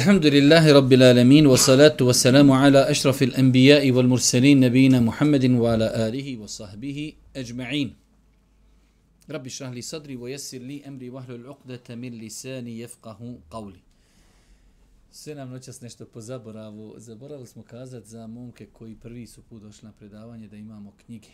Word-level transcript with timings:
الحمد 0.00 0.26
لله 0.26 0.72
رب 0.72 0.92
العالمين 0.92 1.46
والصلاة 1.46 1.96
والسلام 2.00 2.52
على 2.52 2.90
أشرف 2.90 3.22
الأنبياء 3.22 3.90
والمرسلين 3.90 4.60
نبينا 4.60 5.00
محمد 5.00 5.44
وعلى 5.50 6.08
آله 6.08 6.36
وصحبه 6.38 7.12
أجمعين 7.36 7.88
رب 9.30 9.46
اشرح 9.46 9.70
لي 9.70 9.80
صدري 9.80 10.16
ويسر 10.16 10.58
لي 10.58 10.88
أمري 10.88 11.10
واحلل 11.10 11.34
العقدة 11.34 11.94
من 11.94 12.10
لساني 12.18 12.80
يفقه 12.80 13.38
قولي 13.50 13.80
Sve 15.10 15.34
nam 15.34 15.50
noćas 15.50 15.80
nešto 15.80 16.06
po 16.06 16.20
zaboravu. 16.20 16.94
Zaboravili 16.98 17.46
smo 17.46 17.62
kazati 17.62 18.08
za 18.08 18.26
momke 18.26 18.66
koji 18.66 18.94
prvi 18.94 19.26
su 19.26 19.42
put 19.42 19.62
došli 19.62 19.86
na 19.86 19.92
predavanje 19.92 20.48
da 20.48 20.56
imamo 20.56 20.92
knjige. 21.06 21.28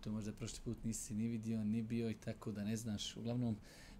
To 0.00 0.10
možda 0.10 0.32
prošli 0.32 0.58
put 0.64 0.84
nisi 0.84 1.14
ni 1.14 1.28
vidio, 1.28 1.64
ni 1.64 1.82
bio 1.82 2.10
i 2.10 2.14
tako 2.14 2.52
da 2.52 2.64
ne 2.64 2.76
znaš. 2.76 3.16
Uglavnom, 3.16 3.56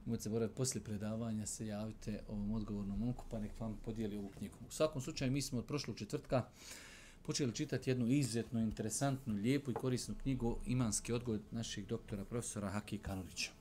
nemojte 0.09 0.23
zaboraviti, 0.23 0.55
poslije 0.55 0.83
predavanja 0.83 1.45
se 1.45 1.67
javite 1.67 2.19
ovom 2.27 2.51
odgovornom 2.51 2.99
momku 2.99 3.25
pa 3.29 3.39
nek 3.39 3.59
vam 3.59 3.77
podijeli 3.85 4.17
ovu 4.17 4.29
knjigu. 4.37 4.55
U 4.67 4.71
svakom 4.71 5.01
slučaju, 5.01 5.31
mi 5.31 5.41
smo 5.41 5.59
od 5.59 5.65
prošlog 5.65 5.97
četvrtka 5.97 6.45
počeli 7.21 7.55
čitati 7.55 7.89
jednu 7.89 8.07
izuzetno 8.07 8.59
interesantnu, 8.59 9.33
lijepu 9.33 9.71
i 9.71 9.73
korisnu 9.73 10.15
knjigu 10.21 10.57
Imanski 10.65 11.13
odgoj 11.13 11.39
naših 11.51 11.87
doktora 11.87 12.25
profesora 12.25 12.69
Haki 12.69 12.97
Kanulića. 12.97 13.51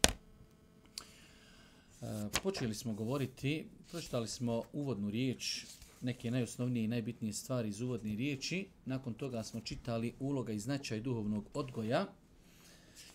E, 2.01 2.29
počeli 2.43 2.75
smo 2.75 2.95
govoriti, 2.95 3.67
pročitali 3.91 4.29
smo 4.29 4.63
uvodnu 4.73 5.11
riječ, 5.11 5.67
neke 6.01 6.31
najosnovnije 6.31 6.85
i 6.85 6.89
najbitnije 6.89 7.33
stvari 7.33 7.69
iz 7.69 7.81
uvodne 7.81 8.17
riječi. 8.17 8.67
Nakon 8.85 9.15
toga 9.15 9.43
smo 9.43 9.61
čitali 9.61 10.15
uloga 10.21 10.53
i 10.53 10.59
značaj 10.59 11.01
duhovnog 11.01 11.45
odgoja. 11.55 12.07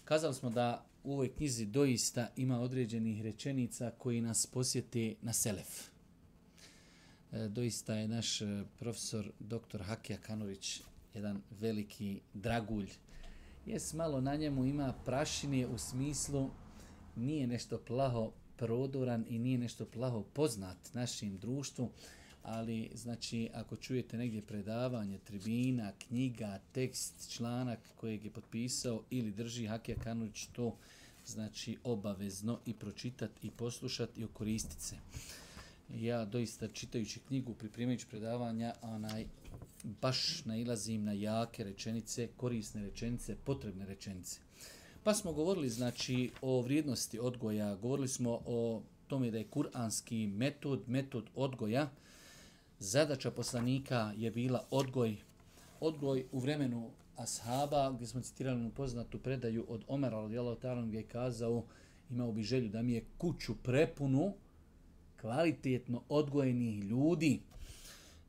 Kazali 0.05 0.33
smo 0.33 0.49
da 0.49 0.92
u 1.03 1.13
ovoj 1.13 1.33
knjizi 1.33 1.65
doista 1.65 2.27
ima 2.35 2.59
određenih 2.59 3.21
rečenica 3.21 3.91
koji 3.97 4.21
nas 4.21 4.45
posjete 4.45 5.15
na 5.21 5.33
Selef. 5.33 5.93
E, 7.31 7.47
doista 7.47 7.95
je 7.95 8.07
naš 8.07 8.41
e, 8.41 8.63
profesor 8.79 9.31
dr. 9.39 9.81
Hakija 9.81 10.17
Kanović 10.17 10.81
jedan 11.13 11.41
veliki 11.59 12.19
dragulj. 12.33 12.89
Jes 13.65 13.93
malo 13.93 14.21
na 14.21 14.35
njemu 14.35 14.65
ima 14.65 14.93
prašine 15.05 15.67
u 15.67 15.77
smislu 15.77 16.49
nije 17.15 17.47
nešto 17.47 17.77
plaho 17.77 18.31
prodoran 18.57 19.25
i 19.29 19.39
nije 19.39 19.57
nešto 19.57 19.85
plaho 19.85 20.23
poznat 20.33 20.77
našim 20.93 21.37
društvu, 21.37 21.89
ali 22.43 22.91
znači 22.93 23.49
ako 23.53 23.75
čujete 23.75 24.17
negdje 24.17 24.41
predavanje, 24.41 25.17
tribina, 25.17 25.91
knjiga, 26.07 26.59
tekst, 26.71 27.31
članak 27.31 27.79
kojeg 27.95 28.25
je 28.25 28.31
potpisao 28.31 29.03
ili 29.09 29.31
drži 29.31 29.67
Hakija 29.67 29.97
Kanović, 29.97 30.47
to 30.53 30.75
znači 31.25 31.77
obavezno 31.83 32.59
i 32.65 32.73
pročitati 32.73 33.47
i 33.47 33.51
poslušati 33.51 34.21
i 34.21 34.23
okoristiti 34.23 34.83
se. 34.83 34.95
Ja 35.89 36.25
doista 36.25 36.67
čitajući 36.67 37.19
knjigu, 37.19 37.53
pripremajući 37.53 38.07
predavanja, 38.09 38.73
onaj, 38.81 39.25
baš 40.01 40.45
nailazim 40.45 41.03
na 41.03 41.13
jake 41.13 41.63
rečenice, 41.63 42.27
korisne 42.37 42.83
rečenice, 42.83 43.35
potrebne 43.35 43.85
rečenice. 43.85 44.39
Pa 45.03 45.13
smo 45.13 45.33
govorili 45.33 45.69
znači 45.69 46.31
o 46.41 46.61
vrijednosti 46.61 47.19
odgoja, 47.19 47.75
govorili 47.75 48.07
smo 48.07 48.39
o 48.45 48.81
tome 49.07 49.31
da 49.31 49.37
je 49.37 49.47
kuranski 49.47 50.27
metod, 50.27 50.83
metod 50.87 51.25
odgoja, 51.35 51.89
zadaća 52.79 53.31
poslanika 53.31 54.13
je 54.17 54.31
bila 54.31 54.65
odgoj, 54.71 55.17
odgoj 55.79 56.25
u 56.31 56.39
vremenu 56.39 56.89
ashaba, 57.15 57.91
gdje 57.91 58.07
smo 58.07 58.21
citirali 58.21 58.71
poznatu 58.71 59.19
predaju 59.19 59.65
od 59.69 59.83
Omera, 59.87 60.21
radijalahu 60.21 60.59
ta'ala, 60.61 60.87
gdje 60.87 60.97
je 60.97 61.03
kazao, 61.03 61.63
imao 62.09 62.31
bi 62.31 62.43
želju 62.43 62.69
da 62.69 62.81
mi 62.81 62.93
je 62.93 63.05
kuću 63.17 63.55
prepunu 63.55 64.33
kvalitetno 65.21 66.01
odgojenih 66.09 66.83
ljudi, 66.83 67.39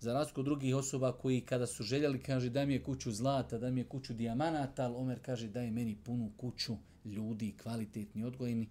za 0.00 0.12
razliku 0.12 0.41
od 0.41 0.44
drugih 0.44 0.77
osoba 0.77 1.12
koji 1.12 1.41
kada 1.41 1.66
su 1.66 1.83
željeli, 1.83 2.19
kaže 2.22 2.50
daj 2.50 2.66
mi 2.66 2.72
je 2.72 2.83
kuću 2.83 3.12
zlata, 3.12 3.59
daj 3.59 3.71
mi 3.72 3.81
je 3.81 3.84
kuću 3.84 4.15
dijamanata, 4.15 4.84
ali 4.84 4.94
Omer 4.97 5.19
kaže 5.22 5.49
daj 5.49 5.71
meni 5.71 5.97
punu 6.04 6.31
kuću 6.37 6.77
ljudi, 7.04 7.54
kvalitetni, 7.62 8.25
odgojeni, 8.25 8.69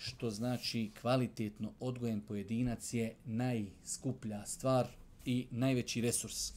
što 0.00 0.30
znači 0.30 0.90
kvalitetno 1.00 1.72
odgojen 1.80 2.20
pojedinac 2.20 2.94
je 2.94 3.14
najskuplja 3.24 4.46
stvar 4.46 4.86
i 5.24 5.46
najveći 5.50 6.00
resurs. 6.00 6.52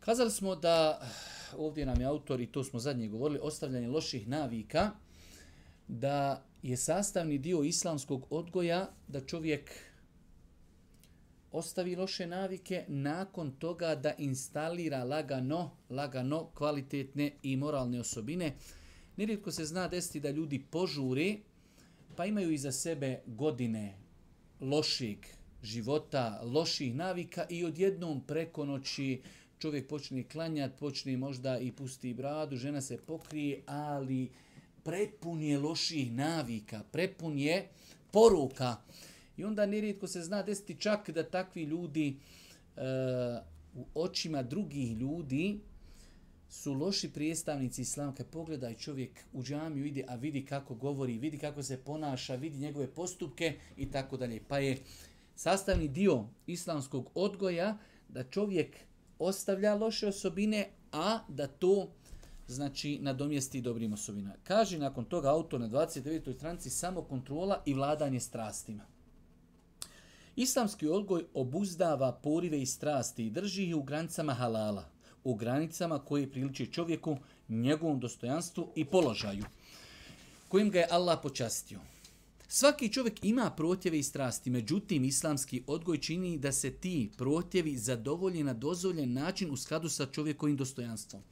Kazali 0.00 0.30
smo 0.30 0.56
da, 0.56 1.08
ovdje 1.56 1.86
nam 1.86 2.00
je 2.00 2.06
autor 2.06 2.40
i 2.40 2.46
to 2.46 2.64
smo 2.64 2.78
zadnje 2.78 3.08
govorili, 3.08 3.40
ostavljanje 3.42 3.88
loših 3.88 4.28
navika, 4.28 4.90
da 5.88 6.44
je 6.62 6.76
sastavni 6.76 7.38
dio 7.38 7.62
islamskog 7.62 8.26
odgoja 8.30 8.90
da 9.08 9.20
čovjek 9.20 9.70
ostavi 11.52 11.96
loše 11.96 12.26
navike, 12.26 12.84
nakon 12.88 13.50
toga 13.50 13.94
da 13.94 14.14
instalira 14.18 15.04
lagano, 15.04 15.70
lagano 15.90 16.50
kvalitetne 16.54 17.32
i 17.42 17.56
moralne 17.56 18.00
osobine. 18.00 18.54
Nerijetko 19.16 19.50
se 19.50 19.64
zna 19.64 19.88
desiti 19.88 20.20
da 20.20 20.30
ljudi 20.30 20.66
požure, 20.70 21.36
pa 22.16 22.26
imaju 22.26 22.50
iza 22.50 22.72
sebe 22.72 23.20
godine 23.26 23.98
lošeg 24.60 25.18
života, 25.62 26.40
loših 26.44 26.94
navika 26.94 27.46
i 27.50 27.64
odjednom 27.64 28.20
preko 28.26 28.64
noći 28.64 29.22
čovjek 29.58 29.88
počne 29.88 30.22
klanjati, 30.28 30.78
počne 30.78 31.16
možda 31.16 31.58
i 31.58 31.72
pusti 31.72 32.14
bradu, 32.14 32.56
žena 32.56 32.80
se 32.80 32.98
pokrije, 32.98 33.62
ali 33.66 34.30
prepun 34.84 35.42
je 35.42 35.58
loših 35.58 36.12
navika, 36.12 36.82
prepun 36.92 37.38
je 37.38 37.68
poruka. 38.10 38.76
I 39.36 39.44
onda 39.44 39.66
nerijetko 39.66 40.06
se 40.06 40.22
zna 40.22 40.42
desiti 40.42 40.76
čak 40.78 41.10
da 41.10 41.22
takvi 41.22 41.62
ljudi 41.62 42.16
e, 42.76 42.82
u 43.74 43.86
očima 43.94 44.42
drugih 44.42 44.96
ljudi 44.96 45.60
su 46.52 46.72
loši 46.74 47.08
prijestavnici 47.12 47.82
islama. 47.82 48.14
Kad 48.14 48.26
pogledaj 48.26 48.74
čovjek 48.74 49.10
u 49.32 49.42
džamiju 49.42 49.84
ide, 49.84 50.04
a 50.08 50.14
vidi 50.14 50.44
kako 50.44 50.74
govori, 50.74 51.18
vidi 51.18 51.38
kako 51.38 51.62
se 51.62 51.84
ponaša, 51.84 52.34
vidi 52.34 52.58
njegove 52.58 52.86
postupke 52.86 53.54
i 53.76 53.90
tako 53.90 54.16
dalje. 54.16 54.42
Pa 54.48 54.58
je 54.58 54.78
sastavni 55.36 55.88
dio 55.88 56.24
islamskog 56.46 57.10
odgoja 57.14 57.78
da 58.08 58.24
čovjek 58.24 58.76
ostavlja 59.18 59.74
loše 59.74 60.08
osobine, 60.08 60.68
a 60.92 61.18
da 61.28 61.46
to 61.46 61.88
znači 62.46 62.98
nadomjesti 62.98 63.60
dobrim 63.60 63.92
osobina. 63.92 64.34
Kaže 64.44 64.78
nakon 64.78 65.04
toga 65.04 65.30
autor 65.30 65.60
na 65.60 65.68
29. 65.68 66.36
stranici 66.36 66.70
samo 66.70 67.02
kontrola 67.02 67.62
i 67.66 67.74
vladanje 67.74 68.20
strastima. 68.20 68.84
Islamski 70.36 70.88
odgoj 70.88 71.24
obuzdava 71.34 72.12
porive 72.12 72.62
i 72.62 72.66
strasti 72.66 73.26
i 73.26 73.30
drži 73.30 73.64
ih 73.64 73.76
u 73.76 73.82
granicama 73.82 74.34
halala, 74.34 74.91
u 75.24 75.34
granicama 75.34 75.98
koje 75.98 76.30
priliče 76.30 76.66
čovjeku, 76.66 77.16
njegovom 77.48 78.00
dostojanstvu 78.00 78.68
i 78.74 78.84
položaju, 78.84 79.44
kojim 80.48 80.70
ga 80.70 80.78
je 80.78 80.88
Allah 80.90 81.18
počastio. 81.22 81.80
Svaki 82.48 82.92
čovjek 82.92 83.24
ima 83.24 83.50
protjeve 83.50 83.98
i 83.98 84.02
strasti, 84.02 84.50
međutim 84.50 85.04
islamski 85.04 85.62
odgoj 85.66 85.98
čini 85.98 86.38
da 86.38 86.52
se 86.52 86.70
ti 86.70 87.10
protjevi 87.16 87.76
zadovolje 87.76 88.44
na 88.44 88.54
dozvoljen 88.54 89.12
način 89.12 89.50
u 89.50 89.56
skladu 89.56 89.88
sa 89.88 90.06
čovjekovim 90.06 90.56
dostojanstvom. 90.56 91.22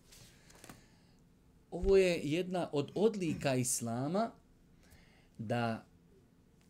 Ovo 1.70 1.96
je 1.96 2.20
jedna 2.24 2.68
od 2.72 2.90
odlika 2.94 3.54
islama 3.54 4.30
da 5.38 5.84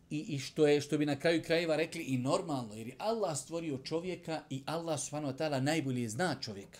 i, 0.09 0.19
i 0.19 0.39
što 0.39 0.67
je 0.67 0.81
što 0.81 0.97
bi 0.97 1.05
na 1.05 1.19
kraju 1.19 1.43
krajeva 1.43 1.75
rekli 1.75 2.03
i 2.03 2.17
normalno 2.17 2.73
jer 2.73 2.87
je 2.87 2.95
Allah 2.97 3.37
stvorio 3.37 3.77
čovjeka 3.77 4.41
i 4.49 4.63
Allah 4.65 4.99
subhanahu 4.99 5.33
wa 5.33 5.37
ta'ala 5.37 5.59
najbolje 5.59 6.09
zna 6.09 6.35
čovjeka. 6.41 6.79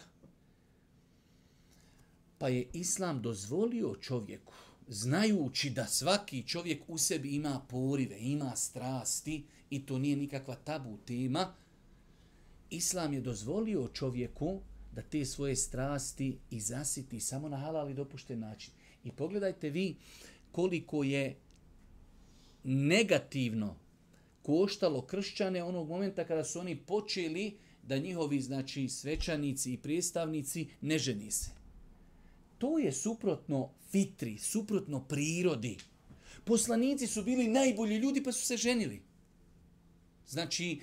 Pa 2.41 2.49
je 2.49 2.67
islam 2.73 3.21
dozvolio 3.21 3.95
čovjeku 4.01 4.53
znajući 4.87 5.69
da 5.69 5.85
svaki 5.85 6.47
čovjek 6.47 6.83
u 6.87 6.97
sebi 6.97 7.35
ima 7.35 7.61
porive, 7.69 8.19
ima 8.19 8.55
strasti 8.55 9.43
i 9.69 9.85
to 9.85 9.97
nije 9.97 10.15
nikakva 10.15 10.55
tabu 10.55 10.97
tema, 11.05 11.53
islam 12.69 13.13
je 13.13 13.21
dozvolio 13.21 13.87
čovjeku 13.93 14.61
da 14.95 15.01
te 15.01 15.25
svoje 15.25 15.55
strasti 15.55 16.37
izasiti 16.51 17.19
samo 17.19 17.49
na 17.49 17.57
halal 17.57 17.89
i 17.89 17.93
dopušten 17.93 18.39
način. 18.39 18.73
I 19.03 19.11
pogledajte 19.11 19.69
vi 19.69 19.95
koliko 20.51 21.03
je 21.03 21.37
negativno 22.63 23.75
koštalo 24.41 25.01
kršćane 25.01 25.63
onog 25.63 25.89
momenta 25.89 26.27
kada 26.27 26.43
su 26.43 26.59
oni 26.59 26.75
počeli 26.75 27.57
da 27.83 27.97
njihovi 27.97 28.41
znači 28.41 28.89
svećanici 28.89 29.73
i 29.73 29.77
predstavnici 29.77 30.67
ne 30.81 30.99
ženi 30.99 31.31
se. 31.31 31.60
To 32.61 32.77
je 32.77 32.91
suprotno 32.91 33.69
fitri, 33.91 34.37
suprotno 34.37 34.99
prirodi. 34.99 35.77
Poslanici 36.43 37.07
su 37.07 37.23
bili 37.23 37.47
najbolji 37.47 37.97
ljudi 37.97 38.23
pa 38.23 38.31
su 38.31 38.45
se 38.45 38.57
ženili. 38.57 39.01
Znači, 40.27 40.79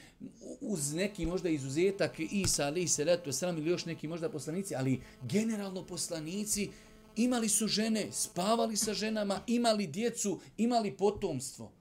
uz 0.61 0.93
neki 0.95 1.27
možda 1.27 1.49
izuzetak 1.49 2.21
Isa, 2.21 2.67
ali 2.67 2.89
se 2.89 3.05
letu, 3.05 3.33
sram 3.33 3.59
ili 3.59 3.71
još 3.71 3.85
neki 3.85 4.09
možda 4.09 4.31
poslanici, 4.31 4.75
ali 4.75 5.01
generalno 5.23 5.87
poslanici 5.87 6.71
imali 7.17 7.49
su 7.49 7.67
žene, 7.67 8.09
spavali 8.13 8.77
sa 8.77 8.95
ženama, 8.95 9.41
imali 9.47 9.87
djecu, 9.87 10.41
imali 10.57 10.97
potomstvo. 10.97 11.73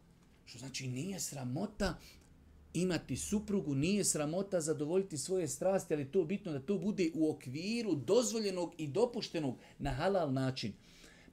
Što 0.46 0.60
znači 0.60 0.88
nije 0.88 1.20
sramota 1.20 2.00
imati 2.82 3.18
suprugu, 3.18 3.76
nije 3.76 4.06
sramota 4.06 4.62
zadovoljiti 4.62 5.18
svoje 5.18 5.48
strasti, 5.48 5.94
ali 5.94 6.12
to 6.12 6.20
je 6.20 6.26
bitno 6.26 6.52
da 6.52 6.60
to 6.60 6.78
bude 6.78 7.12
u 7.14 7.32
okviru 7.32 7.96
dozvoljenog 7.96 8.74
i 8.78 8.88
dopuštenog 8.88 9.56
na 9.80 9.92
halal 9.92 10.34
način. 10.34 10.74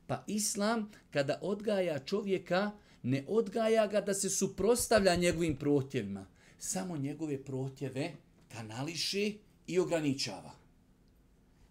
Pa 0.06 0.24
islam 0.26 0.90
kada 1.10 1.38
odgaja 1.42 1.98
čovjeka, 1.98 2.70
ne 3.02 3.24
odgaja 3.28 3.86
ga 3.86 4.00
da 4.00 4.14
se 4.14 4.30
suprostavlja 4.30 5.14
njegovim 5.14 5.56
protjevima. 5.56 6.26
Samo 6.58 6.96
njegove 6.96 7.44
protjeve 7.44 8.12
kanališe 8.48 9.32
i 9.66 9.78
ograničava. 9.78 10.63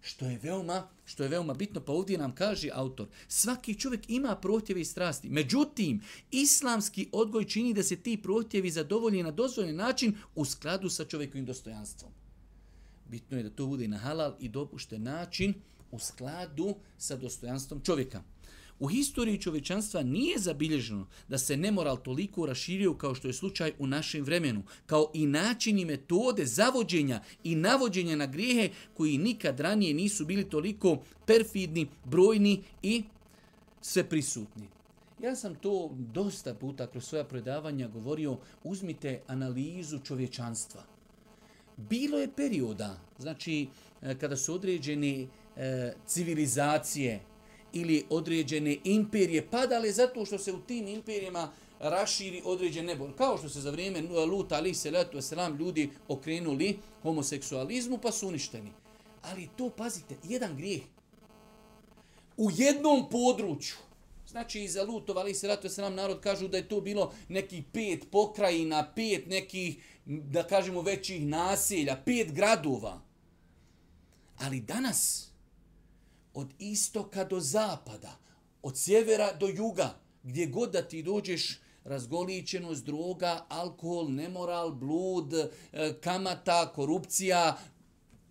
Što 0.06 0.26
je 0.26 0.40
veoma, 0.44 0.88
što 1.06 1.24
je 1.24 1.30
veoma 1.30 1.54
bitno, 1.54 1.82
pa 1.82 1.92
ovdje 1.92 2.18
nam 2.18 2.36
kaže 2.36 2.70
autor, 2.74 3.08
svaki 3.28 3.80
čovjek 3.80 4.10
ima 4.10 4.36
protjeve 4.36 4.82
i 4.82 4.86
strasti. 4.86 5.30
Međutim, 5.30 6.02
islamski 6.32 7.10
odgoj 7.12 7.46
čini 7.46 7.74
da 7.74 7.84
se 7.84 7.96
ti 7.96 8.22
protjevi 8.24 8.72
zadovolje 8.72 9.24
na 9.24 9.32
dozvoljen 9.32 9.76
način 9.76 10.18
u 10.36 10.46
skladu 10.46 10.90
sa 10.90 11.06
čovjekovim 11.06 11.46
dostojanstvom. 11.46 12.12
Bitno 13.10 13.38
je 13.38 13.44
da 13.44 13.50
to 13.50 13.68
bude 13.68 13.88
na 13.88 13.98
halal 13.98 14.36
i 14.40 14.50
dopušten 14.50 15.04
način 15.04 15.54
u 15.92 16.00
skladu 16.00 16.76
sa 16.98 17.16
dostojanstvom 17.16 17.82
čovjeka. 17.82 18.24
U 18.84 18.88
historiji 18.88 19.38
čovečanstva 19.38 20.02
nije 20.04 20.40
zabilježeno 20.40 21.08
da 21.28 21.38
se 21.38 21.58
nemoral 21.58 21.98
toliko 21.98 22.46
raširio 22.46 22.94
kao 22.94 23.16
što 23.16 23.28
je 23.28 23.34
slučaj 23.34 23.72
u 23.80 23.88
našem 23.88 24.24
vremenu, 24.24 24.64
kao 24.86 25.12
i 25.14 25.26
načini 25.26 25.86
metode 25.86 26.46
zavođenja 26.46 27.22
i 27.44 27.56
navođenja 27.56 28.16
na 28.16 28.26
grijehe 28.26 28.70
koji 28.94 29.18
nikad 29.18 29.60
ranije 29.60 29.94
nisu 29.94 30.26
bili 30.26 30.50
toliko 30.50 30.98
perfidni, 31.26 31.88
brojni 32.06 32.64
i 32.82 33.04
sve 33.82 34.04
prisutni. 34.10 34.68
Ja 35.22 35.36
sam 35.36 35.56
to 35.56 35.90
dosta 36.14 36.54
puta 36.54 36.88
kroz 36.88 37.06
svoja 37.06 37.24
predavanja 37.24 37.88
govorio, 37.88 38.38
uzmite 38.64 39.22
analizu 39.28 40.00
čovječanstva. 40.00 40.84
Bilo 41.78 42.20
je 42.20 42.36
perioda, 42.36 43.00
znači 43.18 43.68
eh, 44.02 44.16
kada 44.20 44.38
su 44.38 44.54
određene 44.54 45.28
e, 45.56 45.94
civilizacije, 46.06 47.33
ili 47.74 48.06
određene 48.10 48.78
imperije 48.84 49.48
padale 49.50 49.92
zato 49.92 50.26
što 50.26 50.38
se 50.38 50.54
u 50.54 50.60
tim 50.62 50.88
imperijama 50.88 51.52
raširi 51.80 52.42
određen 52.46 52.86
nebol. 52.86 53.12
Kao 53.18 53.38
što 53.38 53.50
se 53.50 53.62
za 53.62 53.72
vrijeme 53.72 54.02
Luta 54.02 54.56
ali 54.56 54.74
se 54.74 54.92
letu 54.92 55.22
selam 55.22 55.58
ljudi 55.58 55.90
okrenuli 56.08 56.80
homoseksualizmu 57.02 57.98
pa 57.98 58.12
su 58.12 58.28
uništeni. 58.28 58.72
Ali 59.22 59.50
to, 59.58 59.70
pazite, 59.70 60.16
jedan 60.24 60.58
grijeh. 60.58 60.82
U 62.38 62.50
jednom 62.56 63.10
području, 63.10 63.76
znači 64.28 64.64
iza 64.64 64.84
Lutova 64.84 65.22
ali 65.22 65.34
se 65.34 65.48
letu 65.48 65.70
selam 65.70 65.96
narod 65.96 66.20
kažu 66.20 66.48
da 66.48 66.58
je 66.58 66.68
to 66.68 66.82
bilo 66.82 67.14
neki 67.30 67.64
pet 67.74 68.12
pokrajina, 68.12 68.92
pet 68.96 69.28
nekih, 69.28 69.78
da 70.06 70.44
kažemo, 70.44 70.82
većih 70.82 71.26
naselja, 71.26 72.02
pet 72.06 72.32
gradova. 72.32 73.02
Ali 74.40 74.60
danas, 74.62 75.30
od 76.34 76.54
istoka 76.60 77.24
do 77.24 77.40
zapada, 77.40 78.18
od 78.62 78.78
sjevera 78.78 79.34
do 79.40 79.48
juga, 79.48 80.00
gdje 80.24 80.46
god 80.46 80.72
da 80.72 80.82
ti 80.82 81.04
dođeš, 81.04 81.60
razgoličenost, 81.84 82.86
droga, 82.86 83.46
alkohol, 83.50 84.12
nemoral, 84.12 84.72
blud, 84.72 85.34
e, 85.34 85.50
kamata, 86.02 86.72
korupcija, 86.76 87.58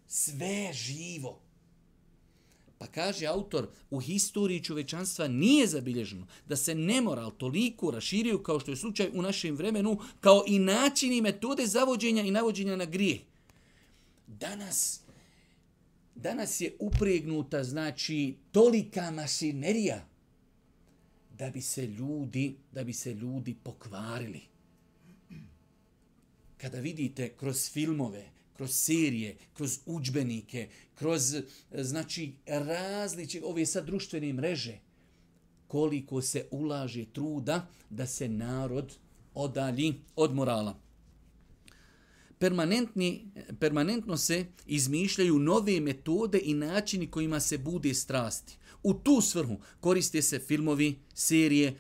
sve 0.06 0.72
živo. 0.72 1.40
Pa 2.78 2.86
kaže 2.86 3.26
autor, 3.26 3.68
u 3.90 4.00
historiji 4.00 4.64
čovečanstva 4.64 5.28
nije 5.28 5.66
zabilježeno 5.66 6.26
da 6.46 6.56
se 6.56 6.74
nemoral 6.74 7.30
toliko 7.30 7.90
raširio 7.90 8.38
kao 8.38 8.60
što 8.60 8.70
je 8.70 8.76
slučaj 8.76 9.10
u 9.14 9.22
našem 9.22 9.56
vremenu, 9.56 9.98
kao 10.20 10.44
i 10.46 10.58
načini 10.58 11.20
metode 11.20 11.66
zavođenja 11.66 12.22
i 12.22 12.30
navođenja 12.30 12.76
na 12.76 12.84
grije. 12.84 13.20
Danas 14.26 15.00
danas 16.22 16.60
je 16.60 16.76
upregnuta 16.78 17.64
znači 17.64 18.36
tolika 18.52 19.10
mašinerija 19.10 20.08
da 21.38 21.50
bi 21.50 21.60
se 21.60 21.86
ljudi 21.86 22.56
da 22.72 22.84
bi 22.84 22.92
se 22.92 23.14
ljudi 23.14 23.54
pokvarili. 23.54 24.40
Kada 26.56 26.80
vidite 26.80 27.28
kroz 27.36 27.70
filmove 27.70 28.30
kroz 28.56 28.70
serije 28.70 29.36
kroz 29.54 29.78
udžbenike 29.86 30.68
kroz 30.94 31.34
eh, 31.34 31.44
znači 31.72 32.32
različite 32.46 33.46
ove 33.46 33.66
sad 33.66 33.86
društvene 33.86 34.32
mreže 34.32 34.78
koliko 35.66 36.22
se 36.22 36.46
ulaže 36.50 37.04
truda 37.12 37.66
da 37.90 38.06
se 38.06 38.28
narod 38.28 38.96
odalji 39.34 39.94
od 40.16 40.34
morala 40.34 40.78
permanentni, 42.42 43.32
permanentno 43.60 44.16
se 44.16 44.46
izmišljaju 44.66 45.38
nove 45.38 45.80
metode 45.80 46.40
i 46.44 46.54
načini 46.54 47.06
kojima 47.06 47.40
se 47.40 47.58
bude 47.58 47.94
strasti. 47.94 48.56
U 48.82 48.94
tu 48.94 49.20
svrhu 49.20 49.56
koriste 49.80 50.22
se 50.22 50.38
filmovi, 50.38 50.98
serije, 51.14 51.76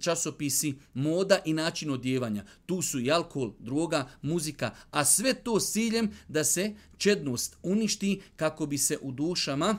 časopisi, 0.00 0.74
moda 0.94 1.38
i 1.44 1.52
način 1.52 1.90
odjevanja. 1.90 2.44
Tu 2.66 2.82
su 2.82 3.00
i 3.00 3.10
alkohol, 3.10 3.52
droga, 3.58 4.08
muzika, 4.22 4.70
a 4.90 5.04
sve 5.04 5.34
to 5.34 5.60
s 5.60 5.72
ciljem 5.72 6.10
da 6.28 6.44
se 6.44 6.74
čednost 6.96 7.56
uništi 7.62 8.20
kako 8.36 8.66
bi 8.66 8.78
se 8.78 8.98
u 9.02 9.12
dušama 9.12 9.78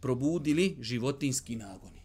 probudili 0.00 0.76
životinski 0.80 1.56
nagoni. 1.56 2.00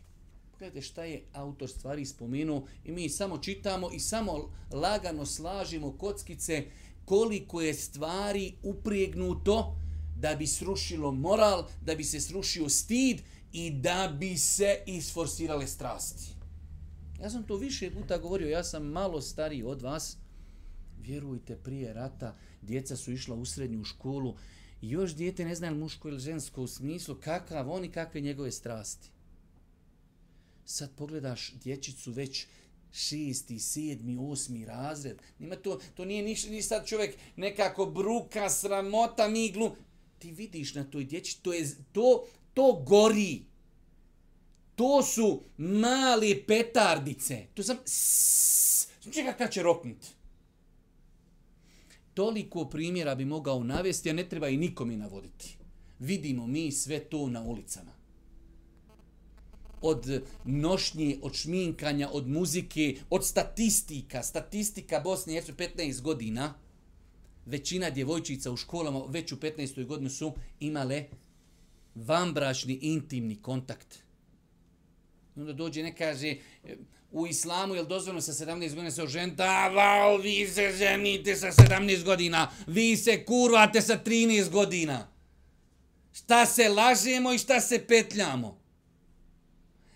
Gledajte 0.59 0.81
šta 0.81 1.03
je 1.03 1.23
autor 1.33 1.69
stvari 1.69 2.05
spomenuo 2.05 2.65
i 2.85 2.91
mi 2.91 3.09
samo 3.09 3.37
čitamo 3.37 3.91
i 3.91 3.99
samo 3.99 4.51
lagano 4.71 5.25
slažimo 5.25 5.97
kockice 5.97 6.65
koliko 7.09 7.61
je 7.61 7.73
stvari 7.73 8.53
upregnuto 8.63 9.75
da 10.15 10.35
bi 10.35 10.47
srušilo 10.47 11.11
moral, 11.11 11.67
da 11.81 11.95
bi 11.95 12.03
se 12.03 12.19
srušio 12.19 12.69
stid 12.69 13.21
i 13.53 13.71
da 13.71 14.15
bi 14.19 14.37
se 14.37 14.83
isforsirale 14.85 15.67
strasti. 15.67 16.29
Ja 17.21 17.29
sam 17.29 17.43
to 17.43 17.55
više 17.55 17.91
puta 17.91 18.17
govorio, 18.17 18.49
ja 18.49 18.63
sam 18.63 18.85
malo 18.85 19.21
stariji 19.21 19.63
od 19.63 19.81
vas. 19.81 20.17
Vjerujte, 21.01 21.55
prije 21.55 21.93
rata 21.93 22.35
djeca 22.61 22.95
su 22.95 23.11
išla 23.11 23.35
u 23.35 23.45
srednju 23.45 23.83
školu 23.83 24.35
i 24.81 24.89
još 24.89 25.15
dijete 25.15 25.45
ne 25.45 25.55
zna 25.55 25.71
muško 25.71 26.07
ili 26.07 26.19
žensko 26.19 26.61
u 26.61 26.67
smislu 26.67 27.15
kakav 27.15 27.71
oni, 27.71 27.91
kakve 27.91 28.21
njegove 28.21 28.51
strasti. 28.51 29.09
Sad 30.65 30.91
pogledaš 30.95 31.53
dječicu 31.53 32.11
već 32.11 32.47
šesti, 32.91 33.59
sedmi, 33.59 34.17
osmi 34.19 34.65
razred. 34.65 35.21
Nima 35.39 35.55
to, 35.55 35.79
to 35.95 36.05
nije 36.05 36.23
niš, 36.23 36.45
ni 36.45 36.61
sad 36.61 36.87
čovjek 36.87 37.17
nekako 37.35 37.85
bruka, 37.85 38.49
sramota, 38.49 39.27
miglu. 39.27 39.71
Ti 40.19 40.31
vidiš 40.31 40.75
na 40.75 40.83
toj 40.83 41.03
dječi, 41.03 41.41
to, 41.41 41.53
je, 41.53 41.69
to, 41.91 42.25
to 42.53 42.83
gori. 42.87 43.41
To 44.75 45.03
su 45.03 45.43
mali 45.57 46.43
petardice. 46.47 47.45
To 47.53 47.63
sam... 47.63 47.77
Čekaj 49.13 49.37
kada 49.37 49.51
će 49.51 49.63
roknut. 49.63 50.05
Toliko 52.13 52.65
primjera 52.65 53.15
bi 53.15 53.25
mogao 53.25 53.63
navesti, 53.63 54.09
a 54.09 54.13
ne 54.13 54.29
treba 54.29 54.49
i 54.49 54.57
nikome 54.57 54.97
navoditi. 54.97 55.57
Vidimo 55.99 56.47
mi 56.47 56.71
sve 56.71 56.99
to 56.99 57.29
na 57.29 57.43
ulicama 57.43 57.98
od 59.81 60.23
nošnje, 60.45 61.17
od 61.21 61.33
šminkanja, 61.33 62.09
od 62.11 62.27
muzike, 62.27 62.95
od 63.09 63.25
statistika. 63.25 64.23
Statistika 64.23 64.99
Bosne 64.99 65.33
jesu 65.33 65.53
15 65.53 66.01
godina. 66.01 66.53
Većina 67.45 67.89
djevojčica 67.89 68.51
u 68.51 68.57
školama 68.57 69.05
već 69.07 69.31
u 69.31 69.35
15. 69.35 69.85
godinu 69.85 70.09
su 70.09 70.33
imale 70.59 71.05
vambračni 71.95 72.79
intimni 72.81 73.35
kontakt. 73.35 73.95
I 75.35 75.39
onda 75.39 75.53
dođe 75.53 75.83
ne 75.83 75.95
kaže 75.95 76.35
u 77.11 77.27
islamu 77.27 77.75
je 77.75 77.81
li 77.81 77.87
dozvoljeno 77.87 78.21
sa 78.21 78.33
17 78.33 78.69
godina 78.69 78.91
se 78.91 79.03
oženiti? 79.03 79.35
Da, 79.35 79.67
val, 79.67 80.17
vi 80.17 80.47
se 80.47 80.71
ženite 80.77 81.35
sa 81.35 81.51
17 81.51 82.03
godina. 82.03 82.51
Vi 82.67 82.97
se 82.97 83.25
kurvate 83.25 83.81
sa 83.81 83.99
13 84.05 84.49
godina. 84.49 85.07
Šta 86.13 86.45
se 86.45 86.69
lažemo 86.69 87.33
i 87.33 87.37
šta 87.37 87.61
se 87.61 87.87
petljamo? 87.87 88.58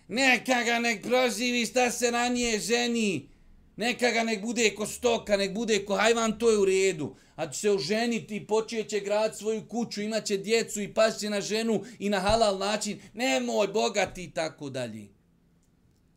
Neka 0.07 0.63
ga 0.63 0.79
nek 0.79 1.03
proživi 1.03 1.65
šta 1.65 1.91
se 1.91 2.11
ranije 2.11 2.59
ženi. 2.59 3.29
Neka 3.77 4.11
ga 4.11 4.23
nek 4.23 4.41
bude 4.41 4.69
ko 4.75 4.85
stoka, 4.85 5.37
nek 5.37 5.53
bude 5.53 5.85
ko 5.85 5.95
hajvan, 5.95 6.39
to 6.39 6.51
je 6.51 6.57
u 6.57 6.65
redu. 6.65 7.15
A 7.35 7.51
će 7.51 7.59
se 7.59 7.71
oženiti, 7.71 8.47
počeće 8.47 8.99
grad 8.99 9.37
svoju 9.37 9.67
kuću, 9.67 10.01
imaće 10.01 10.37
djecu 10.37 10.81
i 10.81 10.93
pašće 10.93 11.29
na 11.29 11.41
ženu 11.41 11.83
i 11.99 12.09
na 12.09 12.19
halal 12.19 12.57
način. 12.57 12.99
Nemoj, 13.13 13.67
bogati 13.67 14.23
i 14.23 14.31
tako 14.31 14.69
dalje. 14.69 15.07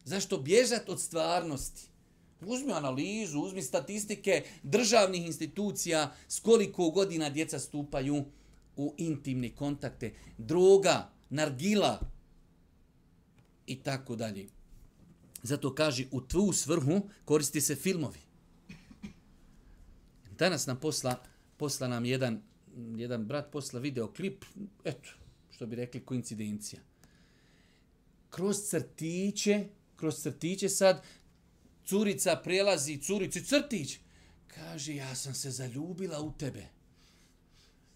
Zašto 0.05 0.39
bježat 0.39 0.89
od 0.89 1.01
stvarnosti? 1.01 1.83
Uzmi 2.41 2.73
analizu, 2.73 3.41
uzmi 3.41 3.63
statistike 3.63 4.43
državnih 4.63 5.27
institucija 5.27 6.15
s 6.29 6.41
koliko 6.41 6.91
godina 6.91 7.31
djeca 7.31 7.59
stupaju 7.59 8.25
u 8.77 8.95
intimne 8.97 9.55
kontakte. 9.55 10.13
Droga, 10.39 11.11
nargila 11.31 12.16
i 13.67 13.77
tako 13.77 14.17
dalje. 14.17 14.49
Zato 15.43 15.75
kaže, 15.75 16.05
u 16.11 16.21
tvu 16.21 16.53
svrhu 16.53 17.09
koristi 17.25 17.61
se 17.61 17.77
filmovi. 17.77 18.19
Danas 20.39 20.67
nam 20.67 20.81
posla, 20.81 21.23
posla 21.57 21.89
nam 21.89 22.05
jedan, 22.05 22.43
jedan 22.97 23.25
brat 23.27 23.53
posla 23.53 23.81
videoklip, 23.81 24.45
eto, 24.85 25.09
što 25.51 25.67
bi 25.67 25.77
rekli, 25.77 26.05
koincidencija. 26.05 26.81
Kroz 28.31 28.57
crtiće, 28.71 29.65
kroz 29.97 30.23
crtiće 30.23 30.69
sad, 30.69 31.03
curica 31.85 32.41
prelazi, 32.45 32.99
curici 32.99 33.45
crtić, 33.45 33.99
kaže, 34.47 34.95
ja 34.95 35.15
sam 35.15 35.35
se 35.35 35.51
zaljubila 35.51 36.21
u 36.21 36.33
tebe. 36.33 36.67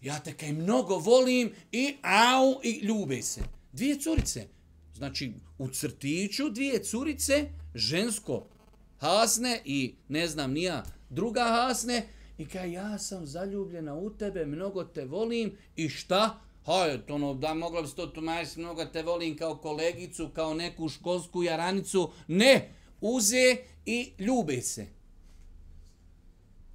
Ja 0.01 0.19
te 0.19 0.33
kaj 0.37 0.53
mnogo 0.53 0.97
volim 0.97 1.53
i 1.71 1.95
au, 2.01 2.61
i 2.63 2.79
ljube 2.83 3.21
se. 3.21 3.41
Dvije 3.71 3.99
curice. 3.99 4.47
Znači, 5.01 5.33
u 5.57 5.67
crtiću 5.67 6.49
dvije 6.49 6.83
curice, 6.83 7.49
žensko 7.75 8.45
hasne 8.97 9.61
i 9.65 9.95
ne 10.07 10.27
znam 10.27 10.51
nija 10.51 10.83
druga 11.09 11.43
hasne, 11.43 12.07
i 12.37 12.45
kaj 12.45 12.71
ja 12.71 12.99
sam 12.99 13.25
zaljubljena 13.25 13.95
u 13.95 14.09
tebe, 14.09 14.45
mnogo 14.45 14.83
te 14.83 15.05
volim 15.05 15.57
i 15.75 15.89
šta? 15.89 16.39
Hajde, 16.65 17.13
ono, 17.13 17.33
da 17.33 17.53
mogla 17.53 17.81
bi 17.81 17.87
se 17.87 17.95
to 17.95 18.07
tumačiti, 18.07 18.59
mnogo 18.59 18.85
te 18.85 19.03
volim 19.03 19.37
kao 19.37 19.57
kolegicu, 19.57 20.29
kao 20.35 20.53
neku 20.53 20.89
školsku 20.89 21.43
jaranicu. 21.43 22.11
Ne, 22.27 22.73
uze 23.01 23.57
i 23.85 24.11
ljube 24.19 24.61
se. 24.61 24.87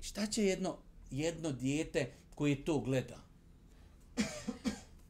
Šta 0.00 0.26
će 0.26 0.44
jedno, 0.44 0.76
jedno 1.10 1.52
dijete 1.52 2.12
koje 2.34 2.64
to 2.64 2.78
gleda? 2.78 3.20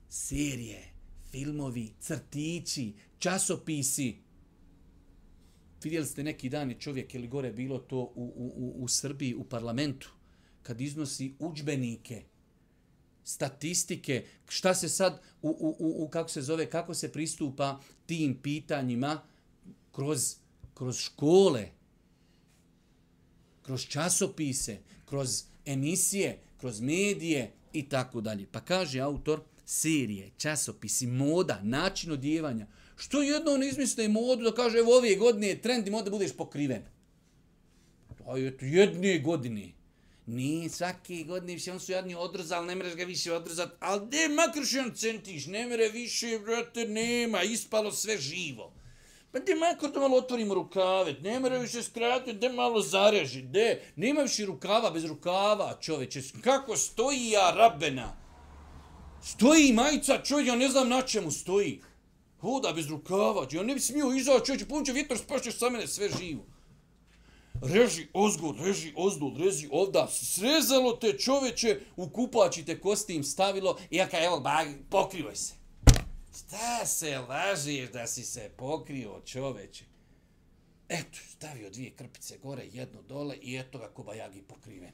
Serije, 0.09 0.97
filmovi, 1.31 1.93
crtići, 2.01 2.93
časopisi. 3.19 4.17
Vidjeli 5.83 6.07
ste 6.07 6.23
neki 6.23 6.49
dan 6.49 6.71
je 6.71 6.81
čovjek 6.81 7.15
ili 7.15 7.29
gore 7.29 7.53
bilo 7.53 7.79
to 7.79 7.99
u, 7.99 8.33
u, 8.37 8.53
u, 8.57 8.85
u 8.85 8.89
Srbiji, 8.89 9.35
u 9.35 9.45
parlamentu, 9.45 10.11
kad 10.63 10.81
iznosi 10.81 11.35
učbenike, 11.39 12.25
statistike, 13.25 14.25
šta 14.49 14.75
se 14.75 14.89
sad, 14.89 15.23
u, 15.43 15.49
u, 15.49 15.77
u, 15.79 16.05
u, 16.05 16.09
kako 16.09 16.29
se 16.29 16.43
zove, 16.43 16.71
kako 16.71 16.95
se 16.95 17.13
pristupa 17.13 17.81
tim 18.07 18.39
pitanjima 18.43 19.23
kroz, 19.93 20.37
kroz 20.75 20.99
škole, 20.99 21.69
kroz 23.63 23.87
časopise, 23.87 24.79
kroz 25.05 25.45
emisije, 25.65 26.39
kroz 26.57 26.81
medije 26.81 27.53
i 27.73 27.89
tako 27.89 28.21
dalje. 28.21 28.47
Pa 28.53 28.61
kaže 28.61 29.01
autor, 29.01 29.41
serije, 29.65 30.31
časopisi, 30.37 31.07
moda, 31.07 31.61
način 31.63 32.13
odjevanja. 32.13 32.67
Što 32.97 33.23
jedno 33.23 33.57
ne 33.57 33.69
izmisle 33.69 34.09
modu 34.09 34.45
da 34.45 34.55
kaže, 34.55 34.79
evo 34.79 34.97
ove 34.97 35.15
godine 35.15 35.49
je 35.49 35.63
trend 35.63 35.89
i 35.89 35.91
moda 35.91 36.11
budeš 36.11 36.37
pokriven. 36.37 36.83
A 38.27 38.39
eto, 38.39 38.65
jedne 38.65 39.19
godine. 39.19 39.73
Ni 40.27 40.69
svake 40.69 41.25
godine 41.27 41.55
više 41.55 41.73
on 41.73 41.81
su 41.81 41.93
jadni 41.93 42.15
odrezali, 42.15 42.67
ne 42.67 42.75
mreš 42.75 42.95
ga 42.95 43.05
više 43.05 43.33
odrezat, 43.33 43.69
ali 43.81 44.07
ne 44.07 44.29
makar 44.35 44.65
še 44.65 44.81
on 44.81 44.91
centiš, 44.95 45.47
ne 45.47 45.67
mre 45.67 45.89
više, 45.89 46.39
brate, 46.45 46.89
nema, 46.89 47.43
ispalo 47.43 47.93
sve 47.93 48.19
živo. 48.19 48.73
Pa 49.33 49.39
gdje 49.39 49.55
makar 49.55 49.91
da 49.91 50.01
malo 50.01 50.17
otvorimo 50.17 50.55
rukave, 50.55 51.13
ne 51.23 51.41
mre 51.41 51.59
više 51.59 51.83
skrati, 51.83 52.33
gdje 52.33 52.49
malo 52.49 52.83
zareži, 52.83 53.43
gdje, 53.43 53.83
nema 53.97 54.23
više 54.23 54.47
rukava 54.47 54.91
bez 54.91 55.05
rukava, 55.05 55.79
čoveče, 55.81 56.23
kako 56.41 56.77
stoji 56.77 57.31
ja, 57.31 57.51
rabena? 57.51 58.17
Stoji 59.23 59.73
majica, 59.73 60.23
čovjek, 60.23 60.49
ja 60.49 60.57
ne 60.57 60.69
znam 60.69 60.89
na 60.89 61.03
čemu 61.03 61.31
stoji. 61.31 61.81
Hoda 62.47 62.73
bez 62.73 62.87
rukava, 62.91 63.47
ja 63.51 63.63
ne 63.63 63.75
bi 63.75 63.81
smio 63.81 64.13
izaći, 64.15 64.47
čovječe, 64.47 64.69
punče 64.69 64.93
vjetar, 64.93 65.19
spašćeš 65.19 65.59
sa 65.59 65.71
mene 65.71 65.87
sve 65.87 66.09
živo 66.19 66.47
reži 67.63 68.07
ozgo, 68.13 68.55
reži 68.65 68.93
ozdol, 68.97 69.37
reži 69.39 69.69
ovda, 69.71 70.09
srezalo 70.11 70.93
te 70.93 71.19
čoveče, 71.19 71.81
u 71.97 72.09
kupači 72.09 72.65
te 72.65 72.81
kostim 72.81 73.25
stavilo 73.25 73.79
i 73.91 73.97
jaka, 73.97 74.25
evo, 74.25 74.41
bag, 74.41 74.69
pokrivaj 74.91 75.37
se. 75.37 75.55
Šta 76.39 76.87
se 76.87 77.19
lažiš 77.19 77.91
da 77.91 78.07
si 78.07 78.25
se 78.25 78.51
pokrio, 78.57 79.21
čoveče? 79.25 79.85
Eto, 80.89 81.19
stavio 81.31 81.71
dvije 81.71 81.91
krpice 81.91 82.39
gore, 82.39 82.67
jednu 82.73 83.03
dole 83.03 83.37
i 83.43 83.57
eto 83.57 83.79
ga 83.79 83.89
kobajagi 83.89 84.43
pokriven. 84.43 84.93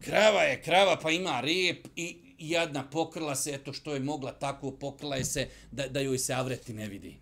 Krava 0.00 0.42
je 0.42 0.62
krava, 0.62 0.96
pa 1.02 1.10
ima 1.10 1.40
rep 1.40 1.86
i 1.96 2.31
jadna 2.48 2.90
pokrla 2.90 3.36
se, 3.36 3.50
eto 3.50 3.72
što 3.72 3.94
je 3.94 4.00
mogla 4.00 4.32
tako, 4.32 4.70
pokrla 4.70 5.16
je 5.16 5.24
se 5.24 5.48
da, 5.70 5.88
da 5.88 6.00
joj 6.00 6.18
se 6.18 6.32
avreti 6.32 6.74
ne 6.74 6.88
vidi. 6.88 7.16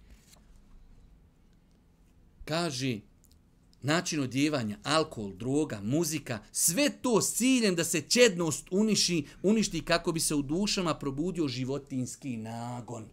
Kaži, 2.44 3.00
način 3.82 4.20
odjevanja, 4.20 4.78
alkohol, 4.82 5.32
droga, 5.32 5.80
muzika, 5.82 6.38
sve 6.52 6.90
to 7.02 7.22
s 7.22 7.34
ciljem 7.34 7.74
da 7.74 7.84
se 7.84 8.00
čednost 8.00 8.66
uniši, 8.70 9.26
uništi 9.42 9.84
kako 9.84 10.12
bi 10.12 10.20
se 10.20 10.34
u 10.34 10.42
dušama 10.42 10.94
probudio 10.94 11.48
životinski 11.48 12.36
nagon. 12.36 13.08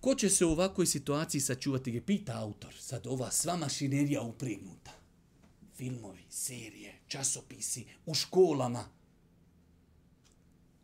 Ko 0.00 0.14
će 0.14 0.30
se 0.30 0.44
u 0.44 0.50
ovakvoj 0.50 0.86
situaciji 0.86 1.40
sačuvati, 1.40 1.90
Je 1.90 2.00
pita 2.00 2.38
autor. 2.38 2.74
Sad 2.78 3.06
ova 3.06 3.30
sva 3.30 3.56
mašinerija 3.56 4.22
upregnuta. 4.22 4.90
Filmovi, 5.76 6.22
serije, 6.28 6.91
časopisi, 7.12 7.84
u 8.06 8.14
školama. 8.14 8.84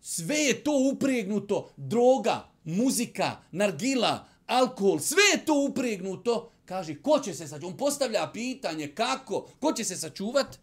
Sve 0.01 0.37
je 0.37 0.65
to 0.65 0.73
upregnuto. 0.93 1.71
Droga, 1.77 2.51
muzika, 2.65 3.37
nargila, 3.53 4.29
alkohol, 4.47 4.99
sve 4.99 5.23
je 5.33 5.45
to 5.45 5.55
upregnuto. 5.71 6.51
Kaže, 6.65 6.95
ko 7.03 7.21
će 7.25 7.35
se 7.35 7.49
sačuvati? 7.49 7.67
On 7.67 7.77
postavlja 7.77 8.31
pitanje 8.33 8.93
kako, 8.95 9.49
ko 9.61 9.73
će 9.73 9.85
se 9.85 9.97
sačuvati? 9.97 10.59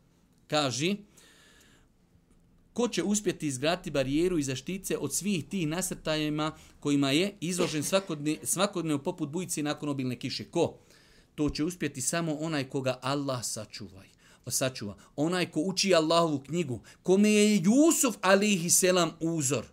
Kaže, 0.47 0.95
ko 2.73 2.87
će 2.87 3.03
uspjeti 3.03 3.47
izgraditi 3.47 3.91
barijeru 3.91 4.37
i 4.37 4.43
zaštice 4.43 4.97
od 4.97 5.13
svih 5.13 5.45
tih 5.49 5.67
nasrtajima 5.67 6.51
kojima 6.79 7.11
je 7.11 7.37
izložen 7.41 7.83
svakodne, 7.83 8.37
svakodnevno 8.43 9.03
poput 9.03 9.29
bujice 9.29 9.63
nakon 9.63 9.89
obilne 9.89 10.19
kiše. 10.19 10.45
Ko? 10.51 10.77
To 11.35 11.49
će 11.49 11.63
uspjeti 11.63 12.01
samo 12.01 12.33
onaj 12.33 12.69
koga 12.69 12.99
Allah 13.01 13.41
sačuvaj 13.43 14.15
sačuva. 14.51 14.97
Onaj 15.15 15.51
ko 15.51 15.59
uči 15.59 15.95
Allahovu 15.95 16.39
knjigu, 16.39 16.79
kome 17.03 17.29
je 17.29 17.61
Jusuf 17.63 18.15
alihi 18.21 18.69
selam 18.69 19.11
uzor 19.19 19.65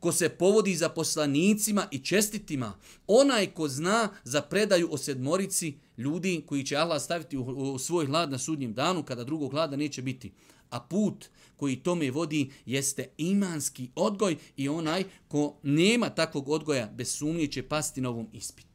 ko 0.00 0.12
se 0.12 0.28
povodi 0.28 0.76
za 0.76 0.88
poslanicima 0.88 1.88
i 1.90 1.98
čestitima, 1.98 2.72
onaj 3.06 3.46
ko 3.46 3.68
zna 3.68 4.08
za 4.24 4.42
predaju 4.42 4.88
o 4.92 4.98
sedmorici 4.98 5.74
ljudi 5.98 6.42
koji 6.46 6.64
će 6.64 6.76
Allah 6.76 7.02
staviti 7.02 7.36
u, 7.36 7.42
u 7.42 7.78
svoj 7.78 8.06
hlad 8.06 8.30
na 8.30 8.38
sudnjem 8.38 8.74
danu 8.74 9.02
kada 9.02 9.24
drugog 9.24 9.50
hlada 9.50 9.76
neće 9.76 10.02
biti. 10.02 10.32
A 10.70 10.80
put 10.80 11.28
koji 11.56 11.76
tome 11.76 12.10
vodi 12.10 12.50
jeste 12.66 13.08
imanski 13.18 13.88
odgoj 13.94 14.36
i 14.56 14.68
onaj 14.68 15.04
ko 15.28 15.56
nema 15.62 16.10
takvog 16.10 16.48
odgoja 16.48 16.86
bez 16.86 17.14
sumnje 17.16 17.46
će 17.46 17.62
pasti 17.62 18.00
na 18.00 18.08
ovom 18.08 18.28
ispitu. 18.32 18.69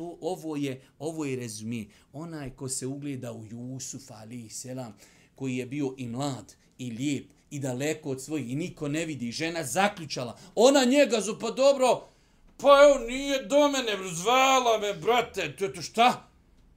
To 0.00 0.18
ovo 0.20 0.56
je, 0.56 0.80
ovo 0.98 1.24
je 1.24 1.36
rezumije. 1.36 1.88
Onaj 2.12 2.50
ko 2.50 2.68
se 2.68 2.86
ugleda 2.86 3.32
u 3.32 3.44
Jusuf, 3.46 4.10
ali 4.10 4.48
selam, 4.48 4.94
koji 5.34 5.56
je 5.56 5.66
bio 5.66 5.94
i 5.96 6.06
mlad, 6.08 6.54
i 6.78 6.90
lijep, 6.90 7.30
i 7.50 7.58
daleko 7.58 8.10
od 8.10 8.22
svojih 8.22 8.50
i 8.50 8.54
niko 8.54 8.88
ne 8.88 9.06
vidi. 9.06 9.32
Žena 9.32 9.64
zaključala. 9.64 10.38
Ona 10.54 10.84
njega 10.84 11.20
zu, 11.20 11.38
pa 11.40 11.50
dobro, 11.50 12.08
pa 12.56 12.68
evo 12.84 13.06
nije 13.06 13.42
do 13.46 13.68
mene, 13.68 14.12
zvala 14.12 14.78
me, 14.78 14.94
brate, 14.94 15.56
to, 15.56 15.68
to 15.68 15.82
šta? 15.82 16.28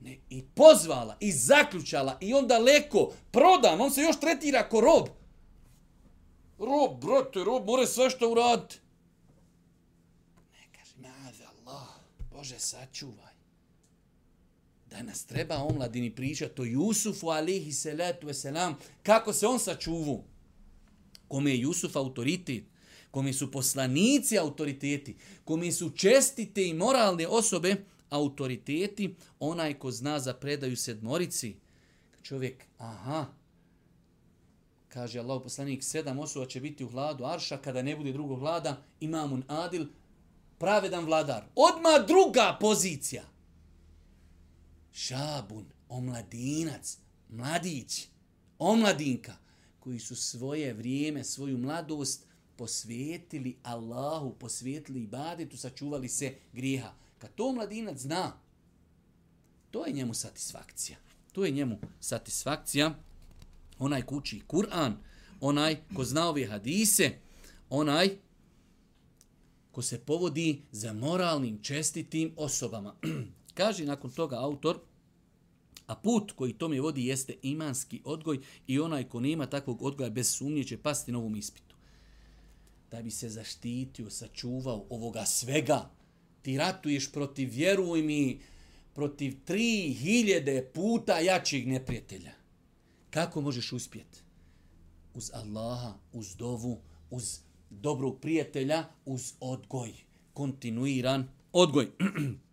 Ne, 0.01 0.17
I 0.29 0.43
pozvala, 0.55 1.17
i 1.19 1.31
zaključala, 1.31 2.17
i 2.21 2.33
on 2.33 2.47
daleko, 2.47 3.13
prodan, 3.31 3.81
on 3.81 3.91
se 3.91 4.01
još 4.01 4.19
tretira 4.19 4.69
ko 4.69 4.81
rob. 4.81 5.07
Rob, 6.59 6.99
brate, 7.01 7.43
rob, 7.43 7.65
more 7.65 7.87
sve 7.87 8.09
što 8.09 8.31
uraditi. 8.31 8.79
Ne, 10.51 10.67
kaže, 10.77 10.93
maze 10.97 11.43
Allah, 11.43 12.03
Bože, 12.43 12.59
sačuvaj. 12.59 13.33
Danas 14.89 15.25
treba 15.25 15.55
omladini 15.57 16.15
pričati 16.15 16.61
o 16.61 16.65
Jusufu, 16.65 17.29
alihi 17.29 17.71
salatu 17.71 18.27
wasalam, 18.27 18.73
kako 19.03 19.33
se 19.33 19.47
on 19.47 19.59
sačuvu 19.59 20.23
kome 21.27 21.51
je 21.51 21.59
Jusuf 21.59 21.95
autoritet, 21.95 22.63
kome 23.11 23.33
su 23.33 23.51
poslanici 23.51 24.37
autoriteti, 24.37 25.15
kome 25.45 25.71
su 25.71 25.89
čestite 25.89 26.67
i 26.67 26.73
moralne 26.73 27.27
osobe 27.27 27.75
autoriteti, 28.09 29.15
onaj 29.39 29.79
ko 29.79 29.91
zna 29.91 30.19
za 30.19 30.33
predaju 30.33 30.77
sedmorici. 30.77 31.55
Čovjek, 32.23 32.65
aha, 32.77 33.25
kaže 34.87 35.19
Allah 35.19 35.41
poslanik, 35.43 35.83
sedam 35.83 36.19
osoba 36.19 36.45
će 36.45 36.61
biti 36.61 36.83
u 36.83 36.89
hladu 36.89 37.25
Arša, 37.25 37.57
kada 37.57 37.81
ne 37.81 37.95
bude 37.95 38.11
drugog 38.11 38.39
vlada, 38.39 38.83
imamun 38.99 39.43
Adil, 39.47 39.85
pravedan 40.63 41.05
vladar. 41.05 41.43
Odma 41.55 42.05
druga 42.07 42.57
pozicija. 42.59 43.23
Šabun, 44.91 45.65
omladinac, 45.89 46.97
mladić, 47.29 48.07
omladinka, 48.59 49.33
koji 49.79 49.99
su 49.99 50.15
svoje 50.15 50.73
vrijeme, 50.73 51.23
svoju 51.23 51.57
mladost 51.57 52.25
posvetili 52.55 53.57
Allahu, 53.63 54.35
posvetili 54.39 55.03
ibadetu, 55.03 55.57
sačuvali 55.57 56.09
se 56.09 56.35
grijeha. 56.53 56.93
Kad 57.17 57.35
to 57.35 57.51
mladinac 57.51 57.97
zna, 57.97 58.39
to 59.71 59.85
je 59.85 59.93
njemu 59.93 60.13
satisfakcija. 60.13 60.97
To 61.31 61.45
je 61.45 61.51
njemu 61.51 61.79
satisfakcija. 61.99 62.95
Onaj 63.79 64.01
kući 64.01 64.41
Kur'an, 64.47 64.93
onaj 65.41 65.77
ko 65.95 66.03
zna 66.03 66.29
ove 66.29 66.45
hadise, 66.45 67.11
onaj 67.69 68.17
ko 69.73 69.81
se 69.81 69.99
povodi 69.99 70.61
za 70.71 70.93
moralnim, 70.93 71.59
čestitim 71.61 72.33
osobama. 72.37 72.95
Kaže 73.59 73.85
nakon 73.85 74.11
toga 74.11 74.37
autor, 74.39 74.79
a 75.87 75.95
put 75.95 76.31
koji 76.31 76.53
tome 76.53 76.81
vodi 76.81 77.05
jeste 77.05 77.35
imanski 77.41 78.01
odgoj 78.05 78.39
i 78.67 78.79
onaj 78.79 79.09
ko 79.09 79.19
nema 79.19 79.45
takvog 79.45 79.81
odgoja 79.81 80.09
bez 80.09 80.35
sumnje 80.35 80.63
će 80.63 80.77
pasti 80.77 81.11
na 81.11 81.17
ovom 81.17 81.35
ispitu. 81.35 81.75
Da 82.91 83.01
bi 83.01 83.11
se 83.11 83.29
zaštitio, 83.29 84.09
sačuvao 84.09 84.85
ovoga 84.89 85.25
svega, 85.25 85.89
ti 86.41 86.57
ratuješ 86.57 87.11
protiv, 87.11 87.49
vjeruj 87.51 88.01
mi, 88.01 88.41
protiv 88.93 89.39
tri 89.45 89.93
hiljede 89.93 90.71
puta 90.73 91.19
jačih 91.19 91.67
neprijatelja. 91.67 92.31
Kako 93.09 93.41
možeš 93.41 93.73
uspjeti? 93.73 94.19
Uz 95.13 95.31
Allaha, 95.33 95.93
uz 96.11 96.35
dovu, 96.35 96.81
uz 97.09 97.39
dobrog 97.81 98.19
prijatelja, 98.21 98.85
uz 99.05 99.33
odgoj. 99.39 99.93
Kontinuiran 100.33 101.27
odgoj. 101.51 101.87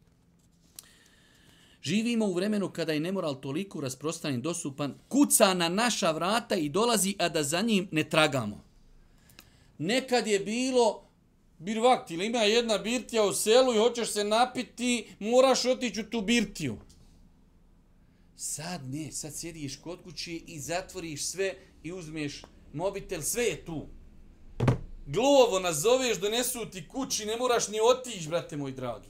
Živimo 1.83 2.27
u 2.27 2.35
vremenu 2.35 2.71
kada 2.71 2.93
je 2.93 3.01
nemoral 3.01 3.41
toliko 3.41 3.81
rasprostanjen, 3.81 4.43
dosupan, 4.43 4.95
kuca 5.09 5.55
na 5.55 5.69
naša 5.69 6.11
vrata 6.11 6.57
i 6.57 6.69
dolazi, 6.69 7.15
a 7.19 7.29
da 7.29 7.43
za 7.43 7.61
njim 7.61 7.89
ne 7.91 8.05
tragamo. 8.05 8.65
Nekad 9.79 10.27
je 10.27 10.41
bilo 10.41 11.03
birvakt 11.59 12.11
ili 12.11 12.27
ima 12.27 12.39
jedna 12.39 12.79
birtija 12.79 13.25
u 13.25 13.33
selu 13.33 13.75
i 13.75 13.79
hoćeš 13.79 14.13
se 14.13 14.25
napiti, 14.25 15.07
moraš 15.19 15.65
otići 15.65 16.01
u 16.01 16.11
tu 16.11 16.21
birtiju. 16.21 16.77
Sad 18.37 18.81
ne, 18.91 19.13
sad 19.13 19.35
sjediš 19.35 19.77
kod 19.77 20.03
kući 20.03 20.45
i 20.47 20.61
zatvoriš 20.61 21.25
sve 21.25 21.55
i 21.83 21.93
uzmeš 21.93 22.43
mobitel, 22.73 23.23
sve 23.23 23.45
je 23.45 23.65
tu. 23.65 23.87
Glovo 25.13 25.59
nazoveš, 25.59 26.21
donesu 26.21 26.71
ti 26.71 26.89
kući, 26.89 27.27
ne 27.27 27.37
moraš 27.37 27.69
ni 27.69 27.79
otići, 27.83 28.29
brate 28.29 28.57
moj 28.57 28.73
dragi. 28.73 29.09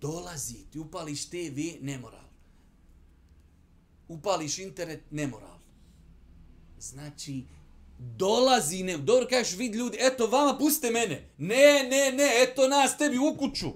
Dolazi, 0.00 0.70
ti 0.70 0.78
upališ 0.78 1.28
TV, 1.28 1.58
nemoral. 1.80 2.28
Upališ 4.08 4.58
internet, 4.58 5.02
nemoral. 5.10 5.58
Znači, 6.78 7.44
dolazi, 7.98 8.82
ne, 8.82 8.98
dobro 8.98 9.26
kažeš, 9.28 9.56
vid 9.56 9.74
ljudi, 9.74 9.98
eto 10.00 10.26
vama, 10.26 10.58
puste 10.58 10.90
mene. 10.90 11.30
Ne, 11.38 11.88
ne, 11.90 12.12
ne, 12.12 12.30
eto 12.42 12.68
nas 12.68 12.98
tebi 12.98 13.18
u 13.18 13.36
kuću. 13.38 13.72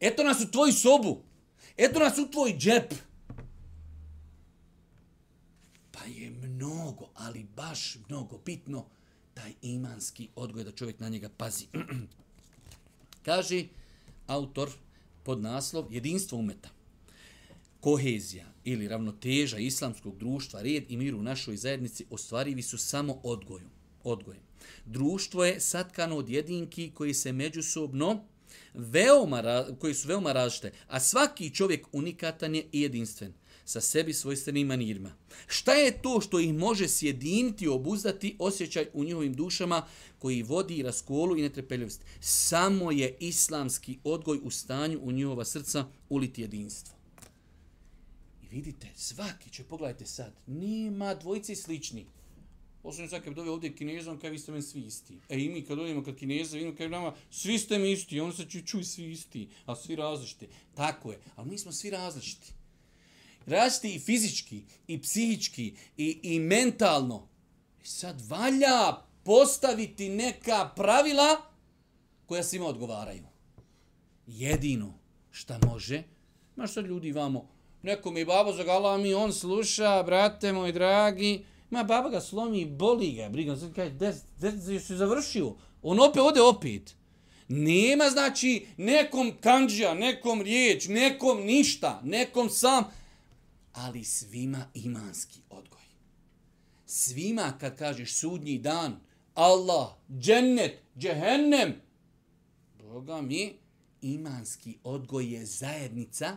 Eto 0.00 0.24
nas 0.24 0.40
u 0.40 0.50
tvoju 0.50 0.72
sobu. 0.72 1.22
Eto 1.76 1.98
nas 1.98 2.18
u 2.18 2.30
tvoj 2.30 2.56
džep. 2.58 2.94
Pa 5.92 6.04
je 6.04 6.30
mnogo, 6.30 7.10
ali 7.14 7.44
baš 7.44 7.96
mnogo 8.08 8.38
bitno, 8.38 8.86
taj 9.36 9.52
imanski 9.62 10.28
odgoj 10.36 10.64
da 10.64 10.72
čovjek 10.72 11.00
na 11.00 11.08
njega 11.08 11.28
pazi. 11.36 11.66
Kaže 13.26 13.64
autor 14.26 14.70
pod 15.22 15.40
naslov 15.40 15.92
Jedinstvo 15.94 16.38
umeta. 16.38 16.68
Kohezija 17.80 18.46
ili 18.64 18.88
ravnoteža 18.88 19.58
islamskog 19.58 20.18
društva, 20.18 20.62
red 20.62 20.84
i 20.88 20.96
mir 20.96 21.14
u 21.14 21.22
našoj 21.22 21.56
zajednici 21.56 22.06
ostvarivi 22.10 22.62
su 22.62 22.78
samo 22.78 23.20
odgojom. 23.22 23.70
odgojem. 24.04 24.42
Društvo 24.84 25.44
je 25.44 25.60
satkano 25.60 26.16
od 26.16 26.28
jedinki 26.28 26.90
koji 26.94 27.14
se 27.14 27.32
međusobno 27.32 28.24
veoma, 28.74 29.64
koji 29.78 29.94
su 29.94 30.08
veoma 30.08 30.32
različite, 30.32 30.72
a 30.88 31.00
svaki 31.00 31.54
čovjek 31.54 31.86
unikatan 31.92 32.54
je 32.54 32.66
i 32.72 32.80
jedinstven 32.80 33.32
sa 33.66 33.80
sebi 33.80 34.12
svojstvenim 34.12 34.66
manirima. 34.66 35.12
Šta 35.46 35.74
je 35.74 36.02
to 36.02 36.20
što 36.20 36.40
ih 36.40 36.54
može 36.54 36.88
sjediniti, 36.88 37.64
i 37.64 37.68
obuzdati 37.68 38.36
osjećaj 38.38 38.86
u 38.92 39.04
njihovim 39.04 39.34
dušama 39.34 39.86
koji 40.18 40.42
vodi 40.42 40.82
raskolu 40.82 41.38
i 41.38 41.42
netrepeljivost? 41.42 42.00
Samo 42.20 42.92
je 42.92 43.16
islamski 43.20 43.98
odgoj 44.04 44.40
u 44.42 44.50
stanju 44.50 45.00
u 45.02 45.12
njihova 45.12 45.44
srca 45.44 45.86
uliti 46.08 46.42
jedinstvo. 46.42 46.94
I 48.42 48.48
vidite, 48.48 48.88
svaki 48.94 49.50
će, 49.50 49.64
pogledajte 49.64 50.06
sad, 50.06 50.32
nema 50.46 51.14
dvojice 51.14 51.56
slični. 51.56 52.06
Osim 52.82 53.08
sad 53.08 53.24
kad 53.24 53.34
dovi 53.34 53.48
ovdje 53.48 53.74
kinezom, 53.76 54.20
kaj 54.20 54.30
vi 54.30 54.38
ste 54.38 54.52
meni 54.52 54.62
svi 54.62 54.80
isti. 54.80 55.18
E 55.28 55.40
i 55.40 55.48
mi 55.48 55.62
kad 55.62 55.78
dođemo 55.78 56.04
kad 56.04 56.16
kineza, 56.16 56.56
vidimo 56.56 56.76
kaj 56.76 56.88
nama, 56.88 57.14
svi 57.30 57.58
ste 57.58 57.78
mi 57.78 57.92
isti, 57.92 58.20
on 58.20 58.32
se 58.32 58.44
čuj, 58.44 58.62
čuj 58.64 58.84
svi 58.84 59.10
isti, 59.12 59.48
a 59.64 59.76
svi 59.76 59.96
različiti. 59.96 60.48
Tako 60.74 61.12
je, 61.12 61.18
ali 61.36 61.50
mi 61.50 61.58
smo 61.58 61.72
svi 61.72 61.90
različiti 61.90 62.55
rasti 63.46 63.94
i 63.94 63.98
fizički, 63.98 64.62
i 64.86 65.02
psihički, 65.02 65.74
i, 65.96 66.20
i 66.22 66.38
mentalno. 66.38 67.28
I 67.84 67.86
sad 67.86 68.20
valja 68.28 68.96
postaviti 69.24 70.08
neka 70.08 70.70
pravila 70.76 71.36
koja 72.26 72.42
svima 72.42 72.66
odgovaraju. 72.66 73.24
Jedino 74.26 74.98
šta 75.30 75.58
može, 75.66 76.02
ma 76.56 76.66
što 76.66 76.80
ljudi 76.80 77.12
vamo, 77.12 77.48
neko 77.82 78.10
mi 78.10 78.24
babo 78.24 78.52
zagalami, 78.52 79.14
on 79.14 79.32
sluša, 79.32 80.02
brate 80.02 80.52
moj 80.52 80.72
dragi, 80.72 81.44
ma 81.70 81.84
baba 81.84 82.08
ga 82.08 82.20
slomi, 82.20 82.64
boli 82.64 83.12
ga, 83.12 83.28
briga, 83.28 83.56
sad 83.56 83.74
kaj, 83.74 83.90
des, 83.90 84.16
des, 84.40 84.86
se 84.86 84.96
završio, 84.96 85.54
on 85.82 86.00
opet 86.00 86.22
ode 86.22 86.42
opet. 86.42 86.94
Nema 87.48 88.10
znači 88.10 88.66
nekom 88.76 89.32
kanđa, 89.40 89.94
nekom 89.94 90.42
riječ, 90.42 90.88
nekom 90.88 91.44
ništa, 91.44 92.00
nekom 92.04 92.50
sam, 92.50 92.84
ali 93.76 94.04
svima 94.04 94.66
imanski 94.74 95.40
odgoj. 95.50 95.80
Svima 96.86 97.52
kad 97.60 97.78
kažeš 97.78 98.14
sudnji 98.14 98.58
dan, 98.58 98.96
Allah, 99.34 99.88
džennet, 100.18 100.78
džehennem, 100.98 101.74
Boga 102.78 103.22
mi, 103.22 103.52
imanski 104.02 104.78
odgoj 104.84 105.34
je 105.34 105.46
zajednica, 105.46 106.36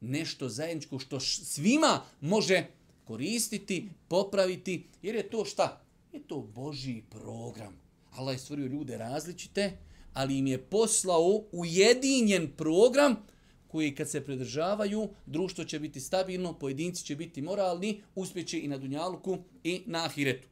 nešto 0.00 0.48
zajedničko 0.48 0.98
što 0.98 1.20
svima 1.20 2.00
može 2.20 2.66
koristiti, 3.04 3.88
popraviti, 4.08 4.86
jer 5.02 5.14
je 5.14 5.30
to 5.30 5.44
šta? 5.44 5.82
Je 6.12 6.22
to 6.22 6.40
Božji 6.40 7.04
program. 7.10 7.80
Allah 8.10 8.34
je 8.34 8.38
stvorio 8.38 8.66
ljude 8.66 8.96
različite, 8.96 9.78
ali 10.14 10.38
im 10.38 10.46
je 10.46 10.62
poslao 10.62 11.44
ujedinjen 11.52 12.52
program 12.56 13.16
koji 13.68 13.94
kad 13.94 14.10
se 14.10 14.24
pridržavaju, 14.24 15.08
društvo 15.26 15.64
će 15.64 15.78
biti 15.78 16.00
stabilno, 16.00 16.58
pojedinci 16.58 17.04
će 17.04 17.16
biti 17.16 17.42
moralni, 17.42 18.02
uspjeće 18.14 18.60
i 18.60 18.68
na 18.68 18.78
Dunjaluku 18.78 19.38
i 19.64 19.82
na 19.86 20.04
Ahiretu. 20.04 20.48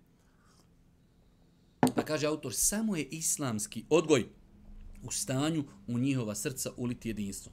Pa 1.94 2.02
kaže 2.02 2.26
autor, 2.26 2.54
samo 2.54 2.96
je 2.96 3.04
islamski 3.04 3.84
odgoj 3.90 4.26
u 5.02 5.10
stanju 5.10 5.64
u 5.86 5.98
njihova 5.98 6.34
srca 6.34 6.70
uliti 6.76 7.08
jedinstvo. 7.08 7.52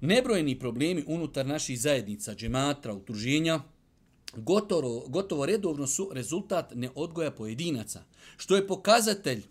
Nebrojeni 0.00 0.58
problemi 0.58 1.04
unutar 1.06 1.46
naših 1.46 1.80
zajednica, 1.80 2.34
džematra, 2.34 2.94
utruženja, 2.94 3.60
gotovo, 4.36 5.04
gotovo 5.08 5.46
redovno 5.46 5.86
su 5.86 6.10
rezultat 6.12 6.74
neodgoja 6.74 7.30
pojedinaca, 7.30 8.02
što 8.36 8.56
je 8.56 8.66
pokazatelj 8.66 9.42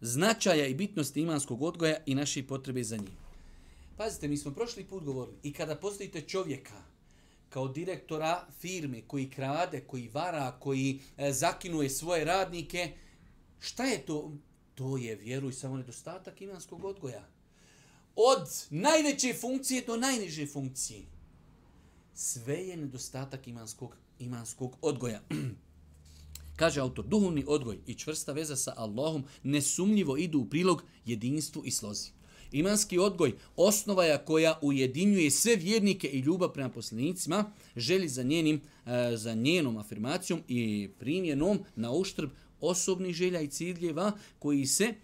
značaja 0.00 0.66
i 0.66 0.74
bitnosti 0.74 1.20
imanskog 1.20 1.62
odgoja 1.62 1.96
i 2.06 2.14
naše 2.14 2.46
potrebe 2.46 2.84
za 2.84 2.96
njim. 2.96 3.27
Pazite, 3.98 4.28
mi 4.28 4.36
smo 4.36 4.50
prošli 4.50 4.84
put 4.84 5.04
govorili, 5.04 5.36
i 5.42 5.52
kada 5.52 5.76
postavite 5.76 6.20
čovjeka 6.20 6.82
kao 7.48 7.68
direktora 7.68 8.46
firme 8.60 9.02
koji 9.06 9.30
krade, 9.30 9.80
koji 9.80 10.08
vara, 10.08 10.56
koji 10.60 11.00
e, 11.16 11.32
zakinuje 11.32 11.90
svoje 11.90 12.24
radnike, 12.24 12.92
šta 13.60 13.84
je 13.84 14.06
to? 14.06 14.32
To 14.74 14.96
je, 14.96 15.16
vjeruj, 15.16 15.52
samo 15.52 15.76
nedostatak 15.76 16.40
imanskog 16.40 16.84
odgoja. 16.84 17.28
Od 18.16 18.48
najveće 18.70 19.34
funkcije 19.40 19.82
do 19.86 19.96
najniže 19.96 20.46
funkcije. 20.46 21.02
Sve 22.14 22.54
je 22.54 22.76
nedostatak 22.76 23.48
imanskog, 23.48 23.96
imanskog 24.18 24.76
odgoja. 24.82 25.22
Kaže 26.56 26.80
autor, 26.80 27.06
duhovni 27.06 27.44
odgoj 27.46 27.78
i 27.86 27.94
čvrsta 27.94 28.32
veza 28.32 28.56
sa 28.56 28.74
Allahom 28.76 29.24
nesumljivo 29.42 30.16
idu 30.16 30.38
u 30.38 30.48
prilog 30.48 30.82
jedinstvu 31.04 31.62
i 31.64 31.70
slozi. 31.70 32.17
Imanski 32.52 32.98
odgoj 32.98 33.32
osnova 33.56 34.04
je 34.04 34.18
koja 34.24 34.58
ujedinjuje 34.62 35.30
sve 35.30 35.56
vjernike 35.56 36.08
i 36.08 36.18
ljubav 36.18 36.52
prema 36.52 36.68
poslanicima, 36.68 37.52
želi 37.76 38.08
za, 38.08 38.22
njenim, 38.22 38.60
e, 38.86 39.16
za 39.16 39.34
njenom 39.34 39.76
afirmacijom 39.76 40.42
i 40.48 40.88
primjenom 40.98 41.58
na 41.76 41.92
uštrb 41.92 42.30
osobnih 42.60 43.14
želja 43.14 43.40
i 43.40 43.48
ciljeva 43.48 44.12
koji 44.38 44.66
se 44.66 44.94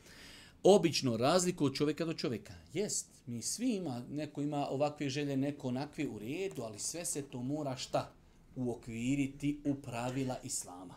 obično 0.62 1.16
razlikuju 1.16 1.66
od 1.66 1.74
čovjeka 1.74 2.04
do 2.04 2.14
čovjeka. 2.14 2.54
Jest, 2.72 3.06
mi 3.26 3.42
svi 3.42 3.74
ima, 3.74 4.02
neko 4.10 4.42
ima 4.42 4.66
ovakve 4.66 5.08
želje, 5.08 5.36
neko 5.36 5.68
onakve 5.68 6.06
u 6.06 6.18
redu, 6.18 6.62
ali 6.62 6.78
sve 6.78 7.04
se 7.04 7.22
to 7.22 7.42
mora 7.42 7.76
šta? 7.76 8.12
Uokviriti 8.56 9.60
u 9.64 9.74
pravila 9.74 10.36
Islama. 10.44 10.94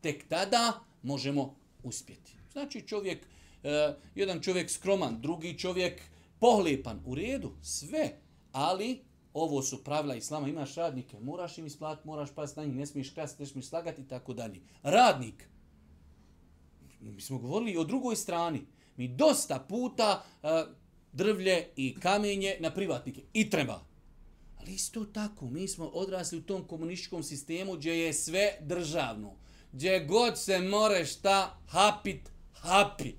Tek 0.00 0.28
tada 0.28 0.80
možemo 1.02 1.54
uspjeti. 1.82 2.32
Znači 2.52 2.80
čovjek, 2.80 3.26
e, 3.68 3.94
jedan 4.14 4.40
čovjek 4.40 4.70
skroman, 4.70 5.20
drugi 5.20 5.58
čovjek 5.58 6.02
pohlepan, 6.38 7.00
u 7.06 7.14
redu, 7.14 7.52
sve, 7.62 8.18
ali 8.52 9.00
ovo 9.34 9.62
su 9.62 9.84
pravila 9.84 10.14
Islama, 10.14 10.48
imaš 10.48 10.74
radnike, 10.74 11.20
moraš 11.20 11.58
im 11.58 11.66
isplatiti, 11.66 12.08
moraš 12.08 12.34
pasti 12.34 12.60
na 12.60 12.66
njih, 12.66 12.76
ne 12.76 12.86
smiješ 12.86 13.10
krasti, 13.10 13.42
ne 13.42 13.46
smiješ 13.46 13.66
slagati 13.66 14.02
i 14.02 14.08
tako 14.08 14.34
dalje. 14.34 14.60
Radnik, 14.82 15.48
mi 17.00 17.20
smo 17.20 17.38
govorili 17.38 17.76
o 17.76 17.84
drugoj 17.84 18.16
strani, 18.16 18.66
mi 18.96 19.08
dosta 19.08 19.58
puta 19.58 20.24
e, 20.42 20.48
drvlje 21.12 21.68
i 21.76 21.94
kamenje 22.00 22.56
na 22.60 22.70
privatnike. 22.74 23.22
I 23.32 23.50
treba. 23.50 23.84
Ali 24.56 24.72
isto 24.72 25.04
tako, 25.04 25.46
mi 25.46 25.68
smo 25.68 25.86
odrasli 25.86 26.38
u 26.38 26.42
tom 26.42 26.64
komunističkom 26.64 27.22
sistemu 27.22 27.74
gdje 27.74 27.98
je 27.98 28.12
sve 28.12 28.58
državno. 28.60 29.34
Gdje 29.72 30.04
god 30.04 30.38
se 30.38 30.58
more 30.58 31.04
šta 31.04 31.58
hapit, 31.66 32.30
hapi. 32.52 33.12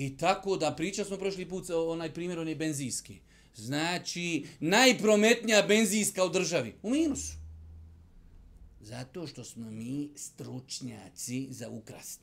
I 0.00 0.16
tako 0.16 0.56
da 0.56 0.74
priča 0.76 1.04
smo 1.04 1.16
prošli 1.16 1.48
put 1.48 1.70
onaj 1.70 2.14
primjer, 2.14 2.38
one 2.38 2.54
benzinski. 2.54 3.18
Znači, 3.54 4.46
najprometnija 4.60 5.62
benzinska 5.62 6.24
u 6.24 6.28
državi. 6.28 6.74
U 6.82 6.90
minusu. 6.90 7.32
Zato 8.80 9.26
što 9.26 9.44
smo 9.44 9.70
mi 9.70 10.10
stručnjaci 10.16 11.48
za 11.50 11.68
ukrast. 11.68 12.20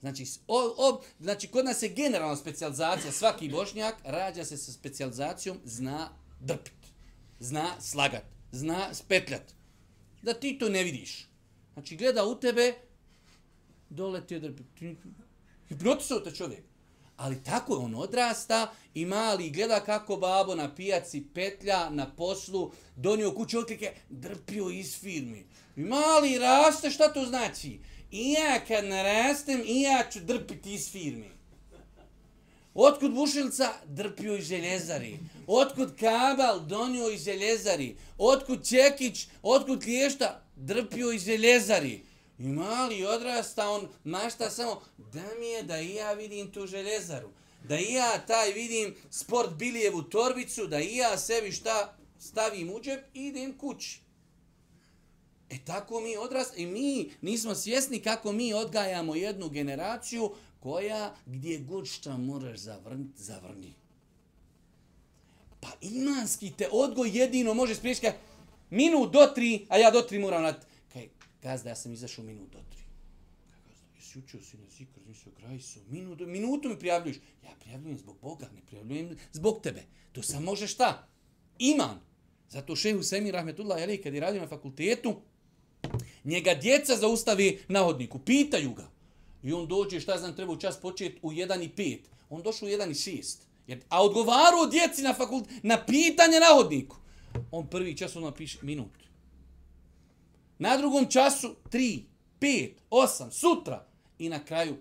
Znači, 0.00 0.26
o, 0.48 0.74
o, 0.78 1.02
znači, 1.20 1.48
kod 1.48 1.64
nas 1.64 1.82
je 1.82 1.88
generalna 1.88 2.36
specijalizacija, 2.36 3.12
svaki 3.12 3.48
bošnjak 3.48 3.94
rađa 4.04 4.44
se 4.44 4.56
sa 4.56 4.72
specijalizacijom, 4.72 5.58
zna 5.64 6.08
drpit, 6.40 6.82
zna 7.40 7.80
slagat, 7.80 8.24
zna 8.52 8.94
spetljat. 8.94 9.54
Da 10.22 10.34
ti 10.34 10.58
to 10.58 10.68
ne 10.68 10.84
vidiš. 10.84 11.28
Znači, 11.72 11.96
gleda 11.96 12.24
u 12.24 12.40
tebe, 12.40 12.74
dole 13.90 14.26
ti 14.26 14.34
je 14.34 14.40
drpit. 14.40 14.66
Hipnotisao 15.72 16.20
te 16.20 16.30
čovjek. 16.30 16.64
Ali 17.16 17.42
tako 17.42 17.74
je, 17.74 17.78
on 17.78 17.94
odrasta 17.94 18.72
i 18.94 19.06
mali 19.06 19.50
gleda 19.50 19.80
kako 19.80 20.16
babo 20.16 20.54
na 20.54 20.74
pijaci 20.74 21.24
petlja, 21.34 21.90
na 21.90 22.14
poslu, 22.14 22.72
donio 22.96 23.34
kuću 23.34 23.58
otklike, 23.58 23.92
drpio 24.10 24.70
iz 24.70 25.00
firmi. 25.00 25.46
I 25.76 25.80
mali 25.80 26.38
raste, 26.38 26.90
šta 26.90 27.12
to 27.12 27.24
znači? 27.24 27.78
i 28.12 28.32
ja 28.32 28.64
kad 28.68 28.84
narastem, 28.84 29.62
i 29.66 29.80
ja 29.80 30.04
ću 30.12 30.20
drpiti 30.20 30.74
iz 30.74 30.90
firme. 30.90 31.26
Otkud 32.74 33.14
bušilca? 33.14 33.68
Drpio 33.86 34.36
iz 34.36 34.44
željezari. 34.44 35.18
Otkud 35.46 35.96
kabal? 36.00 36.60
Donio 36.60 37.08
iz 37.10 37.24
željezari. 37.24 37.96
Otkud 38.18 38.68
čekić? 38.68 39.26
Otkud 39.42 39.82
klješta? 39.82 40.42
Drpio 40.56 41.12
iz 41.12 41.24
željezari. 41.24 42.02
I 42.38 42.48
mali 42.48 43.04
odrasta, 43.04 43.70
on 43.70 43.88
mašta 44.04 44.50
samo, 44.50 44.82
da 45.12 45.24
mi 45.40 45.46
je 45.46 45.62
da 45.62 45.80
i 45.80 45.94
ja 45.94 46.12
vidim 46.12 46.50
tu 46.50 46.66
željezaru. 46.66 47.28
Da 47.68 47.78
i 47.78 47.92
ja 47.92 48.26
taj 48.26 48.52
vidim 48.52 48.94
sport 49.10 49.54
bilijevu 49.54 50.02
torbicu, 50.02 50.66
da 50.66 50.80
i 50.80 50.96
ja 50.96 51.18
sebi 51.18 51.52
šta 51.52 51.96
stavim 52.18 52.70
u 52.70 52.80
džep 52.80 53.04
i 53.14 53.26
idem 53.26 53.58
kući. 53.58 54.00
E 55.50 55.58
tako 55.64 56.00
mi 56.00 56.16
odrast 56.16 56.58
i 56.58 56.66
mi 56.66 57.10
nismo 57.20 57.54
svjesni 57.54 58.00
kako 58.00 58.32
mi 58.32 58.54
odgajamo 58.54 59.14
jednu 59.14 59.48
generaciju 59.48 60.30
koja 60.60 61.14
gdje 61.26 61.58
god 61.58 61.86
šta 61.86 62.16
moraš 62.16 62.58
zavrniti, 62.58 63.22
zavrni. 63.22 63.74
Pa 65.60 65.68
imanski 65.80 66.52
te 66.58 66.68
odgoj 66.72 67.18
jedino 67.18 67.54
može 67.54 67.74
spriječiti 67.74 68.10
minut 68.70 69.12
do 69.12 69.26
tri, 69.34 69.66
a 69.68 69.76
ja 69.78 69.90
do 69.90 70.02
tri 70.02 70.18
moram 70.18 70.42
nat. 70.42 70.66
Gazda, 71.42 71.68
ja 71.68 71.76
sam 71.76 71.92
izašao 71.92 72.24
minut 72.24 72.52
do 72.52 72.58
tri. 72.70 72.82
Gazda, 73.68 73.86
jesi 73.96 74.18
učio 74.18 74.42
si 74.42 74.56
na 74.56 74.70
zikr, 74.70 75.00
nisi 75.06 75.28
ograj 75.28 75.60
su. 75.60 75.80
Minutu, 75.88 76.26
minutu 76.26 76.68
mi 76.68 76.78
prijavljuješ. 76.78 77.16
Ja 77.44 77.50
prijavljujem 77.60 77.98
zbog 77.98 78.16
Boga, 78.22 78.48
ne 78.54 78.60
prijavljujem 78.66 79.16
zbog 79.32 79.60
tebe. 79.62 79.82
To 80.12 80.22
sam 80.22 80.44
može 80.44 80.66
šta? 80.66 81.08
Iman. 81.58 82.00
Zato 82.48 82.76
šehu 82.76 83.02
Semi 83.02 83.30
Rahmetullah, 83.30 83.82
ali 83.82 84.02
kad 84.02 84.14
je 84.14 84.20
radio 84.20 84.40
na 84.40 84.48
fakultetu, 84.48 85.16
Njega 86.24 86.54
djeca 86.54 86.96
zaustavi 86.96 87.58
na 87.68 87.80
hodniku, 87.80 88.18
pitaju 88.18 88.72
ga. 88.74 88.90
I 89.42 89.52
on 89.52 89.66
dođe, 89.66 90.00
šta 90.00 90.18
znam, 90.18 90.36
treba 90.36 90.52
u 90.52 90.60
čas 90.60 90.80
početi 90.80 91.18
u 91.22 91.30
1 91.30 91.64
i 91.64 91.70
5. 91.76 91.98
On 92.30 92.42
došao 92.42 92.66
u 92.66 92.70
1 92.70 92.90
i 92.90 92.94
6. 92.94 93.36
Jer, 93.66 93.80
a 93.88 94.04
odgovaru 94.04 94.70
djeci 94.70 95.02
na 95.02 95.14
fakult, 95.14 95.48
na 95.62 95.84
pitanje 95.86 96.40
na 96.40 96.46
hodniku. 96.56 96.96
On 97.50 97.66
prvi 97.66 97.96
čas 97.96 98.16
on 98.16 98.22
napiše 98.22 98.58
minut. 98.62 99.01
Na 100.62 100.76
drugom 100.76 101.06
času 101.10 101.54
3, 101.70 102.02
5, 102.40 102.72
8, 102.90 103.30
sutra. 103.30 103.86
I 104.18 104.28
na 104.28 104.44
kraju 104.44 104.76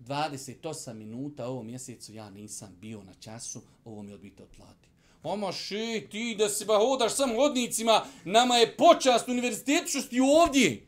28 0.00 0.94
minuta 0.94 1.46
ovom 1.46 1.66
mjesecu 1.66 2.12
ja 2.12 2.30
nisam 2.30 2.76
bio 2.80 3.02
na 3.02 3.14
času, 3.14 3.62
ovo 3.84 4.02
mi 4.02 4.12
odbite 4.12 4.42
otplati. 4.42 4.88
Oma 5.22 5.52
še, 5.52 6.06
ti 6.10 6.34
da 6.38 6.48
se 6.48 6.64
ba 6.64 6.78
hodaš 6.78 7.16
samo 7.16 7.34
hodnicima, 7.34 8.04
nama 8.24 8.56
je 8.56 8.76
počast 8.76 9.28
univerzitetu 9.28 9.88
što 9.88 10.02
si 10.02 10.20
ovdje. 10.20 10.86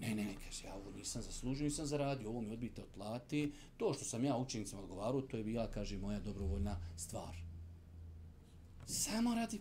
Ne, 0.00 0.14
ne, 0.14 0.24
ne, 0.24 0.34
kaže, 0.44 0.66
ja 0.66 0.74
ovo 0.74 0.90
nisam 0.96 1.22
zaslužio, 1.22 1.64
nisam 1.64 1.86
zaradio, 1.86 2.28
ovo 2.28 2.40
mi 2.40 2.52
odbite 2.52 2.82
od 2.82 2.88
plati. 2.94 3.52
To 3.76 3.92
što 3.94 4.04
sam 4.04 4.24
ja 4.24 4.36
učenicima 4.36 4.80
odgovarao, 4.80 5.20
to 5.20 5.36
je 5.36 5.44
bila, 5.44 5.70
kaže, 5.70 5.98
moja 5.98 6.20
dobrovoljna 6.20 6.80
stvar. 6.96 7.36
Samo 8.86 9.34
radi... 9.34 9.60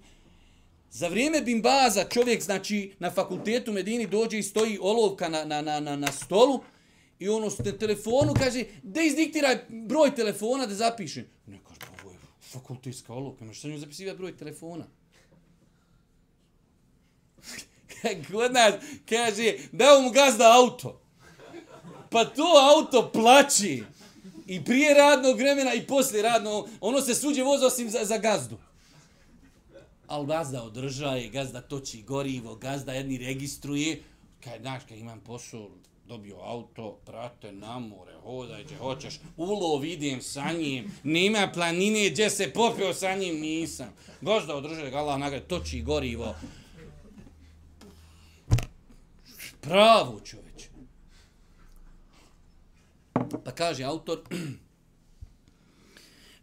Za 0.92 1.08
vrijeme 1.08 1.42
bimbaza 1.42 2.04
čovjek, 2.04 2.44
znači, 2.44 2.94
na 3.00 3.12
fakultetu 3.12 3.72
Medini 3.72 4.08
dođe 4.08 4.40
i 4.40 4.44
stoji 4.44 4.80
olovka 4.82 5.30
na, 5.30 5.46
na, 5.46 5.62
na, 5.62 5.80
na, 5.80 5.96
na 5.96 6.12
stolu 6.12 6.64
i 7.20 7.30
ono 7.30 7.50
s 7.50 7.58
telefonu 7.80 8.34
kaže, 8.34 8.64
da 8.84 9.02
izdiktiraj 9.02 9.60
broj 9.70 10.16
telefona 10.16 10.66
da 10.66 10.76
zapišem. 10.76 11.26
Ne, 11.46 11.60
kaže, 11.68 11.80
pa 11.80 12.10
fakultetska 12.42 13.14
olovka, 13.14 13.46
imaš 13.46 13.62
sa 13.62 13.68
njom 13.68 13.80
zapisivati 13.80 14.18
broj 14.18 14.38
telefona. 14.38 14.86
Kod 18.32 18.54
nas 18.54 18.74
kaže, 19.10 19.54
dao 19.72 20.02
mu 20.02 20.12
gazda 20.12 20.52
auto. 20.58 21.02
Pa 22.10 22.26
to 22.26 22.76
auto 22.76 23.12
plaći. 23.14 23.84
I 24.48 24.64
prije 24.66 24.94
radnog 24.94 25.38
vremena 25.38 25.74
i 25.74 25.88
poslije 25.88 26.22
radnog, 26.24 26.70
ono 26.82 27.02
se 27.02 27.16
suđe 27.16 27.44
voza 27.44 27.66
osim 27.66 27.90
za, 27.90 28.06
za 28.06 28.18
gazdu. 28.18 28.58
Ali 30.12 30.28
gazda 30.28 30.64
održaje, 30.64 31.30
gazda 31.30 31.62
toči 31.62 32.02
gorivo, 32.02 32.56
gazda 32.56 32.94
jedni 32.94 33.18
registruje. 33.18 34.02
Kaj, 34.44 34.60
znaš, 34.60 34.84
kad 34.90 34.98
imam 34.98 35.20
posao, 35.20 35.70
dobio 36.08 36.38
auto, 36.42 37.00
prate 37.06 37.52
na 37.52 37.80
more, 37.80 38.14
hodaj 38.24 38.64
gdje 38.64 38.78
hoćeš, 38.78 39.20
ulov 39.38 39.86
idem 39.86 40.22
sa 40.22 40.52
njim, 40.52 40.92
nima 41.04 41.52
planine 41.54 42.10
gdje 42.10 42.30
se 42.30 42.54
popio 42.54 42.94
sa 42.94 43.16
njim, 43.16 43.40
nisam. 43.40 43.94
Gozda 44.22 44.56
održuje 44.56 44.94
Allah 44.94 45.20
nagrade, 45.20 45.48
toči 45.48 45.82
gorivo. 45.82 46.36
Pravo 49.62 50.20
čoveč. 50.20 50.68
Pa 53.46 53.52
kaže 53.52 53.84
autor, 53.84 54.20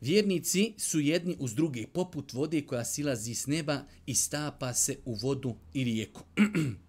Vjernici 0.01 0.75
su 0.77 1.01
jedni 1.01 1.37
uz 1.39 1.55
druge, 1.55 1.87
poput 1.87 2.33
vode 2.33 2.67
koja 2.67 2.85
silazi 2.85 3.35
s 3.35 3.47
neba 3.47 3.81
i 4.07 4.15
stapa 4.15 4.75
se 4.75 4.97
u 5.05 5.15
vodu 5.15 5.55
i 5.75 5.85
rijeku. 5.85 6.23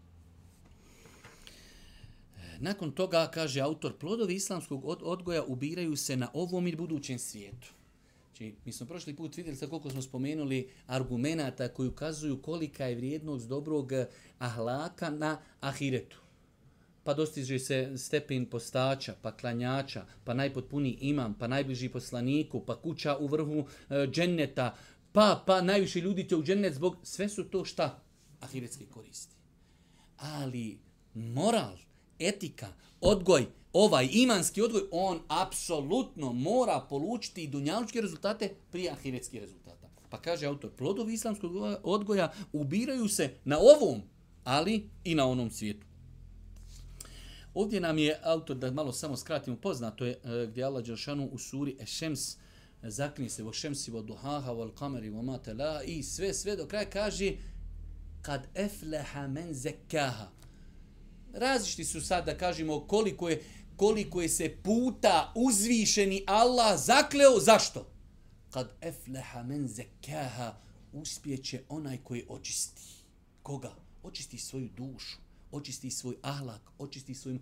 Nakon 2.59 2.91
toga, 2.91 3.31
kaže 3.33 3.61
autor, 3.61 3.97
plodovi 3.97 4.35
islamskog 4.35 4.85
odgoja 4.85 5.43
ubiraju 5.43 5.95
se 5.95 6.17
na 6.17 6.29
ovom 6.33 6.67
i 6.67 6.75
budućem 6.75 7.19
svijetu. 7.19 7.67
Znači, 8.39 8.55
mi 8.65 8.71
smo 8.71 8.85
prošli 8.85 9.15
put 9.15 9.37
vidjeli 9.37 9.57
sa 9.57 9.67
koliko 9.67 9.89
smo 9.89 10.01
spomenuli 10.01 10.69
argumenata 10.87 11.67
koji 11.67 11.89
ukazuju 11.89 12.41
kolika 12.41 12.85
je 12.85 12.95
vrijednost 12.95 13.47
dobrog 13.47 13.91
ahlaka 14.39 15.09
na 15.09 15.41
ahiretu. 15.59 16.18
Pa 17.09 17.13
dostiže 17.13 17.59
se 17.59 17.97
stepen 17.97 18.45
postača, 18.45 19.15
pa 19.21 19.31
klanjača, 19.31 20.05
pa 20.23 20.33
najpotpuniji 20.33 20.97
imam, 21.01 21.33
pa 21.33 21.47
najbliži 21.47 21.89
poslaniku, 21.89 22.59
pa 22.65 22.75
kuća 22.81 23.17
u 23.17 23.27
vrhu 23.27 23.65
e, 23.89 24.07
dženneta, 24.07 24.75
pa, 25.11 25.43
pa 25.45 25.61
najviše 25.61 26.01
ljudi 26.01 26.29
će 26.29 26.35
u 26.35 26.43
džennet 26.43 26.73
zbog... 26.73 26.95
Sve 27.03 27.29
su 27.29 27.43
to 27.43 27.65
šta? 27.65 28.03
Ahiretske 28.39 28.85
koristi. 28.85 29.35
Ali 30.17 30.79
moral, 31.13 31.77
etika, 32.19 32.67
odgoj, 33.01 33.45
ovaj 33.73 34.09
imanski 34.11 34.61
odgoj, 34.61 34.83
on 34.91 35.19
apsolutno 35.27 36.33
mora 36.33 36.85
polučiti 36.89 37.43
i 37.43 37.47
dunjalučke 37.47 38.01
rezultate 38.01 38.53
prije 38.71 38.91
ahiretskih 38.91 39.41
rezultata. 39.41 39.89
Pa 40.09 40.21
kaže 40.21 40.45
autor, 40.45 40.71
plodovi 40.71 41.13
islamskog 41.13 41.51
odgoja 41.83 42.33
ubiraju 42.53 43.07
se 43.07 43.33
na 43.45 43.57
ovom, 43.59 44.01
ali 44.43 44.89
i 45.03 45.15
na 45.15 45.27
onom 45.27 45.51
svijetu. 45.51 45.88
Ovdje 47.53 47.79
nam 47.79 47.97
je 47.97 48.19
autor, 48.23 48.57
da 48.57 48.71
malo 48.71 48.91
samo 48.91 49.17
skratimo, 49.17 49.57
poznato 49.57 50.05
je 50.05 50.11
e, 50.11 50.47
gdje 50.47 50.63
Allah 50.63 50.85
Đelšanu 50.85 51.29
u 51.31 51.37
suri 51.37 51.77
Ešems 51.79 52.33
e, 52.33 52.37
zakni 52.89 53.29
se 53.29 53.43
vo 53.43 53.53
šemsi 53.53 53.91
vo 53.91 54.01
duhaha 54.01 54.51
vo 54.51 54.71
kameri 54.71 55.09
vo 55.09 55.21
matela 55.21 55.83
i 55.83 56.03
sve, 56.03 56.33
sve 56.33 56.55
do 56.55 56.67
kraja 56.67 56.89
kaže 56.89 57.33
kad 58.21 58.47
efleha 58.55 59.27
men 59.27 59.53
zekaha. 59.53 60.27
Različiti 61.33 61.85
su 61.85 62.01
sad 62.01 62.25
da 62.25 62.37
kažemo 62.37 62.87
koliko 62.87 63.29
je, 63.29 63.43
koliko 63.75 64.21
je 64.21 64.29
se 64.29 64.57
puta 64.63 65.33
uzvišeni 65.35 66.23
Allah 66.27 66.79
zakleo. 66.79 67.39
Zašto? 67.39 67.91
Kad 68.49 68.73
efleha 68.81 69.43
men 69.43 69.67
zekaha 69.67 70.55
uspjeće 70.93 71.61
onaj 71.69 71.97
koji 72.03 72.25
očisti. 72.29 72.81
Koga? 73.43 73.71
Očisti 74.03 74.37
svoju 74.37 74.69
dušu 74.77 75.28
očisti 75.50 75.90
svoj 75.90 76.16
ahlak, 76.22 76.60
očisti 76.78 77.14
svoj... 77.14 77.38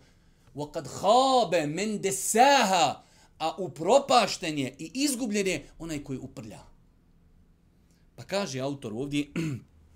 وَقَدْ 0.55 0.87
خَابَ 0.87 1.67
مَنْ 1.67 2.01
دَسَاهَا 2.01 2.95
A 3.43 3.57
upropašten 3.59 4.59
je 4.59 4.75
i 4.79 4.91
izgubljen 4.95 5.47
je 5.47 5.67
onaj 5.79 6.05
koji 6.05 6.19
uprlja. 6.19 6.61
Pa 8.17 8.25
kaže 8.25 8.61
autor 8.61 8.93
ovdje, 8.93 9.27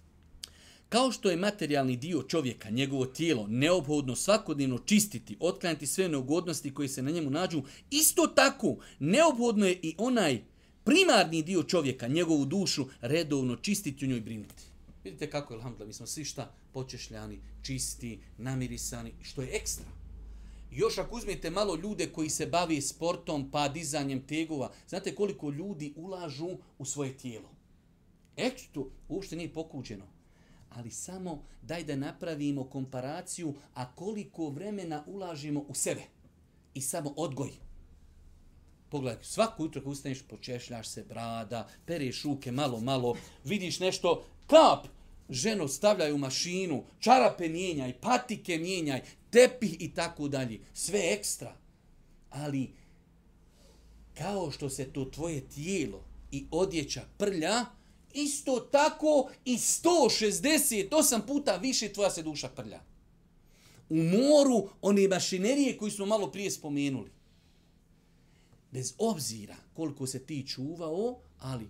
kao 0.89 1.13
što 1.13 1.31
je 1.31 1.37
materijalni 1.37 1.97
dio 1.97 2.23
čovjeka, 2.23 2.71
njegovo 2.71 3.07
tijelo, 3.07 3.47
neophodno 3.47 4.17
svakodnevno 4.17 4.79
čistiti, 4.79 5.37
otklanjati 5.41 5.87
sve 5.87 6.09
neugodnosti 6.09 6.75
koji 6.75 6.89
se 6.89 7.03
na 7.03 7.11
njemu 7.11 7.31
nađu, 7.31 7.63
isto 7.91 8.27
tako 8.27 8.77
neophodno 8.99 9.67
je 9.67 9.79
i 9.83 9.95
onaj 9.99 10.43
primarni 10.85 11.43
dio 11.43 11.63
čovjeka, 11.63 12.09
njegovu 12.09 12.45
dušu, 12.45 12.87
redovno 13.01 13.57
čistiti 13.57 14.05
u 14.05 14.09
njoj 14.09 14.21
brinuti. 14.21 14.65
Vidite 15.04 15.30
kako 15.30 15.54
je, 15.54 15.58
alhamdulillah, 15.58 15.88
mi 15.88 15.94
smo 15.94 16.08
svi 16.08 16.26
šta 16.26 16.54
počešljani, 16.74 17.40
čisti, 17.62 18.20
namirisani, 18.38 19.14
što 19.22 19.42
je 19.42 19.50
ekstra. 19.54 19.86
Još 20.72 20.98
ako 20.98 21.16
uzmete 21.16 21.50
malo 21.50 21.76
ljude 21.76 22.08
koji 22.08 22.30
se 22.30 22.46
bavi 22.46 22.82
sportom 22.82 23.52
pa 23.52 23.68
dizanjem 23.68 24.28
tegova, 24.28 24.72
znate 24.88 25.16
koliko 25.16 25.50
ljudi 25.50 25.94
ulažu 25.96 26.50
u 26.78 26.86
svoje 26.86 27.18
tijelo. 27.18 27.50
Ekstra, 28.38 28.82
uopšte 29.10 29.36
nije 29.36 29.54
pokuđeno. 29.54 30.06
Ali 30.70 30.92
samo 30.92 31.44
daj 31.62 31.84
da 31.84 31.96
napravimo 31.96 32.64
komparaciju, 32.64 33.54
a 33.74 33.96
koliko 33.96 34.50
vremena 34.50 35.04
ulažimo 35.08 35.66
u 35.68 35.74
sebe. 35.74 36.02
I 36.74 36.82
samo 36.82 37.14
odgoj. 37.18 37.52
Pogledaj, 38.90 39.24
svako 39.24 39.64
jutro 39.64 39.82
kad 39.82 39.92
ustaneš, 39.92 40.22
počešljaš 40.22 40.88
se 40.88 41.04
brada, 41.04 41.68
pereš 41.86 42.24
ruke 42.24 42.52
malo, 42.52 42.80
malo, 42.80 43.16
vidiš 43.44 43.80
nešto, 43.80 44.24
kap, 44.52 44.88
ženo 45.30 45.68
stavljaju 45.68 46.18
mašinu, 46.18 46.84
čarape 47.00 47.50
mijenjaj, 47.50 47.94
patike 48.02 48.58
mijenjaj, 48.58 49.02
tepih 49.30 49.76
i 49.80 49.94
tako 49.94 50.28
dalje. 50.28 50.60
Sve 50.74 51.14
ekstra. 51.14 51.56
Ali, 52.30 52.72
kao 54.18 54.52
što 54.52 54.70
se 54.70 54.94
to 54.94 55.06
tvoje 55.06 55.42
tijelo 55.50 56.04
i 56.32 56.46
odjeća 56.52 57.02
prlja, 57.18 57.66
isto 58.14 58.60
tako 58.60 59.30
i 59.46 59.58
168 59.58 61.22
puta 61.28 61.56
više 61.56 61.94
tvoja 61.94 62.10
se 62.10 62.24
duša 62.24 62.50
prlja. 62.50 62.82
U 63.90 63.96
moru 63.96 64.70
one 64.82 65.08
mašinerije 65.08 65.78
koji 65.78 65.92
smo 65.92 66.06
malo 66.06 66.32
prije 66.32 66.52
spomenuli. 66.52 67.12
Bez 68.72 68.94
obzira 68.98 69.56
koliko 69.74 70.08
se 70.08 70.26
ti 70.26 70.48
čuvao, 70.48 71.20
ali 71.40 71.70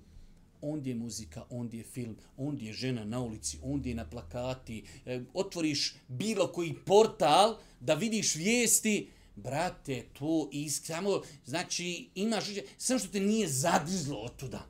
ondje 0.61 0.91
je 0.91 0.95
muzika, 0.95 1.43
ondje 1.49 1.77
je 1.77 1.83
film, 1.83 2.15
ondje 2.37 2.67
je 2.67 2.73
žena 2.73 3.05
na 3.05 3.19
ulici, 3.19 3.57
ondje 3.63 3.91
je 3.91 3.95
na 3.95 4.09
plakati, 4.09 4.83
e, 5.05 5.21
otvoriš 5.33 5.95
bilo 6.07 6.47
koji 6.47 6.73
portal 6.85 7.57
da 7.79 7.93
vidiš 7.93 8.35
vijesti, 8.35 9.07
brate, 9.35 10.05
to 10.19 10.49
i 10.51 10.69
samo, 10.69 11.21
znači, 11.45 12.09
imaš, 12.15 12.45
samo 12.77 12.99
što 12.99 13.07
te 13.07 13.19
nije 13.19 13.47
zadizlo 13.47 14.17
od 14.17 14.35
tuda. 14.35 14.67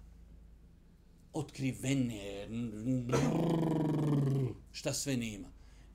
Otkrivene, 1.34 2.48
šta 4.72 4.94
sve 4.94 5.18
nema. 5.18 5.48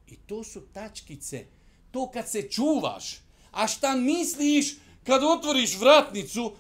I 0.07 0.17
to 0.17 0.45
su 0.45 0.61
tačkice, 0.61 1.47
to 1.91 2.11
kad 2.11 2.31
se 2.31 2.43
čuvaš, 2.51 3.19
a 3.51 3.67
šta 3.67 3.97
misliš 3.97 4.77
kad 5.05 5.23
otvoriš 5.25 5.79
vratnicu 5.79 6.53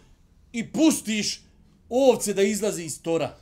i 0.53 0.73
pustiš 0.73 1.46
ovce 1.89 2.35
da 2.35 2.43
izlazi 2.43 2.85
iz 2.85 3.03
tora. 3.03 3.37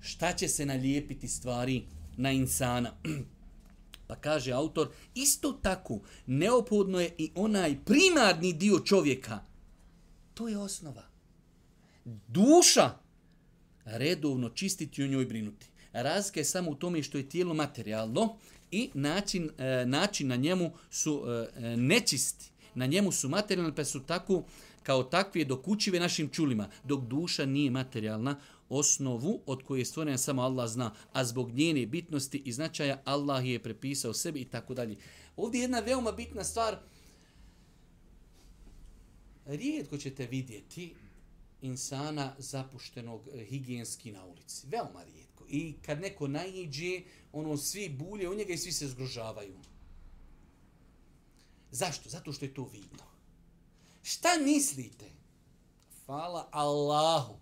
Šta 0.00 0.32
će 0.32 0.48
se 0.48 0.66
nalijepiti 0.66 1.28
stvari 1.28 1.84
na 2.16 2.32
insana? 2.32 2.94
Pa 4.06 4.16
kaže 4.16 4.52
autor, 4.52 4.88
isto 5.14 5.52
tako 5.52 6.00
neophodno 6.26 7.00
je 7.00 7.14
i 7.18 7.30
onaj 7.34 7.76
primarni 7.84 8.52
dio 8.52 8.80
čovjeka. 8.80 9.40
To 10.34 10.48
je 10.48 10.58
osnova. 10.58 11.02
Duša 12.28 12.98
redovno 13.84 14.48
čistiti 14.48 15.04
u 15.04 15.08
njoj 15.08 15.26
brinuti. 15.26 15.66
Razlika 15.92 16.40
je 16.40 16.44
samo 16.44 16.70
u 16.70 16.74
tome 16.74 17.02
što 17.02 17.18
je 17.18 17.28
tijelo 17.28 17.54
materijalno 17.54 18.36
i 18.70 18.90
način, 18.94 19.50
e, 19.58 19.86
način 19.86 20.28
na 20.28 20.36
njemu 20.36 20.72
su 20.90 21.24
e, 21.26 21.48
e, 21.64 21.76
nečisti. 21.76 22.50
Na 22.74 22.86
njemu 22.86 23.12
su 23.12 23.28
materijalni 23.28 23.74
pa 23.74 23.84
su 23.84 24.02
tako 24.02 24.44
kao 24.88 25.02
takve 25.02 25.44
dokućive 25.44 26.00
našim 26.00 26.28
čulima, 26.28 26.68
dok 26.84 27.04
duša 27.04 27.46
nije 27.46 27.70
materijalna, 27.70 28.40
osnovu 28.68 29.42
od 29.46 29.62
koje 29.62 29.80
je 29.80 29.84
stvorena 29.84 30.18
samo 30.18 30.42
Allah 30.42 30.68
zna, 30.68 30.94
a 31.12 31.24
zbog 31.24 31.50
njene 31.52 31.86
bitnosti 31.86 32.42
i 32.44 32.52
značaja 32.52 33.02
Allah 33.04 33.46
je 33.46 33.62
prepisao 33.62 34.14
sebi 34.14 34.40
i 34.40 34.44
tako 34.44 34.74
dalje. 34.74 34.96
Ovdje 35.36 35.58
je 35.58 35.62
jedna 35.62 35.80
veoma 35.80 36.12
bitna 36.12 36.44
stvar. 36.44 36.78
Rijetko 39.46 39.98
ćete 39.98 40.26
vidjeti 40.26 40.94
insana 41.62 42.34
zapuštenog 42.38 43.28
eh, 43.28 43.44
higijenski 43.44 44.12
na 44.12 44.24
ulici. 44.24 44.66
Veoma 44.66 45.04
rijetko. 45.04 45.44
I 45.48 45.74
kad 45.82 46.00
neko 46.00 46.28
naiđe, 46.28 47.02
ono 47.32 47.56
svi 47.56 47.88
bulje 47.88 48.28
u 48.28 48.34
njega 48.34 48.52
i 48.52 48.58
svi 48.58 48.72
se 48.72 48.88
zgrožavaju. 48.88 49.58
Zašto? 51.70 52.08
Zato 52.08 52.32
što 52.32 52.44
je 52.44 52.54
to 52.54 52.64
vidno. 52.64 53.17
Šta 54.08 54.28
mislite? 54.40 55.04
Hvala 56.06 56.48
Allahu, 56.50 57.38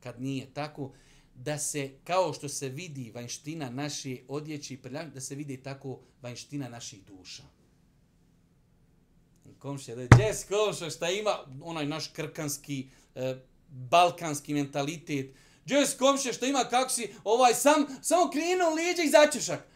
kad 0.00 0.20
nije 0.20 0.54
tako, 0.54 0.92
da 1.34 1.58
se, 1.58 1.90
kao 2.04 2.32
što 2.32 2.48
se 2.48 2.68
vidi 2.68 3.10
vanština 3.14 3.70
naše 3.70 4.16
odjeće 4.28 4.74
i 4.74 4.76
prljavnje, 4.76 5.10
da 5.10 5.20
se 5.20 5.34
vidi 5.34 5.62
tako 5.62 6.00
vanština 6.22 6.68
naših 6.68 7.04
duša. 7.04 7.42
Komšija, 9.58 9.96
da 9.96 10.02
je 10.02 10.08
džes 10.08 10.44
komša, 10.44 10.90
šta 10.90 11.10
ima 11.10 11.38
onaj 11.62 11.86
naš 11.86 12.08
krkanski, 12.08 12.88
e, 13.14 13.36
balkanski 13.68 14.54
mentalitet. 14.54 15.34
Džes 15.66 15.96
komšija 15.98 16.32
šta 16.32 16.46
ima 16.46 16.64
kako 16.70 16.90
si, 16.90 17.14
ovaj, 17.24 17.54
sam, 17.54 17.86
samo 18.02 18.30
krenuo 18.30 18.74
lijeđa 18.74 19.02
i 19.02 19.10
začešak. 19.10 19.66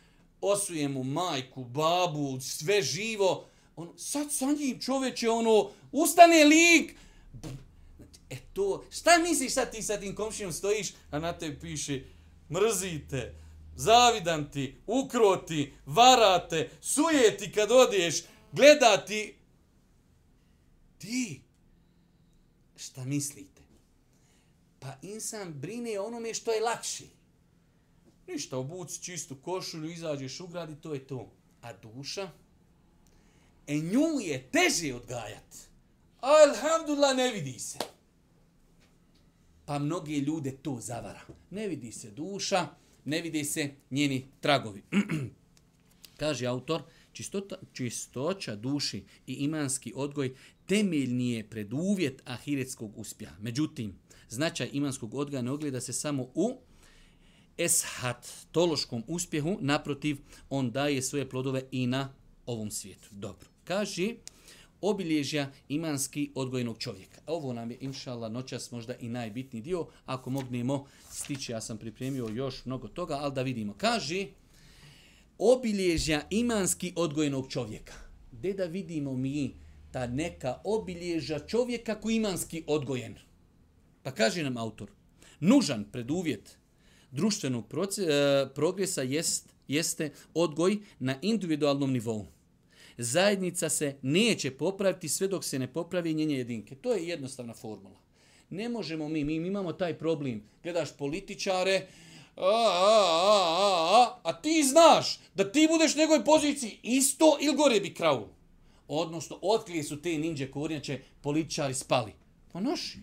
Osuje 0.41 0.89
mu 0.89 1.05
majku, 1.05 1.65
babu, 1.65 2.41
sve 2.41 2.83
živo, 2.83 3.52
on, 3.77 3.93
sad 3.97 4.33
sa 4.33 4.47
njim 4.47 4.81
čoveče, 4.81 5.31
ono, 5.31 5.71
ustane 5.93 6.45
lik, 6.45 6.97
e 8.31 8.37
to, 8.53 8.85
šta 8.91 9.19
misliš 9.19 9.55
sad 9.55 9.73
ti 9.73 9.83
sa 9.83 10.01
tim 10.01 10.15
komšijom 10.15 10.53
stojiš, 10.53 10.93
a 11.11 11.19
na 11.19 11.39
te 11.39 11.61
piše, 11.61 12.03
mrzite, 12.51 13.35
zavidan 13.77 14.51
ti, 14.51 14.77
ukroti, 14.87 15.73
varate, 15.87 16.71
sujeti 16.81 17.53
kad 17.53 17.71
odiješ, 17.71 18.23
gledati, 18.53 19.35
ti, 20.99 21.41
šta 22.77 23.05
mislite? 23.05 23.63
Pa 24.79 24.95
insan 25.03 25.53
brine 25.53 26.01
onome 26.01 26.35
što 26.35 26.53
je 26.53 26.61
lakši. 26.61 27.07
Ništa, 28.27 28.59
obuci 28.59 29.03
čistu 29.03 29.37
košulju, 29.37 29.91
izađeš 29.91 30.41
u 30.41 30.47
grad 30.47 30.71
i 30.71 30.81
to 30.81 30.95
je 30.95 31.07
to. 31.07 31.33
A 31.63 31.73
duša? 31.73 32.31
E 33.67 33.79
nju 33.79 34.21
je 34.21 34.49
teže 34.53 34.95
odgajat. 34.95 35.57
Alhamdulillah 36.21 37.17
ne 37.17 37.33
vidi 37.33 37.59
se. 37.59 37.79
Pa 39.65 39.79
mnoge 39.79 40.13
ljude 40.13 40.57
to 40.63 40.79
zavara. 40.81 41.21
Ne 41.51 41.69
vidi 41.69 41.93
se 41.93 42.11
duša, 42.11 42.69
ne 43.05 43.21
vidi 43.21 43.45
se 43.45 43.71
njeni 43.91 44.27
tragovi. 44.41 44.83
Kaže 46.21 46.47
autor, 46.47 46.83
čistota, 47.13 47.57
čistoća 47.73 48.57
duši 48.57 49.05
i 49.27 49.33
imanski 49.33 49.93
odgoj 49.97 50.35
temeljni 50.67 51.33
je 51.33 51.51
preduvjet 51.51 52.23
ahiretskog 52.25 52.99
uspjeha. 52.99 53.37
Međutim, 53.41 53.99
značaj 54.29 54.71
imanskog 54.73 55.15
odgoja 55.15 55.43
ne 55.43 55.51
ogleda 55.51 55.81
se 55.81 55.93
samo 55.93 56.23
u 56.35 56.57
eshat, 57.59 58.29
tološkom 58.53 59.05
uspjehu, 59.07 59.59
naprotiv, 59.61 60.17
on 60.51 60.71
daje 60.71 61.03
svoje 61.03 61.29
plodove 61.29 61.63
i 61.71 61.87
na 61.87 62.15
ovom 62.47 62.71
svijetu. 62.71 63.09
Dobro. 63.11 63.52
Kaže, 63.73 64.15
obilježja 64.81 65.51
imanski 65.69 66.31
odgojenog 66.35 66.79
čovjeka. 66.79 67.21
Ovo 67.27 67.53
nam 67.53 67.71
je, 67.71 67.79
inšala, 67.81 68.29
noćas 68.29 68.71
možda 68.71 68.95
i 68.95 69.09
najbitniji 69.09 69.63
dio. 69.63 69.87
Ako 70.07 70.31
mognemo 70.31 70.87
stići, 71.11 71.53
ja 71.53 71.61
sam 71.61 71.79
pripremio 71.79 72.29
još 72.29 72.65
mnogo 72.65 72.89
toga, 72.89 73.19
ali 73.21 73.35
da 73.35 73.43
vidimo. 73.43 73.75
Kaže, 73.79 74.27
obilježja 75.39 76.23
imanski 76.31 76.93
odgojenog 76.97 77.49
čovjeka. 77.49 77.93
Gde 78.33 78.53
da 78.53 78.65
vidimo 78.65 79.17
mi 79.17 79.55
ta 79.93 80.07
neka 80.07 80.61
obilježja 80.65 81.39
čovjeka 81.39 82.01
koji 82.01 82.17
imanski 82.17 82.65
odgojen? 82.67 83.17
Pa 84.03 84.11
kaže 84.11 84.43
nam 84.43 84.57
autor, 84.57 84.91
nužan 85.41 85.85
preduvjet 85.93 86.59
društvenog 87.11 87.69
proces, 87.69 88.09
e, 88.09 88.13
eh, 88.13 88.55
progresa 88.55 89.03
jest, 89.03 89.49
jeste 89.69 90.13
odgoj 90.35 90.79
na 90.99 91.19
individualnom 91.23 91.93
nivou. 91.93 92.27
Zajednica 92.99 93.69
se 93.69 93.97
neće 94.03 94.51
popraviti 94.51 95.09
sve 95.09 95.29
dok 95.29 95.45
se 95.45 95.59
ne 95.59 95.73
popravi 95.73 96.15
njenje 96.15 96.37
jedinke. 96.37 96.75
To 96.75 96.93
je 96.93 97.09
jednostavna 97.09 97.55
formula. 97.55 97.97
Ne 98.51 98.69
možemo 98.69 99.09
mi, 99.09 99.25
mi 99.25 99.35
imamo 99.35 99.73
taj 99.73 99.99
problem. 99.99 100.43
Gledaš 100.63 100.97
političare, 100.97 101.87
a, 102.37 102.45
a, 102.45 102.49
a, 102.49 103.49
a, 103.59 104.03
a, 104.03 104.21
a 104.23 104.41
ti 104.41 104.63
znaš 104.65 105.21
da 105.35 105.53
ti 105.53 105.69
budeš 105.71 105.97
njegovoj 105.97 106.25
poziciji 106.25 106.79
isto 106.83 107.39
ili 107.41 107.57
gore 107.57 107.81
bi 107.81 107.95
kravu. 107.95 108.29
Odnosno, 108.89 109.39
otkrije 109.43 109.85
su 109.85 110.03
te 110.03 110.19
ninđe 110.19 110.51
kornjače 110.51 111.01
političari 111.21 111.75
spali. 111.75 112.13
Pa 112.53 112.61
naši 112.61 112.99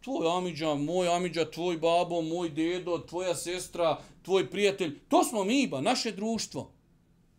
tvoj 0.00 0.38
Amidža, 0.38 0.74
moj 0.74 1.08
Amidža, 1.08 1.50
tvoj 1.50 1.76
babo, 1.76 2.22
moj 2.22 2.48
dedo, 2.48 2.98
tvoja 2.98 3.34
sestra, 3.34 3.98
tvoj 4.22 4.50
prijatelj, 4.50 4.98
to 5.08 5.24
smo 5.24 5.44
mi, 5.44 5.66
ba, 5.66 5.80
naše 5.80 6.12
društvo. 6.12 6.70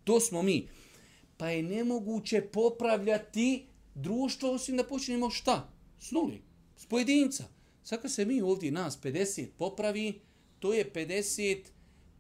To 0.04 0.20
smo 0.20 0.42
mi. 0.42 0.68
Pa 1.42 1.50
je 1.50 1.64
nemoguće 1.64 2.42
popravljati 2.42 3.66
društvo 3.96 4.52
osim 4.52 4.78
da 4.78 4.84
počnemo 4.84 5.30
šta? 5.30 5.70
S 6.00 6.12
nuli. 6.12 6.42
S 6.78 6.86
pojedinca. 6.86 7.44
Sad 7.84 8.02
kad 8.02 8.12
se 8.12 8.26
mi 8.26 8.42
ovdje 8.42 8.72
nas 8.72 9.02
50 9.02 9.48
popravi, 9.58 10.22
to 10.60 10.74
je 10.74 10.92
50 10.94 11.62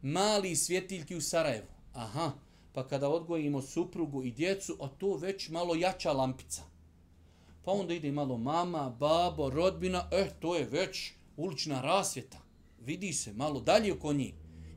mali 0.01 0.55
svjetiljki 0.55 1.15
u 1.15 1.21
Sarajevu. 1.21 1.67
Aha, 1.93 2.31
pa 2.73 2.87
kada 2.87 3.09
odgojimo 3.09 3.61
suprugu 3.61 4.23
i 4.23 4.31
djecu, 4.31 4.77
a 4.79 4.87
to 4.87 5.17
već 5.17 5.49
malo 5.49 5.75
jača 5.75 6.11
lampica. 6.11 6.61
Pa 7.63 7.71
onda 7.71 7.93
ide 7.93 8.11
malo 8.11 8.37
mama, 8.37 8.89
babo, 8.99 9.49
rodbina, 9.49 10.09
eh, 10.11 10.29
to 10.39 10.55
je 10.55 10.65
već 10.65 11.11
ulična 11.37 11.81
rasvjeta. 11.81 12.39
Vidi 12.79 13.13
se 13.13 13.33
malo 13.33 13.59
dalje 13.59 13.93
oko 13.93 14.13
njih. 14.13 14.33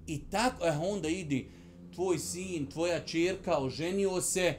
I 0.07 0.31
tako, 0.31 0.67
eh, 0.67 0.79
onda 0.83 1.09
ide 1.09 1.45
tvoj 1.95 2.19
sin, 2.19 2.67
tvoja 2.67 3.01
čerka, 3.05 3.59
oženio 3.59 4.21
se, 4.21 4.55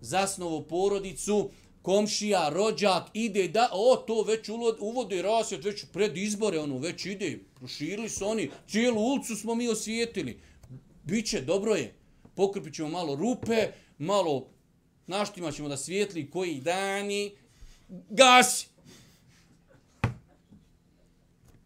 zasnovo 0.00 0.62
porodicu, 0.62 1.50
komšija, 1.82 2.48
rođak, 2.48 3.02
ide 3.14 3.48
da, 3.48 3.68
o, 3.72 3.96
to 3.96 4.22
već 4.22 4.48
uvode 4.80 5.22
rasvjet, 5.22 5.64
već 5.64 5.84
pred 5.92 6.16
izbore, 6.16 6.58
ono, 6.58 6.78
već 6.78 7.06
ide, 7.06 7.38
proširili 7.54 8.08
su 8.08 8.26
oni, 8.28 8.50
cijelu 8.68 9.00
ulicu 9.00 9.36
smo 9.36 9.54
mi 9.54 9.68
osvijetili. 9.68 10.40
Biće, 11.04 11.40
dobro 11.40 11.74
je, 11.74 11.94
pokrpit 12.34 12.74
ćemo 12.74 12.88
malo 12.88 13.14
rupe, 13.14 13.68
malo 13.98 14.48
naštima 15.06 15.52
ćemo 15.52 15.68
da 15.68 15.76
svijetli 15.76 16.30
koji 16.30 16.60
dani, 16.60 17.32
gasi. 18.10 18.66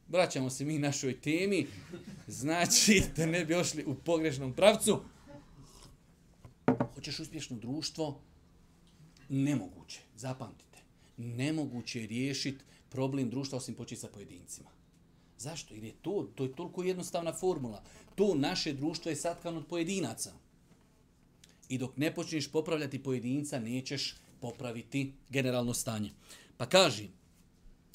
Vraćamo 0.08 0.50
se 0.50 0.64
mi 0.64 0.78
našoj 0.78 1.20
temi. 1.20 1.66
Znači, 2.30 3.02
da 3.16 3.26
ne 3.26 3.44
bi 3.44 3.54
ošli 3.54 3.84
u 3.84 3.94
pogrešnom 3.94 4.52
pravcu. 4.52 5.00
Hoćeš 6.94 7.20
uspješno 7.20 7.56
društvo? 7.56 8.20
Nemoguće. 9.28 10.00
Zapamtite. 10.16 10.78
Nemoguće 11.16 12.00
je 12.00 12.06
riješiti 12.06 12.64
problem 12.88 13.30
društva 13.30 13.58
osim 13.58 13.74
početi 13.74 14.00
sa 14.00 14.08
pojedincima. 14.08 14.70
Zašto? 15.38 15.74
Jer 15.74 15.84
je 15.84 15.92
to, 16.02 16.30
to 16.34 16.44
je 16.44 16.52
toliko 16.56 16.82
jednostavna 16.82 17.32
formula. 17.32 17.82
To 18.14 18.34
naše 18.34 18.72
društvo 18.72 19.10
je 19.10 19.16
satkano 19.16 19.58
od 19.58 19.66
pojedinaca. 19.66 20.32
I 21.68 21.78
dok 21.78 21.96
ne 21.96 22.14
počneš 22.14 22.52
popravljati 22.52 23.02
pojedinca, 23.02 23.58
nećeš 23.58 24.16
popraviti 24.40 25.12
generalno 25.28 25.74
stanje. 25.74 26.10
Pa 26.56 26.66
kaži, 26.66 27.08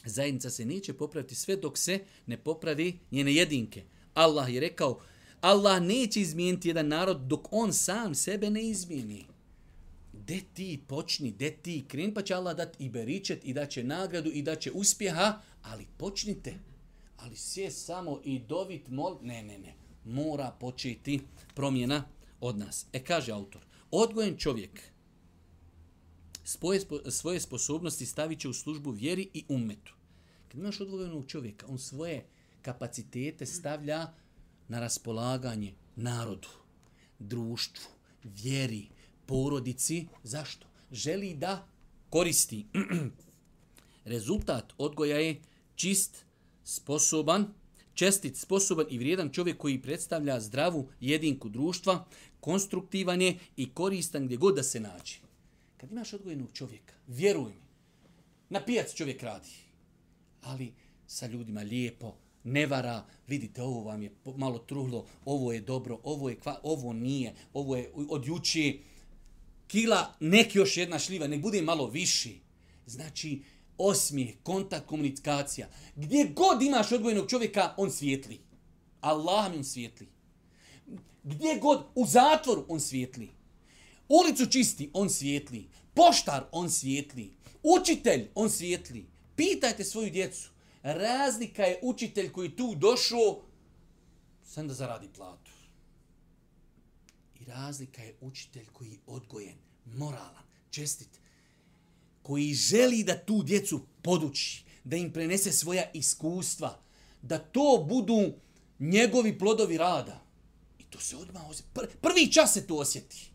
zajednica 0.05 0.49
se 0.49 0.65
neće 0.65 0.93
popraviti 0.93 1.35
sve 1.35 1.55
dok 1.55 1.77
se 1.77 1.99
ne 2.25 2.37
popravi 2.37 2.99
njene 3.11 3.33
jedinke. 3.33 3.83
Allah 4.15 4.53
je 4.53 4.59
rekao, 4.59 4.99
Allah 5.41 5.81
neće 5.81 6.21
izmijeniti 6.21 6.67
jedan 6.67 6.87
narod 6.87 7.21
dok 7.21 7.47
on 7.51 7.73
sam 7.73 8.15
sebe 8.15 8.49
ne 8.49 8.63
izmijeni. 8.63 9.25
De 10.13 10.41
ti 10.53 10.83
počni, 10.87 11.31
de 11.31 11.51
ti 11.51 11.85
kren, 11.87 12.13
pa 12.13 12.21
će 12.21 12.33
Allah 12.33 12.57
dati 12.57 12.83
i 12.83 12.89
beričet 12.89 13.41
i 13.43 13.53
daće 13.53 13.83
nagradu 13.83 14.29
i 14.29 14.41
daće 14.41 14.71
uspjeha, 14.71 15.41
ali 15.61 15.87
počnite. 15.97 16.53
Ali 17.17 17.35
sve 17.35 17.71
samo 17.71 18.21
i 18.23 18.39
dovit 18.39 18.87
mol... 18.87 19.17
Ne, 19.21 19.43
ne, 19.43 19.59
ne. 19.59 19.75
Mora 20.05 20.55
početi 20.59 21.21
promjena 21.55 22.03
od 22.41 22.57
nas. 22.57 22.85
E, 22.93 23.03
kaže 23.03 23.31
autor, 23.31 23.61
odgojen 23.91 24.37
čovjek, 24.37 24.81
svoje, 26.43 26.81
svoje 27.09 27.39
sposobnosti 27.39 28.05
stavit 28.05 28.39
će 28.39 28.49
u 28.49 28.53
službu 28.53 28.91
vjeri 28.91 29.29
i 29.33 29.43
umetu. 29.47 29.93
Kad 30.47 30.59
imaš 30.59 30.81
odgojenog 30.81 31.27
čovjeka, 31.27 31.65
on 31.69 31.79
svoje 31.79 32.25
kapacitete 32.65 33.45
stavlja 33.45 34.07
na 34.67 34.79
raspolaganje 34.79 35.73
narodu, 35.95 36.47
društvu, 37.19 37.85
vjeri, 38.23 38.87
porodici. 39.25 40.07
Zašto? 40.23 40.67
Želi 40.91 41.33
da 41.33 41.67
koristi. 42.09 42.65
Rezultat 44.13 44.73
odgoja 44.77 45.19
je 45.19 45.41
čist, 45.75 46.25
sposoban, 46.63 47.53
čestit, 47.93 48.37
sposoban 48.37 48.85
i 48.89 48.97
vrijedan 48.97 49.29
čovjek 49.29 49.57
koji 49.57 49.81
predstavlja 49.81 50.39
zdravu 50.39 50.89
jedinku 50.99 51.49
društva, 51.49 52.05
konstruktivan 52.39 53.21
je 53.21 53.37
i 53.57 53.73
koristan 53.73 54.25
gdje 54.25 54.37
god 54.37 54.55
da 54.55 54.63
se 54.63 54.79
nađe. 54.79 55.15
Kad 55.77 55.91
imaš 55.91 56.13
odgojenog 56.13 56.49
čovjeka, 56.53 56.93
vjeruj 57.07 57.51
mi, 57.51 57.65
na 58.49 58.65
pijac 58.65 58.93
čovjek 58.93 59.23
radi, 59.23 59.55
ali 60.41 60.73
sa 61.07 61.27
ljudima 61.27 61.61
lijepo, 61.61 62.15
ne 62.45 62.65
vara, 62.65 63.05
vidite, 63.27 63.61
ovo 63.61 63.83
vam 63.83 64.01
je 64.01 64.11
malo 64.37 64.59
truhlo, 64.59 65.05
ovo 65.25 65.51
je 65.51 65.61
dobro, 65.61 65.99
ovo 66.03 66.29
je 66.29 66.35
kva, 66.35 66.59
ovo 66.63 66.93
nije, 66.93 67.35
ovo 67.53 67.75
je 67.75 67.91
od 68.09 68.25
juče, 68.25 68.73
kila, 69.67 70.13
nek 70.19 70.55
još 70.55 70.77
jedna 70.77 70.99
šljiva, 70.99 71.27
nek 71.27 71.41
bude 71.41 71.61
malo 71.61 71.87
viši. 71.87 72.39
Znači, 72.85 73.41
osmijeh, 73.77 74.35
kontakt, 74.43 74.85
komunikacija. 74.87 75.69
Gdje 75.95 76.31
god 76.35 76.61
imaš 76.61 76.91
odgojenog 76.91 77.29
čovjeka, 77.29 77.73
on 77.77 77.91
svijetli. 77.91 78.39
Allah 79.01 79.51
mi 79.51 79.57
on 79.57 79.63
svijetli. 79.63 80.07
Gdje 81.23 81.59
god, 81.61 81.85
u 81.95 82.05
zatvoru, 82.07 82.65
on 82.67 82.79
svijetli. 82.79 83.29
Ulicu 84.09 84.45
čisti, 84.45 84.89
on 84.93 85.09
svijetli. 85.09 85.67
Poštar, 85.93 86.43
on 86.51 86.69
svijetli. 86.69 87.31
Učitelj, 87.63 88.29
on 88.35 88.49
svijetli. 88.49 89.05
Pitajte 89.35 89.83
svoju 89.83 90.09
djecu. 90.09 90.54
Razlika 90.85 91.63
je 91.63 91.79
učitelj 91.81 92.31
koji 92.31 92.55
tu 92.55 92.75
došao 92.75 93.41
sam 94.43 94.67
da 94.67 94.73
zaradi 94.73 95.07
platu. 95.15 95.51
I 97.39 97.45
razlika 97.45 98.01
je 98.01 98.15
učitelj 98.21 98.65
koji 98.73 98.89
je 98.89 98.99
odgojen, 99.07 99.57
moralan, 99.85 100.43
čestit, 100.69 101.09
koji 102.23 102.53
želi 102.53 103.03
da 103.03 103.25
tu 103.25 103.43
djecu 103.43 103.81
poduči, 104.01 104.63
da 104.83 104.95
im 104.95 105.13
prenese 105.13 105.51
svoja 105.51 105.91
iskustva, 105.93 106.79
da 107.21 107.39
to 107.39 107.85
budu 107.89 108.33
njegovi 108.79 109.39
plodovi 109.39 109.77
rada. 109.77 110.21
I 110.79 110.83
to 110.83 110.99
se 110.99 111.17
odmah 111.17 111.49
osjeti. 111.49 111.69
Prvi 112.01 112.31
čas 112.31 112.53
se 112.53 112.67
to 112.67 112.75
osjeti 112.75 113.31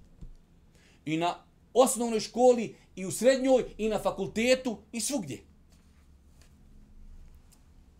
i 1.04 1.16
na 1.16 1.44
osnovnoj 1.74 2.20
školi, 2.20 2.76
i 2.96 3.06
u 3.06 3.10
srednjoj, 3.10 3.64
i 3.78 3.88
na 3.88 3.98
fakultetu, 3.98 4.78
i 4.92 5.00
svugdje. 5.00 5.49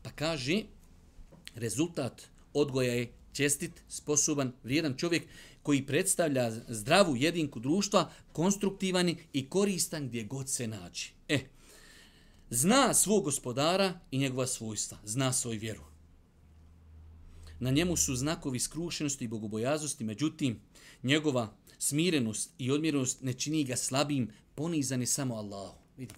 Pa 0.03 0.11
kaže, 0.11 0.63
rezultat 1.55 2.23
odgoja 2.53 2.95
je 2.95 3.13
čestit, 3.33 3.83
sposoban, 3.89 4.53
vrijedan 4.63 4.97
čovjek 4.97 5.23
koji 5.63 5.87
predstavlja 5.87 6.51
zdravu 6.69 7.17
jedinku 7.17 7.61
društva, 7.61 8.11
konstruktivan 8.33 9.15
i 9.33 9.49
koristan 9.49 10.09
gdje 10.09 10.25
god 10.25 10.49
se 10.49 10.67
nađe. 10.67 11.09
E, 11.29 11.41
zna 12.51 12.95
svog 12.95 13.25
gospodara 13.25 14.01
i 14.11 14.19
njegova 14.19 14.47
svojstva, 14.47 14.99
zna 15.05 15.33
svoj 15.33 15.57
vjeru. 15.57 15.83
Na 17.61 17.71
njemu 17.71 17.97
su 17.97 18.17
znakovi 18.17 18.59
skrušenosti 18.59 19.25
i 19.25 19.29
bogobojaznosti, 19.29 20.05
međutim, 20.05 20.61
njegova 21.03 21.57
smirenost 21.79 22.51
i 22.59 22.71
odmjerenost 22.71 23.23
ne 23.23 23.33
čini 23.33 23.65
ga 23.65 23.77
slabim, 23.77 24.31
ponizan 24.55 25.01
je 25.01 25.07
samo 25.07 25.35
Allahu. 25.35 25.79
Vidi, 25.97 26.15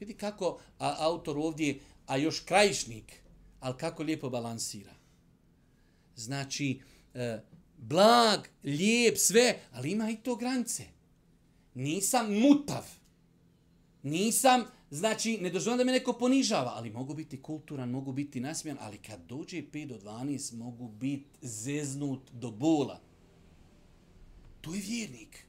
vidi 0.00 0.14
kako 0.14 0.58
a, 0.78 0.96
autor 0.98 1.38
ovdje, 1.38 1.80
a 2.10 2.16
još 2.16 2.40
krajišnik, 2.40 3.12
ali 3.60 3.76
kako 3.76 4.02
lijepo 4.02 4.30
balansira. 4.30 4.94
Znači, 6.16 6.80
e, 7.14 7.42
blag, 7.76 8.40
lijep, 8.64 9.18
sve, 9.18 9.58
ali 9.72 9.90
ima 9.90 10.10
i 10.10 10.16
to 10.16 10.36
granice. 10.36 10.84
Nisam 11.74 12.34
mutav. 12.34 12.84
Nisam, 14.02 14.64
znači, 14.90 15.38
ne 15.40 15.50
dozvoljam 15.50 15.78
da 15.78 15.84
me 15.84 15.92
neko 15.92 16.12
ponižava, 16.12 16.72
ali 16.74 16.90
mogu 16.90 17.14
biti 17.14 17.42
kulturan, 17.42 17.90
mogu 17.90 18.12
biti 18.12 18.40
nasmijan, 18.40 18.78
ali 18.80 18.98
kad 18.98 19.20
dođe 19.26 19.62
5 19.62 19.86
do 19.86 19.98
12, 19.98 20.54
mogu 20.54 20.88
biti 20.88 21.30
zeznut 21.42 22.30
do 22.32 22.50
bola. 22.50 23.00
To 24.60 24.74
je 24.74 24.80
vjernik. 24.80 25.46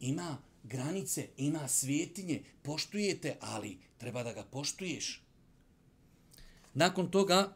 Ima 0.00 0.38
granice, 0.62 1.28
ima 1.36 1.68
svjetinje, 1.68 2.42
poštujete, 2.62 3.36
ali 3.40 3.78
treba 3.98 4.22
da 4.22 4.32
ga 4.32 4.42
poštuješ. 4.42 5.21
Nakon 6.74 7.10
toga, 7.10 7.54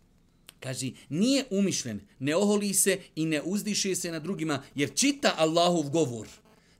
kaže, 0.64 0.90
nije 1.08 1.44
umišljen, 1.50 2.00
ne 2.18 2.36
oholi 2.36 2.74
se 2.74 2.98
i 3.14 3.26
ne 3.26 3.42
uzdiše 3.42 3.94
se 3.94 4.10
na 4.10 4.18
drugima, 4.18 4.62
jer 4.74 4.94
čita 4.94 5.34
Allahov 5.36 5.90
govor. 5.90 6.28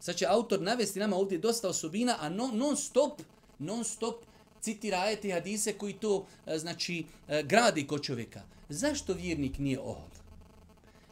Sad 0.00 0.16
će 0.16 0.26
autor 0.26 0.60
navesti 0.60 0.98
nama 0.98 1.16
ovdje 1.16 1.38
dosta 1.38 1.68
osobina, 1.68 2.16
a 2.20 2.28
non, 2.28 2.58
non 2.58 2.76
stop, 2.76 3.22
non 3.58 3.84
stop 3.84 4.24
citira 4.60 4.98
ajete 4.98 5.28
i 5.28 5.32
hadise 5.32 5.72
koji 5.72 5.92
to, 5.92 6.26
e, 6.46 6.58
znači, 6.58 7.04
e, 7.28 7.42
gradi 7.42 7.86
kod 7.86 8.02
čovjeka. 8.02 8.42
Zašto 8.68 9.14
vjernik 9.14 9.58
nije 9.58 9.80
ohol? 9.80 10.15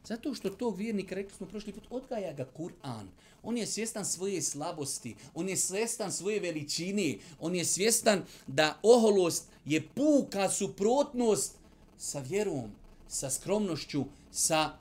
Zato 0.07 0.33
što 0.33 0.49
tog 0.49 0.77
vjernika, 0.77 1.15
rekli 1.15 1.37
smo 1.37 1.47
prošli 1.47 1.73
put, 1.73 1.83
odgaja 1.89 2.33
ga 2.33 2.45
Kur'an. 2.57 3.05
On 3.43 3.57
je 3.57 3.65
svjestan 3.65 4.05
svoje 4.05 4.41
slabosti, 4.41 5.15
on 5.33 5.49
je 5.49 5.57
svjestan 5.57 6.11
svoje 6.11 6.39
veličine, 6.39 7.17
on 7.39 7.55
je 7.55 7.65
svjestan 7.65 8.23
da 8.47 8.79
oholost 8.83 9.45
je 9.65 9.87
puka 9.95 10.49
suprotnost 10.49 11.55
sa 11.97 12.19
vjerom, 12.19 12.71
sa 13.07 13.29
skromnošću, 13.29 14.05
sa 14.31 14.77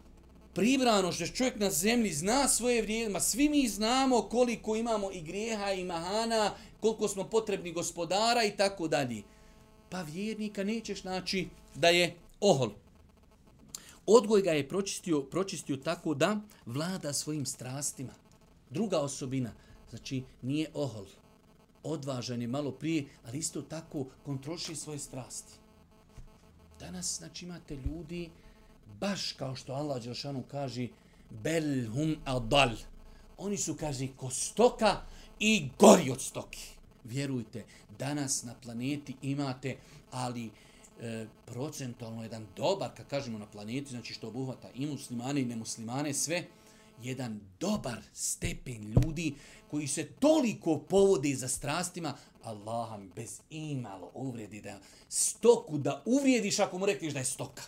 pribranošću. 0.55 1.27
Čovjek 1.27 1.59
na 1.59 1.71
zemlji 1.71 2.13
zna 2.13 2.49
svoje 2.49 2.83
vrijeme, 2.83 3.13
ma 3.13 3.21
svi 3.21 3.49
mi 3.49 3.69
znamo 3.69 4.23
koliko 4.23 4.77
imamo 4.77 5.13
i 5.13 5.21
grijeha 5.21 5.73
i 5.73 5.85
mahana, 5.85 6.55
koliko 6.81 7.09
smo 7.09 7.25
potrebni 7.25 7.73
gospodara 7.73 8.45
i 8.45 8.57
tako 8.57 8.89
dalje. 8.89 9.23
Pa 9.91 10.03
vjernika 10.03 10.65
nećeš 10.65 11.05
naći 11.05 11.49
da 11.75 11.89
je 11.89 12.15
ohol. 12.41 12.71
Odgoj 14.07 14.43
ga 14.43 14.51
je 14.51 14.69
pročistio, 14.69 15.23
pročistio 15.23 15.77
tako 15.77 16.15
da 16.15 16.41
vlada 16.67 17.13
svojim 17.13 17.47
strastima. 17.47 18.13
Druga 18.71 18.99
osobina, 18.99 19.53
znači 19.91 20.23
nije 20.43 20.71
ohol. 20.75 21.07
Odvažan 21.83 22.43
je 22.43 22.49
malo 22.49 22.73
prije, 22.73 23.05
ali 23.27 23.39
isto 23.39 23.63
tako 23.63 24.07
kontroliši 24.25 24.75
svoje 24.77 24.99
strasti. 24.99 25.53
Danas, 26.81 27.19
znači, 27.19 27.45
imate 27.45 27.77
ljudi, 27.77 28.31
baš 29.01 29.33
kao 29.33 29.57
što 29.57 29.73
Allah 29.73 30.03
Đelšanu 30.03 30.43
kaže, 30.51 30.89
bel 31.31 31.91
hum 31.93 32.17
adal. 32.25 32.77
Oni 33.39 33.57
su, 33.57 33.75
kaže, 33.75 34.09
ko 34.17 34.31
stoka 34.31 35.03
i 35.41 35.69
gori 35.79 36.11
od 36.11 36.21
stoki. 36.21 36.69
Vjerujte, 37.05 37.65
danas 37.99 38.43
na 38.43 38.55
planeti 38.63 39.17
imate, 39.23 39.77
ali 40.11 40.51
e, 41.05 41.27
procentualno 41.47 42.23
jedan 42.23 42.47
dobar, 42.57 42.91
kad 42.97 43.09
kažemo 43.09 43.39
na 43.39 43.47
planeti, 43.47 43.91
znači 43.91 44.15
što 44.15 44.29
obuhvata 44.29 44.69
i 44.75 44.87
muslimane 44.87 45.41
i 45.41 45.45
nemuslimane, 45.45 46.15
sve, 46.15 46.45
jedan 47.03 47.41
dobar 47.61 48.03
stepen 48.13 48.93
ljudi 48.93 49.35
koji 49.71 49.87
se 49.87 50.07
toliko 50.07 50.79
povode 50.79 51.35
za 51.35 51.49
strastima, 51.49 52.17
Allaha 52.43 52.97
mi 52.97 53.11
bez 53.17 53.41
imalo 53.51 54.11
uvredi 54.15 54.61
da 54.61 54.81
stoku 55.09 55.79
da 55.79 56.03
uvrijediš 56.07 56.59
ako 56.59 56.79
mu 56.79 56.87
rekliš 56.87 57.13
da 57.13 57.19
je 57.19 57.25
stoka. 57.25 57.63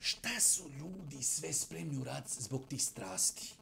Šta 0.00 0.40
su 0.40 0.62
ljudi 0.78 1.22
sve 1.22 1.52
spremni 1.52 1.98
uraditi 1.98 2.42
zbog 2.42 2.64
tih 2.68 2.82
strasti? 2.82 3.54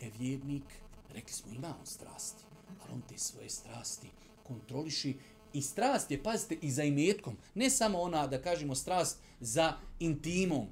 E 0.00 0.10
vjernik, 0.18 0.64
rekli 1.12 1.32
smo, 1.32 1.52
ima 1.52 1.74
on 1.80 1.86
strasti, 1.86 2.44
ali 2.82 2.92
on 2.92 3.02
te 3.08 3.18
svoje 3.18 3.50
strasti 3.50 4.08
kontroliši 4.42 5.16
i 5.54 5.62
strast 5.62 6.10
je, 6.10 6.22
pazite, 6.22 6.58
i 6.62 6.70
za 6.70 6.82
imetkom. 6.82 7.36
Ne 7.54 7.70
samo 7.70 8.00
ona, 8.00 8.26
da 8.26 8.42
kažemo, 8.42 8.74
strast 8.74 9.18
za 9.40 9.72
intimom. 10.00 10.66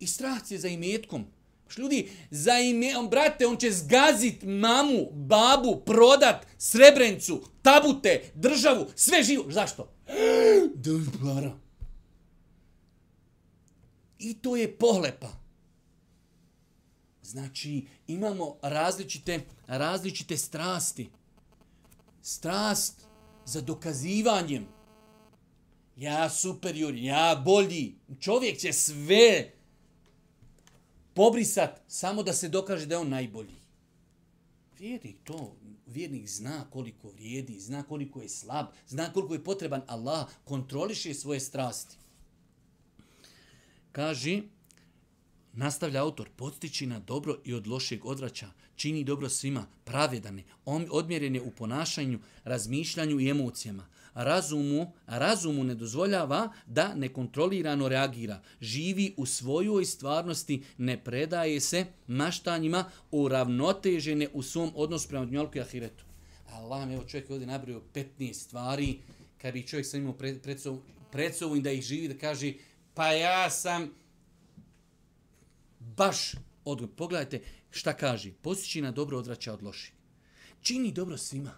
I 0.00 0.06
strast 0.06 0.50
je 0.50 0.58
za 0.58 0.68
imetkom. 0.68 1.24
Što 1.68 1.82
ljudi, 1.82 2.10
za 2.30 2.58
imetkom, 2.58 3.08
brate, 3.08 3.46
on 3.46 3.56
će 3.56 3.70
zgazit 3.70 4.42
mamu, 4.42 5.10
babu, 5.12 5.82
prodat, 5.86 6.46
srebrencu, 6.58 7.42
tabute, 7.62 8.30
državu, 8.34 8.86
sve 8.94 9.22
živo. 9.22 9.44
Zašto? 9.48 9.88
Da 10.74 10.90
para. 11.22 11.52
I 14.18 14.34
to 14.34 14.56
je 14.56 14.76
pohlepa. 14.76 15.28
Znači, 17.22 17.86
imamo 18.06 18.56
različite, 18.62 19.40
različite 19.66 20.36
strasti. 20.36 21.10
Strast 22.22 23.11
za 23.46 23.60
dokazivanjem. 23.60 24.66
Ja 25.96 26.30
superior, 26.30 26.94
ja 26.94 27.42
bolji. 27.44 27.94
Čovjek 28.20 28.58
će 28.58 28.72
sve 28.72 29.52
pobrisat 31.14 31.80
samo 31.88 32.22
da 32.22 32.32
se 32.32 32.48
dokaže 32.48 32.86
da 32.86 32.94
je 32.94 32.98
on 32.98 33.08
najbolji. 33.08 33.62
Vjernik 34.78 35.16
to, 35.24 35.56
vjernik 35.86 36.28
zna 36.28 36.66
koliko 36.70 37.10
vrijedi, 37.10 37.60
zna 37.60 37.82
koliko 37.82 38.22
je 38.22 38.28
slab, 38.28 38.66
zna 38.88 39.12
koliko 39.12 39.34
je 39.34 39.44
potreban 39.44 39.82
Allah, 39.86 40.28
kontroliše 40.44 41.14
svoje 41.14 41.40
strasti. 41.40 41.96
Kaži, 43.92 44.42
nastavlja 45.52 46.02
autor, 46.02 46.28
podstići 46.36 46.86
na 46.86 46.98
dobro 46.98 47.38
i 47.44 47.54
od 47.54 47.66
lošeg 47.66 48.06
odvraća, 48.06 48.50
čini 48.82 49.04
dobro 49.04 49.28
svima, 49.28 49.66
pravedan 49.84 50.38
je, 50.38 50.44
odmjeren 50.90 51.34
je 51.34 51.42
u 51.42 51.50
ponašanju, 51.50 52.18
razmišljanju 52.44 53.20
i 53.20 53.30
emocijama. 53.30 53.86
Razumu, 54.14 54.92
razumu 55.06 55.64
ne 55.64 55.74
dozvoljava 55.74 56.52
da 56.66 56.94
nekontrolirano 56.94 57.88
reagira. 57.88 58.40
Živi 58.60 59.14
u 59.16 59.26
svojoj 59.26 59.84
stvarnosti, 59.84 60.62
ne 60.78 60.96
predaje 61.04 61.60
se 61.60 61.86
maštanjima, 62.06 62.84
uravnotežene 63.10 64.28
u 64.32 64.42
svom 64.42 64.72
odnosu 64.74 65.08
prema 65.08 65.24
dnjolku 65.26 65.58
i 65.58 65.60
ahiretu. 65.60 66.04
Allah 66.50 66.88
mi, 66.88 66.94
evo 66.94 67.04
čovjek 67.04 67.30
ovdje 67.30 67.46
nabrio 67.46 67.80
15 67.94 68.32
stvari, 68.32 68.98
kad 69.38 69.54
bi 69.54 69.66
čovjek 69.66 69.86
sam 69.86 70.00
imao 70.00 70.12
pred, 70.12 70.42
pred, 70.42 70.60
sobom, 70.60 70.82
pred 71.12 71.36
sobom 71.36 71.62
da 71.62 71.70
ih 71.70 71.82
živi, 71.82 72.08
da 72.08 72.18
kaže, 72.18 72.52
pa 72.94 73.12
ja 73.12 73.50
sam 73.50 73.90
baš 75.80 76.32
odgovor. 76.64 76.94
Pogledajte 76.96 77.40
šta 77.72 77.96
kaže. 77.96 78.32
Posjeći 78.42 78.80
na 78.80 78.90
dobro 78.90 79.18
odvraća 79.18 79.52
od 79.52 79.62
loših. 79.62 79.92
Čini 80.62 80.92
dobro 80.92 81.16
svima. 81.16 81.52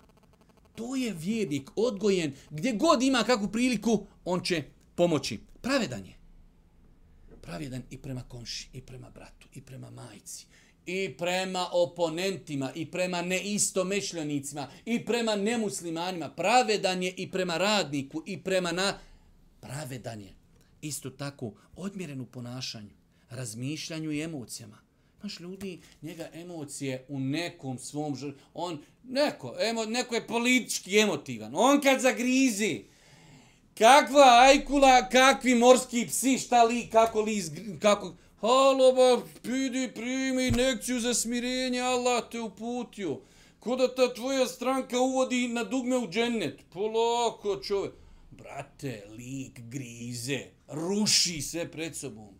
To 0.75 0.97
je 0.97 1.13
vjernik 1.13 1.71
odgojen. 1.77 2.35
Gdje 2.51 2.73
god 2.73 3.03
ima 3.03 3.23
kakvu 3.23 3.49
priliku, 3.49 4.07
on 4.25 4.41
će 4.41 4.63
pomoći. 4.95 5.41
Pravedan 5.63 6.07
je. 6.07 6.15
Pravedan 7.43 7.83
i 7.91 7.99
prema 7.99 8.23
komši, 8.23 8.69
i 8.73 8.81
prema 8.81 9.11
bratu, 9.11 9.49
i 9.55 9.61
prema 9.61 9.91
majici, 9.91 10.47
i 10.87 11.15
prema 11.19 11.69
oponentima, 11.73 12.73
i 12.75 12.91
prema 12.91 13.23
neistomešljenicima, 13.23 14.69
i 14.85 15.05
prema 15.05 15.37
nemuslimanima. 15.37 16.31
Pravedan 16.31 17.03
je 17.03 17.15
i 17.17 17.31
prema 17.31 17.57
radniku, 17.57 18.23
i 18.27 18.43
prema 18.43 18.73
na... 18.73 18.99
Pravedan 19.61 20.21
je. 20.21 20.35
Isto 20.81 21.11
tako, 21.11 21.53
odmjeren 21.77 22.21
u 22.21 22.27
ponašanju 22.27 23.05
razmišljanju 23.31 24.13
i 24.13 24.23
emocijama. 24.23 24.84
Znaš, 25.25 25.41
ljudi, 25.41 25.81
njega 26.03 26.29
emocije 26.35 27.05
u 27.09 27.21
nekom 27.21 27.79
svom 27.79 28.17
žr... 28.17 28.33
On, 28.55 28.79
neko, 29.05 29.57
emo, 29.61 29.85
neko 29.85 30.15
je 30.15 30.27
politički 30.27 30.99
emotivan. 30.99 31.53
On 31.55 31.81
kad 31.81 32.01
zagrizi, 32.01 32.85
kakva 33.79 34.41
ajkula, 34.41 35.09
kakvi 35.09 35.55
morski 35.55 36.07
psi, 36.07 36.39
šta 36.39 36.65
li, 36.65 36.89
kako 36.93 37.21
li, 37.21 37.43
kako... 37.81 38.15
Halo, 38.41 38.93
ba, 38.93 39.23
pidi, 39.43 39.91
primi 39.95 40.51
nekciju 40.51 41.01
za 41.01 41.15
smirenje, 41.15 41.81
Allah 41.81 42.25
te 42.31 42.41
uputio. 42.41 43.21
Koda 43.61 43.95
ta 43.95 44.15
tvoja 44.15 44.47
stranka 44.47 45.01
uvodi 45.01 45.49
na 45.49 45.65
dugme 45.65 45.97
u 45.97 46.11
džennet? 46.11 46.61
Polako, 46.73 47.57
čove. 47.57 47.91
Brate, 48.31 49.03
lik 49.17 49.61
grize, 49.61 50.41
ruši 50.69 51.43
sve 51.43 51.71
pred 51.71 51.97
sobom. 51.97 52.34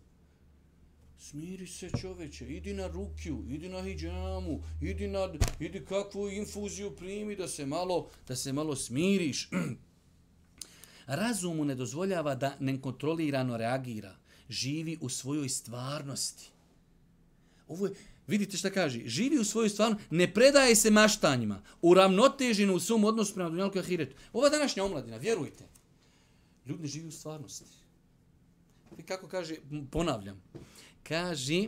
Smiri 1.29 1.67
se 1.67 1.89
čoveče, 2.01 2.45
idi 2.45 2.73
na 2.73 2.87
rukiju, 2.87 3.43
idi 3.49 3.69
na 3.69 3.81
hijjamu, 3.83 4.59
idi 4.81 5.07
na 5.07 5.33
idi 5.59 5.85
kakvu 5.85 6.29
infuziju 6.29 6.91
primi 6.95 7.35
da 7.35 7.47
se 7.47 7.65
malo 7.65 8.09
da 8.27 8.35
se 8.35 8.53
malo 8.53 8.75
smiriš. 8.75 9.49
Razumu 11.19 11.65
ne 11.65 11.75
dozvoljava 11.75 12.35
da 12.35 12.55
nekontrolirano 12.59 13.57
reagira, 13.57 14.15
živi 14.49 14.97
u 15.01 15.09
svojoj 15.09 15.49
stvarnosti. 15.49 16.51
Ovo 17.67 17.87
je, 17.87 17.93
vidite 18.27 18.57
šta 18.57 18.69
kaže, 18.69 19.01
živi 19.05 19.39
u 19.39 19.43
svojoj 19.43 19.69
stvarnosti, 19.69 20.05
ne 20.09 20.33
predaje 20.33 20.75
se 20.75 20.91
maštanjima, 20.91 21.61
uravnotežen 21.81 22.69
u 22.69 22.79
svom 22.79 23.03
odnosu 23.03 23.33
prema 23.33 23.49
dunjalku 23.49 23.77
i 23.77 23.81
ahiretu. 23.81 24.15
Ova 24.33 24.49
današnja 24.49 24.83
omladina, 24.83 25.17
vjerujte, 25.17 25.65
ljudi 26.65 26.81
ne 26.81 26.87
živi 26.87 27.07
u 27.07 27.11
stvarnosti. 27.11 27.65
I 28.97 29.03
kako 29.03 29.27
kaže, 29.27 29.55
ponavljam, 29.91 30.41
kaže, 31.07 31.63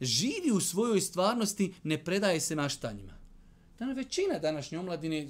živi 0.00 0.50
u 0.50 0.60
svojoj 0.60 1.00
stvarnosti, 1.00 1.74
ne 1.82 2.04
predaje 2.04 2.40
se 2.40 2.54
maštanjima. 2.54 3.12
Danas 3.78 3.96
većina 3.96 4.38
današnje 4.38 4.78
omladine, 4.78 5.28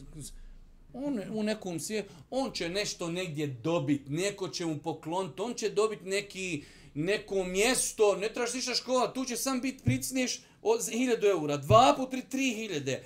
on 0.94 1.20
u 1.32 1.42
nekom 1.42 1.80
svijetu, 1.80 2.12
on 2.30 2.50
će 2.52 2.68
nešto 2.68 3.10
negdje 3.10 3.46
dobit, 3.46 4.02
neko 4.08 4.48
će 4.48 4.66
mu 4.66 4.78
pokloniti, 4.78 5.42
on 5.42 5.54
će 5.54 5.70
dobit 5.70 6.04
neki, 6.04 6.64
neko 6.94 7.44
mjesto, 7.44 8.16
ne 8.16 8.32
trebaš 8.32 8.54
ništa 8.54 8.74
škola, 8.74 9.12
tu 9.12 9.24
će 9.24 9.36
sam 9.36 9.60
biti 9.60 9.84
pricniješ 9.84 10.40
od 10.62 10.80
1000 10.80 11.30
eura, 11.30 11.56
dva 11.56 11.94
put 11.96 12.10
tri, 12.10 12.22
tri 12.22 12.54
hiljade. 12.54 13.04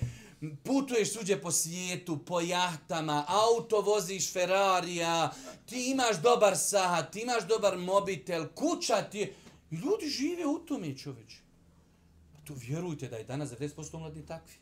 Putuješ 0.63 1.13
suđe 1.13 1.41
po 1.41 1.51
svijetu, 1.51 2.17
po 2.17 2.41
jahtama, 2.41 3.25
auto 3.27 3.81
voziš 3.81 4.33
Ferrarija, 4.33 5.33
ti 5.65 5.91
imaš 5.91 6.21
dobar 6.21 6.57
sahat, 6.57 7.11
ti 7.11 7.19
imaš 7.19 7.47
dobar 7.47 7.77
mobitel, 7.77 8.47
kuća 8.55 9.01
ti 9.01 9.17
je... 9.17 9.33
I 9.71 9.75
ljudi 9.75 10.07
žive 10.07 10.45
u 10.45 10.59
tome, 10.59 10.97
čoveče. 10.97 11.37
A 12.35 12.45
to 12.45 12.53
vjerujte 12.53 13.07
da 13.07 13.17
je 13.17 13.23
danas 13.23 13.49
90% 13.49 13.99
mladih 13.99 14.25
takvi. 14.25 14.55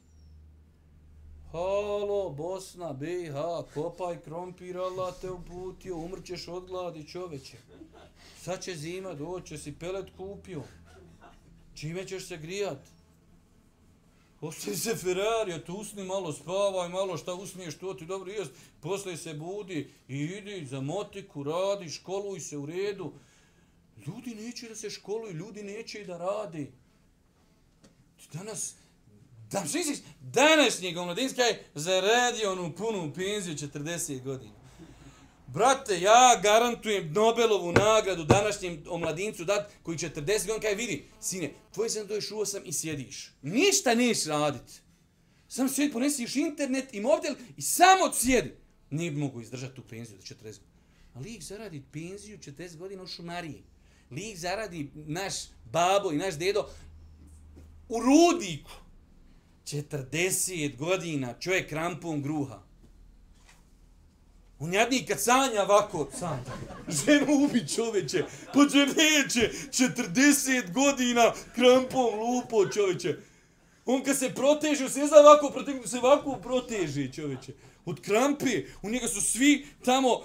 Halo, 1.51 2.29
Bosna, 2.29 2.93
BiH, 2.93 3.35
kopaj 3.73 4.21
krompir, 4.21 4.77
Allah 4.77 5.13
te 5.21 5.31
uputio, 5.31 5.97
umrćeš 5.97 6.47
od 6.47 6.67
gladi, 6.67 7.07
čoveče. 7.07 7.57
Sad 8.41 8.63
će 8.63 8.75
zima 8.75 9.13
doći, 9.13 9.57
si 9.57 9.75
pelet 9.79 10.05
kupio. 10.17 10.63
Čime 11.75 12.07
ćeš 12.07 12.27
se 12.27 12.37
grijat? 12.37 12.79
Ostavi 14.41 14.77
se 14.77 14.95
Ferrari, 14.95 15.65
tu 15.65 15.73
usni 15.73 16.03
malo, 16.03 16.33
spavaj 16.33 16.89
malo, 16.89 17.17
šta 17.17 17.33
usniješ, 17.33 17.77
to 17.77 17.93
ti 17.93 18.05
dobro 18.05 18.31
jest. 18.31 18.51
Posle 18.81 19.17
se 19.17 19.33
budi 19.33 19.89
i 20.07 20.17
idi 20.17 20.65
za 20.65 20.81
motiku, 20.81 21.43
radi, 21.43 21.89
školuj 21.89 22.39
se 22.39 22.57
u 22.57 22.65
redu. 22.65 23.13
Ljudi 24.07 24.35
neće 24.35 24.69
da 24.69 24.75
se 24.75 24.89
školuju, 24.89 25.33
ljudi 25.33 25.63
neće 25.63 26.03
da 26.03 26.17
radi. 26.17 26.71
Danas, 28.33 28.75
da 29.51 29.61
misliš, 29.61 29.97
današnji 30.21 30.97
omladinski 30.97 31.41
je 31.41 31.63
zaradio 31.75 32.51
onu 32.51 32.75
punu 32.75 33.13
penziju 33.13 33.55
40 33.55 34.23
godina. 34.23 34.53
Brate, 35.47 36.01
ja 36.01 36.39
garantujem 36.43 37.13
Nobelovu 37.13 37.71
nagradu 37.71 38.23
današnjem 38.23 38.83
omladincu 38.89 39.45
dat 39.45 39.71
koji 39.83 39.97
40 39.97 40.25
godina 40.25 40.59
kaj 40.59 40.75
vidi, 40.75 41.05
sine, 41.21 41.53
tvoj 41.73 41.89
sam 41.89 42.07
doješ 42.07 42.31
u 42.31 42.39
osam 42.39 42.61
i 42.65 42.73
sjediš. 42.73 43.31
Ništa 43.41 43.95
neš 43.95 44.25
radit. 44.25 44.81
Samo 45.47 45.69
sjedi, 45.69 45.93
ponesiš 45.93 46.35
internet 46.35 46.93
i 46.93 47.01
mobitel 47.01 47.35
i 47.57 47.61
samo 47.61 48.13
sjedi. 48.13 48.51
Nije 48.89 49.11
mogu 49.11 49.41
izdržati 49.41 49.75
tu 49.75 49.81
penziju 49.89 50.17
do 50.17 50.23
40 50.23 50.41
godina. 50.41 50.75
Ali 51.13 51.29
ih 51.29 51.43
zaradi 51.43 51.83
penziju 51.91 52.37
40 52.37 52.77
godina 52.77 53.03
u 53.03 53.07
šumariji. 53.07 53.63
Lik 54.11 54.37
zaradi 54.37 54.91
naš 54.95 55.33
babo 55.71 56.11
i 56.11 56.17
naš 56.17 56.35
dedo 56.35 56.69
u 57.89 57.99
rudiku. 57.99 58.71
40 59.65 60.77
godina 60.77 61.33
čovjek 61.39 61.69
krampom 61.69 62.21
gruha. 62.21 62.61
On 64.59 64.73
jadni 64.73 65.05
kad 65.05 65.23
sanja 65.23 65.63
ovako, 65.63 66.07
sanja. 66.19 66.43
Ženu 66.87 67.45
ubi 67.45 67.67
čoveče, 67.67 68.23
pođe 68.53 68.85
neće, 68.85 69.51
40 69.71 70.73
godina 70.73 71.33
krampom 71.55 72.19
lupo 72.19 72.67
čoveče. 72.73 73.17
On 73.85 74.03
kad 74.03 74.17
se 74.17 74.33
proteže, 74.35 74.89
se 74.89 75.07
zna 75.07 75.17
ovako, 75.17 75.49
protiv 75.49 75.73
se 75.85 75.97
ovako 75.97 76.39
proteže 76.43 77.11
čoveče. 77.11 77.53
Od 77.85 78.01
krampe, 78.01 78.63
u 78.81 78.89
njega 78.89 79.07
su 79.07 79.21
svi 79.21 79.67
tamo 79.85 80.21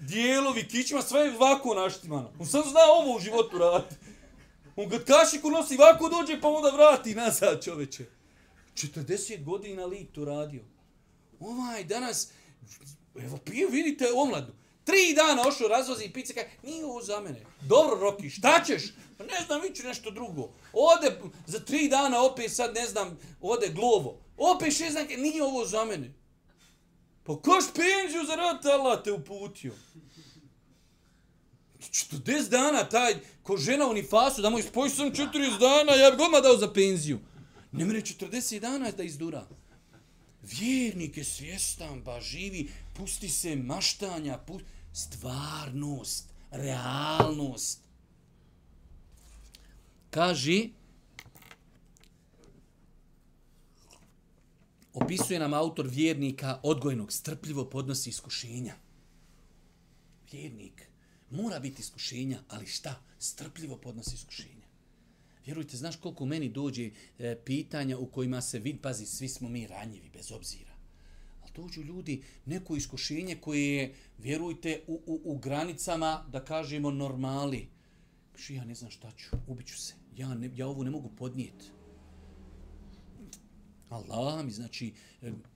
dijelovi 0.00 0.68
kičma, 0.68 1.02
sve 1.02 1.20
je 1.20 1.36
ovako 1.36 1.74
naštimano. 1.74 2.32
On 2.38 2.46
sam 2.46 2.62
zna 2.62 2.80
ovo 2.98 3.16
u 3.16 3.20
životu 3.20 3.58
raditi. 3.58 3.94
On 4.76 4.90
kad 4.90 5.04
kašiku 5.04 5.50
nosi, 5.50 5.76
ovako 5.78 6.08
dođe 6.08 6.40
pa 6.40 6.48
onda 6.48 6.70
vrati 6.70 7.14
nazad 7.14 7.64
čoveče. 7.64 8.04
40 8.74 9.44
godina 9.44 9.86
lik 9.86 10.12
to 10.12 10.24
radio. 10.24 10.62
Ovaj 11.40 11.84
danas, 11.84 12.32
evo 13.14 13.38
pije, 13.44 13.66
vidite 13.66 14.06
omladu. 14.14 14.52
Tri 14.84 15.14
dana 15.16 15.48
ošao 15.48 15.68
razvozi 15.68 16.04
i 16.04 16.12
pice, 16.12 16.34
kaj, 16.34 16.50
nije 16.62 16.84
ovo 16.84 17.02
za 17.02 17.20
mene. 17.20 17.44
Dobro, 17.60 18.00
Roki, 18.00 18.30
šta 18.30 18.62
ćeš? 18.66 18.82
Pa 19.18 19.24
ne 19.24 19.40
znam, 19.46 19.60
viću 19.60 19.86
nešto 19.86 20.10
drugo. 20.10 20.50
Ode, 20.72 21.20
za 21.46 21.60
tri 21.60 21.88
dana 21.88 22.22
opet 22.22 22.52
sad, 22.52 22.74
ne 22.74 22.86
znam, 22.86 23.18
ode 23.40 23.68
glovo. 23.68 24.20
Opet 24.36 24.76
šest 24.76 24.94
dana, 24.94 25.08
nije 25.16 25.42
ovo 25.42 25.64
za 25.64 25.84
mene. 25.84 26.14
Pa 27.30 27.36
koš 27.36 27.64
penziju 27.74 28.24
za 28.26 28.34
rad, 28.34 28.66
Allah 28.66 29.02
te 29.04 29.12
uputio. 29.12 29.74
40 31.78 32.48
dana 32.48 32.88
taj, 32.88 33.14
ko 33.42 33.56
žena 33.56 33.86
u 33.86 33.94
nifasu, 33.94 34.42
da 34.42 34.50
mu 34.50 34.58
ispoji 34.58 34.90
sam 34.90 35.12
40 35.12 35.58
dana, 35.58 35.92
ja 35.92 36.10
bi 36.10 36.22
odmah 36.22 36.42
dao 36.42 36.56
za 36.56 36.72
penziju. 36.72 37.20
Ne 37.72 37.84
mre 37.84 38.00
40 38.00 38.58
dana 38.58 38.90
da 38.90 39.02
izdura. 39.02 39.46
Vjernik 40.42 41.16
je 41.16 41.24
svjestan, 41.24 42.02
ba 42.02 42.20
živi, 42.20 42.68
pusti 42.96 43.28
se 43.28 43.56
maštanja, 43.56 44.38
pusti, 44.38 44.68
stvarnost, 44.92 46.28
realnost. 46.50 47.80
Kaži, 50.10 50.70
opisuje 54.94 55.38
nam 55.38 55.54
autor 55.54 55.86
vjernika 55.88 56.60
odgojnog, 56.62 57.12
strpljivo 57.12 57.70
podnosi 57.70 58.10
iskušenja. 58.10 58.74
Vjernik 60.32 60.90
mora 61.30 61.58
biti 61.58 61.80
iskušenja, 61.80 62.38
ali 62.48 62.66
šta? 62.66 63.02
Strpljivo 63.18 63.76
podnosi 63.76 64.14
iskušenja. 64.14 64.66
Vjerujte, 65.46 65.76
znaš 65.76 65.96
koliko 65.96 66.26
meni 66.26 66.48
dođe 66.48 66.90
e, 67.18 67.36
pitanja 67.44 67.98
u 67.98 68.06
kojima 68.06 68.40
se 68.40 68.58
vid, 68.58 68.80
pazi, 68.82 69.06
svi 69.06 69.28
smo 69.28 69.48
mi 69.48 69.66
ranjivi, 69.66 70.10
bez 70.12 70.32
obzira. 70.32 70.70
Ali 71.42 71.52
dođu 71.54 71.82
ljudi, 71.82 72.22
neko 72.46 72.76
iskušenje 72.76 73.36
koje 73.36 73.74
je, 73.74 73.94
vjerujte, 74.18 74.82
u, 74.86 75.02
u, 75.06 75.20
u 75.24 75.38
granicama, 75.38 76.24
da 76.32 76.44
kažemo, 76.44 76.90
normali. 76.90 77.68
Kaže, 78.32 78.54
ja 78.54 78.64
ne 78.64 78.74
znam 78.74 78.90
šta 78.90 79.10
ću, 79.16 79.36
ubiću 79.46 79.78
se. 79.78 79.94
Ja, 80.16 80.34
ne, 80.34 80.50
ja 80.56 80.66
ovo 80.66 80.84
ne 80.84 80.90
mogu 80.90 81.10
podnijeti. 81.16 81.66
Allah 83.90 84.44
mi, 84.44 84.52
znači, 84.52 84.92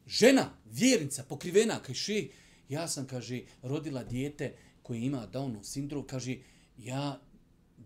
žena, 0.07 0.51
vjernica, 0.64 1.24
pokrivena, 1.28 1.80
kaže, 1.82 2.24
ja 2.68 2.89
sam, 2.89 3.07
kaže, 3.07 3.41
rodila 3.62 4.05
dijete 4.05 4.55
koje 4.82 5.01
ima 5.01 5.26
Downov 5.32 5.62
sindrom, 5.62 6.07
kaže, 6.07 6.37
ja 6.78 7.20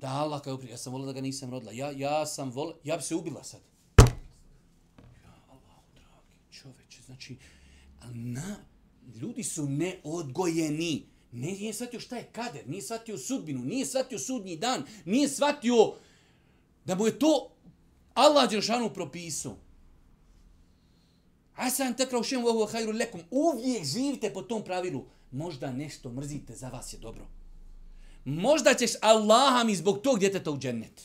da 0.00 0.08
Allah 0.08 0.42
kao 0.42 0.60
ja 0.70 0.76
sam 0.76 0.92
volila 0.92 1.06
da 1.06 1.12
ga 1.12 1.20
nisam 1.20 1.50
rodila. 1.50 1.72
Ja, 1.72 1.90
ja 1.90 2.26
sam 2.26 2.50
volila, 2.50 2.76
ja 2.84 2.96
bi 2.96 3.02
se 3.02 3.14
ubila 3.14 3.44
sad. 3.44 3.60
Ja, 5.24 5.34
Allah, 5.48 5.82
dragi 5.94 6.38
čoveče, 6.50 7.02
znači, 7.06 7.36
na, 8.12 8.56
ljudi 9.20 9.44
su 9.44 9.66
neodgojeni. 9.66 11.06
Ne, 11.32 11.52
nije 11.52 11.72
shvatio 11.72 12.00
šta 12.00 12.16
je 12.16 12.28
kader, 12.32 12.68
nije 12.68 12.82
shvatio 12.82 13.18
sudbinu, 13.18 13.64
nije 13.64 13.86
shvatio 13.86 14.18
sudnji 14.18 14.56
dan, 14.56 14.84
nije 15.04 15.28
shvatio 15.28 15.94
da 16.84 16.94
mu 16.94 17.06
je 17.06 17.18
to 17.18 17.50
Allah 18.14 18.50
Đeršanu 18.50 18.94
propisao. 18.94 19.56
Asan 21.58 21.96
takra 21.96 22.18
ušem 22.18 22.42
vohu 22.42 22.66
hajru 22.72 22.92
lekum. 22.92 23.20
Uvijek 23.30 23.84
živite 23.84 24.32
po 24.32 24.42
tom 24.42 24.64
pravilu. 24.64 25.04
Možda 25.30 25.72
nešto 25.72 26.10
mrzite, 26.10 26.54
za 26.54 26.68
vas 26.68 26.92
je 26.92 26.98
dobro 26.98 27.26
možda 28.28 28.74
ćeš 28.74 28.90
Allaha 29.00 29.64
mi 29.64 29.76
zbog 29.76 30.00
tog 30.02 30.18
djeteta 30.18 30.50
u 30.50 30.58
džennet. 30.58 31.02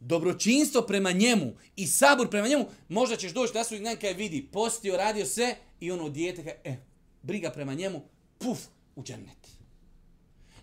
Dobročinstvo 0.00 0.82
prema 0.82 1.12
njemu 1.12 1.52
i 1.76 1.86
sabur 1.86 2.30
prema 2.30 2.48
njemu, 2.48 2.66
možda 2.88 3.16
ćeš 3.16 3.32
doći 3.32 3.52
da 3.52 3.64
su 3.64 3.74
neka 3.74 4.06
je 4.06 4.14
vidi, 4.14 4.48
postio, 4.52 4.96
radio 4.96 5.26
sve 5.26 5.56
i 5.80 5.90
ono 5.90 6.08
djete, 6.08 6.44
ka, 6.44 6.50
e, 6.50 6.60
eh, 6.64 6.76
briga 7.22 7.50
prema 7.50 7.74
njemu, 7.74 8.02
puf, 8.38 8.58
u 8.96 9.02
džennet. 9.02 9.48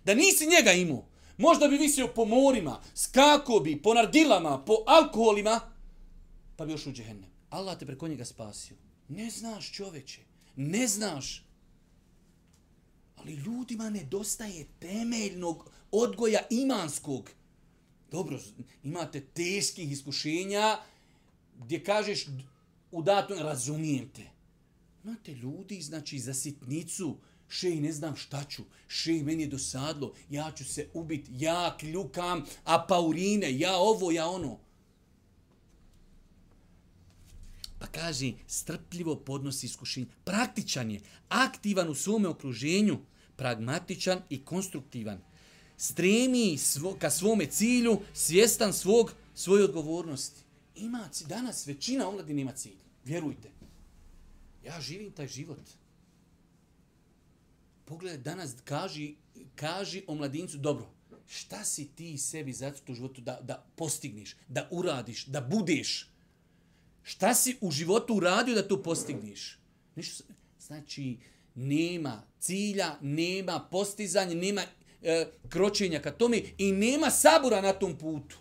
Da 0.04 0.14
nisi 0.14 0.46
njega 0.46 0.72
imao, 0.72 1.06
možda 1.38 1.68
bi 1.68 1.76
visio 1.76 2.08
po 2.08 2.24
morima, 2.24 2.80
skako 2.94 3.60
bi, 3.60 3.82
po 3.82 3.94
nargilama, 3.94 4.64
po 4.64 4.74
alkoholima, 4.86 5.60
pa 6.56 6.66
bi 6.66 6.72
još 6.72 6.86
u 6.86 6.92
džennet. 6.92 7.31
Allah 7.52 7.78
te 7.78 7.86
preko 7.86 8.08
njega 8.08 8.24
spasio. 8.24 8.76
Ne 9.08 9.30
znaš 9.30 9.72
čoveče, 9.72 10.20
ne 10.56 10.86
znaš. 10.88 11.44
Ali 13.16 13.32
ljudima 13.34 13.90
nedostaje 13.90 14.66
temeljnog 14.80 15.70
odgoja 15.90 16.40
imanskog. 16.50 17.30
Dobro, 18.10 18.40
imate 18.82 19.20
teških 19.20 19.92
iskušenja 19.92 20.78
gdje 21.58 21.84
kažeš 21.84 22.26
u 22.90 23.02
datom 23.02 23.38
razumijem 23.38 24.08
te. 24.08 24.22
Imate 25.04 25.34
ljudi, 25.34 25.80
znači, 25.82 26.18
za 26.18 26.34
sitnicu, 26.34 27.16
šej, 27.48 27.80
ne 27.80 27.92
znam 27.92 28.16
šta 28.16 28.44
ću, 28.44 28.62
šej, 28.88 29.22
meni 29.22 29.42
je 29.42 29.48
dosadlo, 29.48 30.14
ja 30.30 30.52
ću 30.56 30.64
se 30.64 30.88
ubiti, 30.94 31.30
ja 31.34 31.76
kljukam, 31.80 32.44
a 32.64 32.86
paurine, 32.88 33.58
ja 33.58 33.76
ovo, 33.76 34.10
ja 34.10 34.28
ono. 34.28 34.58
Pa 37.82 37.88
kaže, 37.88 38.32
strpljivo 38.46 39.16
podnosi 39.16 39.66
iskušenje. 39.66 40.06
Praktičan 40.24 40.90
je, 40.90 41.00
aktivan 41.28 41.88
u 41.88 41.94
svome 41.94 42.28
okruženju, 42.28 42.98
pragmatičan 43.36 44.22
i 44.30 44.44
konstruktivan. 44.44 45.18
stremi 45.76 46.58
svo, 46.58 46.94
ka 46.94 47.10
svome 47.10 47.46
cilju, 47.46 48.00
svjestan 48.14 48.72
svog, 48.72 49.12
svoje 49.34 49.64
odgovornosti. 49.64 50.40
Ima, 50.76 51.08
danas 51.26 51.66
većina 51.66 52.08
omladine 52.08 52.42
ima 52.42 52.52
cilj. 52.52 52.78
Vjerujte. 53.04 53.50
Ja 54.64 54.80
živim 54.80 55.12
taj 55.12 55.28
život. 55.28 55.70
Pogledaj, 57.84 58.18
danas 58.18 58.54
kaži, 58.64 59.14
kaži 59.54 60.04
o 60.06 60.14
mladincu, 60.14 60.58
dobro, 60.58 60.90
šta 61.26 61.64
si 61.64 61.88
ti 61.88 62.18
sebi 62.18 62.52
zacrtao 62.52 62.92
u 62.92 62.96
životu 62.96 63.20
da, 63.20 63.40
da 63.42 63.66
postigneš, 63.76 64.36
da 64.48 64.68
uradiš, 64.70 65.26
da 65.26 65.40
budeš? 65.40 66.11
Šta 67.02 67.34
si 67.34 67.56
u 67.60 67.70
životu 67.70 68.14
uradio 68.14 68.54
da 68.54 68.68
to 68.68 68.82
postigneš? 68.82 69.58
Ništa, 69.96 70.24
znači, 70.60 71.16
nema 71.54 72.22
cilja, 72.38 72.96
nema 73.00 73.68
postizanja, 73.70 74.34
nema 74.34 74.62
e, 75.02 75.26
kročenja 75.48 76.02
ka 76.02 76.10
tome 76.10 76.42
i 76.58 76.72
nema 76.72 77.10
sabora 77.10 77.60
na 77.60 77.72
tom 77.72 77.98
putu. 77.98 78.38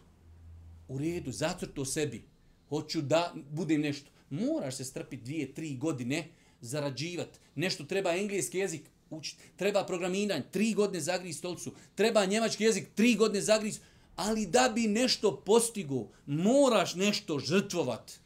U 0.87 0.97
redu, 0.97 1.31
zacrto 1.31 1.85
sebi. 1.85 2.23
Hoću 2.69 3.01
da 3.01 3.33
budem 3.51 3.81
nešto. 3.81 4.11
Moraš 4.29 4.75
se 4.75 4.83
strpiti 4.83 5.23
dvije, 5.23 5.53
tri 5.53 5.77
godine, 5.77 6.27
zarađivati. 6.61 7.39
Nešto 7.55 7.83
treba 7.83 8.15
engleski 8.15 8.57
jezik 8.57 8.81
učiti. 9.09 9.43
Treba 9.55 9.85
programiranje, 9.85 10.43
tri 10.51 10.73
godine 10.73 10.99
zagriz 10.99 11.37
stolcu. 11.37 11.71
Treba 11.95 12.25
njemački 12.25 12.63
jezik, 12.63 12.87
tri 12.95 13.15
godine 13.15 13.41
zagriz. 13.41 13.79
Ali 14.15 14.45
da 14.45 14.71
bi 14.75 14.81
nešto 14.81 15.41
postigo, 15.45 16.07
moraš 16.25 16.95
nešto 16.95 17.39
žrtvovat. 17.39 18.19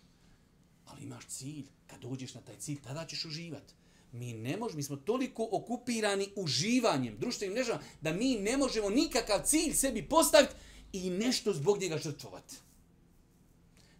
Imaš 1.05 1.25
cilj. 1.25 1.65
Kad 1.87 2.01
dođeš 2.01 2.33
na 2.33 2.41
taj 2.41 2.57
cilj, 2.57 2.81
tada 2.81 3.05
ćeš 3.05 3.25
uživati. 3.25 3.73
Mi 4.11 4.33
ne 4.33 4.57
možemo, 4.57 4.77
mi 4.77 4.83
smo 4.83 4.95
toliko 4.95 5.47
okupirani 5.51 6.29
uživanjem, 6.35 7.17
društvenim 7.19 7.53
mrežama, 7.53 7.79
da 8.01 8.13
mi 8.13 8.35
ne 8.35 8.57
možemo 8.57 8.89
nikakav 8.89 9.41
cilj 9.45 9.73
sebi 9.73 10.09
postaviti 10.09 10.53
i 10.93 11.09
nešto 11.09 11.53
zbog 11.53 11.81
njega 11.81 11.97
žrtvovati. 11.97 12.55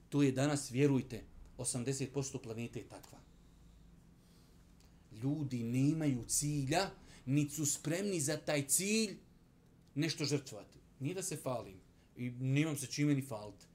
To 0.09 0.23
je 0.23 0.31
danas, 0.31 0.71
vjerujte, 0.71 1.23
80% 1.57 2.41
planete 2.43 2.79
je 2.79 2.87
takva. 2.87 3.19
Ljudi 5.11 5.63
nemaju 5.63 6.23
cilja, 6.27 6.89
niti 7.25 7.55
su 7.55 7.65
spremni 7.65 8.19
za 8.19 8.37
taj 8.37 8.67
cilj 8.67 9.17
nešto 9.95 10.25
žrtvovati. 10.25 10.77
Nije 10.99 11.15
da 11.15 11.23
se 11.23 11.37
falim 11.37 11.79
i 12.17 12.29
nemam 12.29 12.77
se 12.77 12.87
čime 12.87 13.13
ni 13.13 13.21
faliti. 13.21 13.65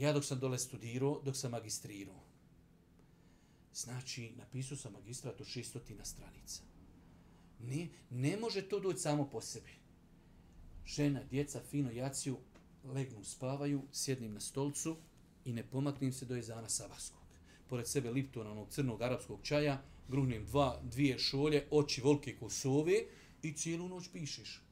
Ja 0.00 0.12
dok 0.12 0.24
sam 0.24 0.38
dole 0.38 0.58
studirao, 0.58 1.20
dok 1.24 1.36
sam 1.36 1.50
magistrirao, 1.50 2.20
znači 3.74 4.32
napisao 4.36 4.76
sam 4.76 4.92
magistrat 4.92 5.40
od 5.40 5.46
600 5.46 6.04
stranica. 6.04 6.62
Ne, 7.58 7.88
ne 8.10 8.36
može 8.36 8.68
to 8.68 8.80
doći 8.80 8.98
samo 8.98 9.28
po 9.30 9.40
sebi. 9.40 9.72
Žena, 10.86 11.24
djeca, 11.24 11.60
fino 11.70 11.90
jaciju, 11.90 12.38
legnu, 12.84 13.24
spavaju, 13.24 13.82
sjednim 13.92 14.32
na 14.34 14.40
stolcu 14.40 14.96
i 15.44 15.52
ne 15.52 15.66
pomaknem 15.66 16.12
se 16.12 16.26
do 16.26 16.36
jezana 16.36 16.68
Savarskog. 16.68 17.26
Pored 17.68 17.88
sebe 17.88 18.10
Liptona, 18.10 18.50
onog 18.50 18.68
crnog 18.70 19.02
arapskog 19.02 19.40
čaja, 19.42 19.82
gruhnem 20.08 20.46
dva, 20.46 20.80
dvije 20.82 21.18
šolje, 21.18 21.66
oči 21.70 22.00
volke 22.00 22.36
kosove 22.36 23.02
i 23.42 23.52
cijelu 23.52 23.88
noć 23.88 24.08
pišeš. 24.12 24.62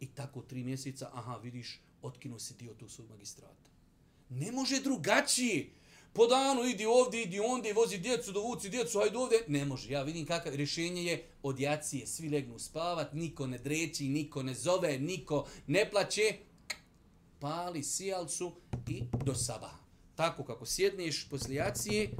I 0.00 0.06
tako 0.06 0.42
tri 0.42 0.64
mjeseca, 0.64 1.10
aha, 1.12 1.36
vidiš, 1.36 1.80
otkinuo 2.02 2.38
si 2.38 2.54
dio 2.54 2.74
tog 2.74 2.90
svog 2.90 3.10
magistrata. 3.10 3.71
Ne 4.34 4.52
može 4.52 4.80
drugačije. 4.80 5.70
Po 6.12 6.26
danu 6.26 6.64
idi 6.64 6.86
ovdje, 6.86 7.22
idi 7.22 7.40
ondje, 7.40 7.72
vozi 7.72 7.98
djecu, 7.98 8.32
dovuci 8.32 8.68
djecu, 8.68 8.98
hajde 8.98 9.18
ovdje. 9.18 9.44
Ne 9.48 9.64
može. 9.64 9.92
Ja 9.92 10.02
vidim 10.02 10.26
kakav 10.26 10.54
rješenje 10.54 11.02
je 11.04 11.24
od 11.42 11.60
jacije. 11.60 12.06
Svi 12.06 12.28
legnu 12.28 12.58
spavat, 12.58 13.12
niko 13.12 13.46
ne 13.46 13.58
dreći, 13.58 14.08
niko 14.08 14.42
ne 14.42 14.54
zove, 14.54 14.98
niko 14.98 15.46
ne 15.66 15.90
plaće. 15.90 16.34
Pali 17.40 17.82
sijalcu 17.82 18.52
i 18.88 19.02
do 19.24 19.34
sabaha. 19.34 19.78
Tako 20.14 20.44
kako 20.44 20.66
sjedneš 20.66 21.28
poslije 21.28 21.56
jacije, 21.56 22.10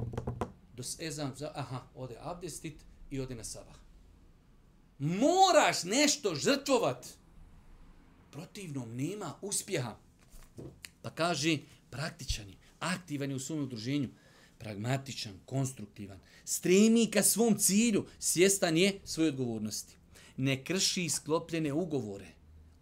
do 0.75 0.83
ezan, 0.99 1.31
za, 1.35 1.51
aha, 1.55 1.81
ode 1.95 2.15
abdestit 2.21 2.75
i 3.09 3.19
ode 3.19 3.35
na 3.35 3.43
sabah. 3.43 3.75
Moraš 4.99 5.83
nešto 5.83 6.35
žrtvovat. 6.35 7.07
Protivnom 8.31 8.95
nema 8.95 9.33
uspjeha. 9.41 9.95
Pa 11.01 11.09
kaže, 11.09 11.57
praktičan 11.93 12.49
je, 12.49 12.55
aktivan 12.79 13.29
je 13.29 13.35
u 13.35 13.39
svom 13.39 13.59
udruženju, 13.63 14.09
pragmatičan, 14.57 15.39
konstruktivan, 15.45 16.19
stremi 16.45 17.11
ka 17.11 17.23
svom 17.23 17.57
cilju, 17.57 18.05
svjestan 18.19 18.77
je 18.77 18.99
svoje 19.03 19.29
odgovornosti. 19.29 19.95
Ne 20.37 20.63
krši 20.63 21.09
sklopljene 21.09 21.73
ugovore. 21.73 22.27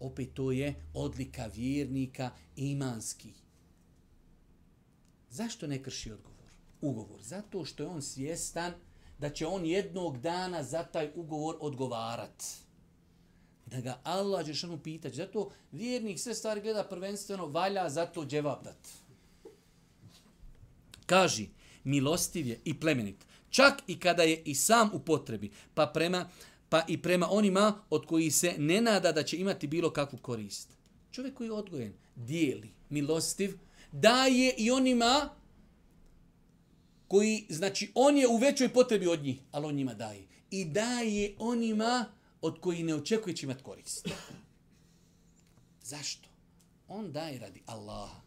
Opet 0.00 0.34
to 0.34 0.52
je 0.52 0.74
odlika 0.94 1.46
vjernika 1.46 2.30
imanski. 2.56 3.32
Zašto 5.30 5.66
ne 5.66 5.82
krši 5.82 6.12
odgovor? 6.12 6.48
Ugovor. 6.80 7.22
Zato 7.22 7.64
što 7.64 7.82
je 7.82 7.88
on 7.88 8.02
svjestan 8.02 8.72
da 9.18 9.30
će 9.30 9.46
on 9.46 9.66
jednog 9.66 10.18
dana 10.20 10.62
za 10.62 10.82
taj 10.82 11.10
ugovor 11.14 11.56
odgovarat. 11.60 12.44
Da 13.66 13.80
ga 13.80 14.00
Allah 14.04 14.46
Đešanu 14.46 14.78
pitać. 14.82 15.14
Zato 15.14 15.50
vjernik 15.72 16.20
sve 16.20 16.34
stvari 16.34 16.60
gleda 16.60 16.84
prvenstveno, 16.84 17.46
valja 17.46 17.88
zato 17.90 18.24
dževab 18.26 18.64
dati 18.64 19.01
Kaži, 21.06 21.48
milostiv 21.84 22.46
je 22.46 22.60
i 22.64 22.80
plemenit. 22.80 23.26
Čak 23.50 23.82
i 23.86 23.98
kada 23.98 24.22
je 24.22 24.42
i 24.44 24.54
sam 24.54 24.90
u 24.92 24.98
potrebi, 24.98 25.50
pa 25.74 25.86
prema 25.86 26.28
pa 26.72 26.84
i 26.88 27.02
prema 27.02 27.28
onima 27.30 27.82
od 27.90 28.06
koji 28.06 28.30
se 28.30 28.54
ne 28.58 28.80
nada 28.80 29.12
da 29.12 29.22
će 29.22 29.36
imati 29.36 29.66
bilo 29.66 29.90
kakvu 29.90 30.18
korist. 30.18 30.68
Čovjek 31.10 31.34
koji 31.34 31.48
je 31.48 31.52
odgojen, 31.52 31.92
dijeli, 32.16 32.70
milostiv, 32.88 33.58
daje 33.92 34.54
i 34.58 34.70
onima 34.70 35.30
koji, 37.08 37.46
znači, 37.48 37.90
on 37.94 38.16
je 38.18 38.28
u 38.28 38.36
većoj 38.36 38.68
potrebi 38.68 39.06
od 39.06 39.22
njih, 39.22 39.38
ali 39.50 39.66
on 39.66 39.74
njima 39.74 39.94
daje. 39.94 40.26
I 40.50 40.64
daje 40.64 41.34
onima 41.38 42.04
od 42.40 42.60
koji 42.60 42.82
ne 42.82 42.94
očekuje 42.94 43.36
će 43.36 43.46
imati 43.46 43.62
korist. 43.62 44.08
Zašto? 45.82 46.28
On 46.88 47.12
daje 47.12 47.38
radi 47.38 47.62
Allaha. 47.66 48.21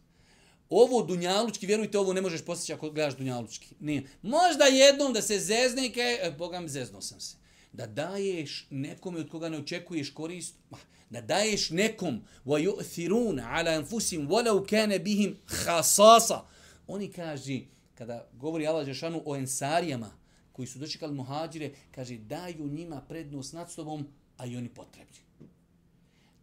Ovo 0.77 1.03
dunjalučki, 1.03 1.67
vjerujte, 1.67 1.99
ovo 1.99 2.13
ne 2.13 2.21
možeš 2.21 2.45
postići 2.45 2.73
ako 2.73 2.89
gledaš 2.89 3.17
dunjalučki. 3.17 3.75
Ne. 3.79 4.03
Možda 4.21 4.63
jednom 4.63 5.13
da 5.13 5.21
se 5.21 5.39
zezne 5.39 5.85
i 5.85 5.91
kaj, 5.91 6.27
e, 6.27 6.31
Boga 6.37 6.59
mi 6.59 6.69
zeznuo 6.69 7.01
sam 7.01 7.19
se. 7.19 7.37
Da 7.73 7.87
daješ 7.87 8.67
nekome 8.69 9.19
od 9.19 9.29
koga 9.29 9.49
ne 9.49 9.57
očekuješ 9.57 10.13
korist, 10.13 10.55
ma, 10.69 10.77
da 11.09 11.21
daješ 11.21 11.69
nekom 11.69 12.21
wa 12.45 12.59
yu'thiruna 12.59 13.47
ala 13.51 13.71
anfusihim 13.71 14.27
walau 14.27 14.69
kana 14.69 14.99
bihim 14.99 15.37
khasasa. 15.45 16.41
Oni 16.87 17.11
kaže 17.11 17.59
kada 17.93 18.27
govori 18.33 18.67
Allah 18.67 18.85
Žešanu 18.85 19.21
o 19.25 19.35
ensarijama 19.35 20.11
koji 20.51 20.67
su 20.67 20.79
dočekali 20.79 21.13
muhadžire, 21.13 21.71
kaže 21.91 22.17
daju 22.17 22.67
njima 22.67 23.01
prednost 23.01 23.53
nad 23.53 23.71
sobom, 23.71 24.07
a 24.37 24.45
i 24.45 24.57
oni 24.57 24.69
potrebni. 24.69 25.17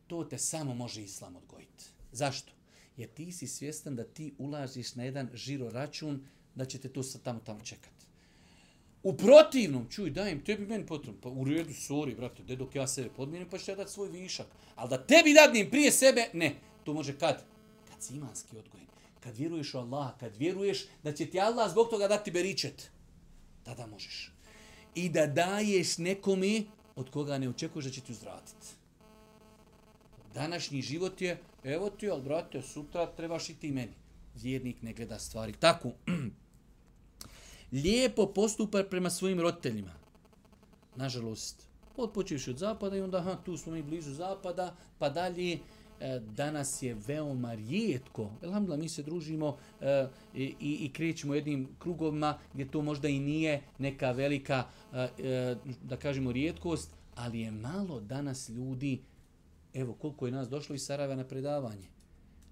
To 0.07 0.25
te 0.25 0.39
samo 0.39 0.75
može 0.75 1.03
islam 1.03 1.37
odgojiti. 1.37 1.85
Zašto? 2.13 2.53
Jer 3.03 3.11
ti 3.11 3.33
si 3.33 3.47
svjestan 3.47 3.97
da 3.97 4.05
ti 4.05 4.35
ulaziš 4.39 4.95
na 4.95 5.05
jedan 5.05 5.31
žiro 5.35 5.71
račun, 5.71 6.21
da 6.55 6.65
će 6.65 6.79
te 6.79 6.89
to 6.89 7.03
sad 7.03 7.23
tamo 7.23 7.41
tamo 7.41 7.61
čekati. 7.61 8.07
U 9.03 9.17
protivnom, 9.17 9.89
čuj, 9.91 10.11
dajem, 10.11 10.45
tebi 10.45 10.67
meni 10.67 10.87
potrebno. 10.87 11.21
Pa 11.21 11.29
u 11.29 11.45
redu, 11.45 11.71
sorry, 11.71 12.17
brate, 12.17 12.43
de 12.43 12.57
dok 12.57 12.75
ja 12.75 12.87
sebe 12.87 13.09
podmirim, 13.17 13.49
pa 13.51 13.59
ću 13.59 13.71
ja 13.71 13.77
dati 13.77 13.93
svoj 13.93 14.09
višak. 14.09 14.47
Ali 14.77 14.91
da 14.91 15.07
tebi 15.07 15.35
dadnim 15.35 15.71
prije 15.71 15.93
sebe, 15.93 16.29
ne. 16.33 16.55
To 16.85 16.95
može 16.95 17.19
kad? 17.19 17.43
Kad 17.91 18.03
si 18.03 18.15
imanski 18.15 18.57
odgojen. 18.57 18.87
Kad 19.21 19.37
vjeruješ 19.37 19.75
u 19.75 19.79
Allaha, 19.79 20.15
kad 20.21 20.37
vjeruješ 20.37 20.87
da 21.03 21.13
će 21.13 21.27
ti 21.27 21.41
Allah 21.41 21.71
zbog 21.71 21.91
toga 21.91 22.09
dati 22.09 22.31
beričet. 22.31 22.91
Tada 23.65 23.87
možeš. 23.87 24.33
I 24.95 25.09
da 25.09 25.27
daješ 25.27 25.99
nekome 25.99 26.63
od 26.97 27.11
koga 27.11 27.39
ne 27.39 27.49
očekuješ 27.49 27.85
da 27.85 27.91
će 27.91 28.01
ti 28.01 28.13
uzvratiti. 28.13 28.82
Današnji 30.35 30.83
život 30.83 31.21
je, 31.21 31.39
evo 31.65 31.91
ti, 31.91 32.11
ali 32.11 32.23
brate, 32.23 32.63
sutra 32.63 33.07
trebaš 33.07 33.51
i 33.51 33.55
ti 33.55 33.73
meni. 33.73 33.93
Vjernik 34.35 34.83
ne 34.83 34.93
gleda 34.93 35.19
stvari. 35.19 35.53
Tako, 35.53 35.93
lijepo 37.85 38.27
postupa 38.27 38.85
prema 38.91 39.11
svojim 39.11 39.41
roditeljima. 39.41 39.93
Nažalost, 40.97 41.63
odpočeš 41.97 42.49
od 42.49 42.59
zapada 42.59 42.97
i 42.97 43.01
onda, 43.01 43.19
aha, 43.19 43.37
tu 43.45 43.57
smo 43.57 43.73
mi 43.73 43.83
blizu 43.83 44.13
zapada, 44.13 44.77
pa 44.99 45.09
dalje, 45.09 45.59
e, 46.01 46.21
danas 46.21 46.83
je 46.83 46.97
veoma 47.07 47.55
rijetko, 47.55 48.31
elhamdulillah, 48.43 48.81
mi 48.81 48.89
se 48.89 49.03
družimo 49.03 49.57
e, 49.81 50.07
i, 50.35 50.55
i 50.61 50.91
krećemo 50.93 51.35
jednim 51.35 51.69
krugovima 51.79 52.39
gdje 52.53 52.71
to 52.71 52.83
možda 52.83 53.09
i 53.09 53.19
nije 53.19 53.63
neka 53.79 54.13
velika, 54.13 54.65
e, 54.93 55.09
e 55.19 55.57
da 55.83 55.97
kažemo, 55.97 56.33
rijetkost, 56.33 56.91
ali 57.15 57.41
je 57.41 57.51
malo 57.51 58.01
danas 58.01 58.49
ljudi, 58.49 59.01
evo 59.75 59.95
koliko 59.95 60.27
je 60.27 60.33
nas 60.33 60.49
došlo 60.49 60.75
iz 60.75 60.85
Sarajeva 60.85 61.17
na 61.17 61.25
predavanje, 61.25 61.89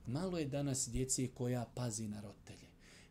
malo 0.06 0.38
je 0.38 0.46
danas 0.46 0.88
djece 0.88 1.28
koja 1.28 1.64
pazi 1.74 2.08
na 2.08 2.20
roditelje, 2.20 2.66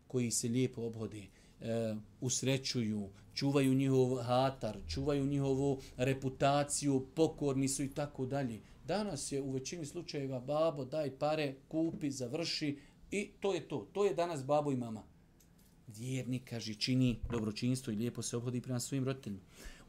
koji 0.07 0.31
se 0.31 0.47
lijepo 0.47 0.81
obhode, 0.81 1.23
e, 1.61 1.95
usrećuju, 2.21 3.09
čuvaju 3.33 3.73
njihov 3.73 4.15
hatar, 4.15 4.77
čuvaju 4.87 5.25
njihovu 5.25 5.81
reputaciju, 5.97 7.07
pokorni 7.15 7.67
su 7.67 7.83
i 7.83 7.93
tako 7.93 8.25
dalje. 8.25 8.61
Danas 8.85 9.31
je 9.31 9.41
u 9.41 9.51
većini 9.51 9.85
slučajeva 9.85 10.39
babo 10.39 10.85
daj 10.85 11.17
pare, 11.17 11.55
kupi, 11.67 12.11
završi 12.11 12.79
i 13.11 13.31
to 13.39 13.53
je 13.53 13.67
to. 13.67 13.87
To 13.93 14.05
je 14.05 14.13
danas 14.13 14.45
babo 14.45 14.71
i 14.71 14.75
mama. 14.75 15.03
Vjernik, 15.87 16.49
kaže, 16.49 16.73
čini 16.73 17.19
dobročinstvo 17.31 17.93
i 17.93 17.95
lijepo 17.95 18.21
se 18.21 18.37
obhodi 18.37 18.61
prema 18.61 18.79
svojim 18.79 19.05
roditeljima. 19.05 19.43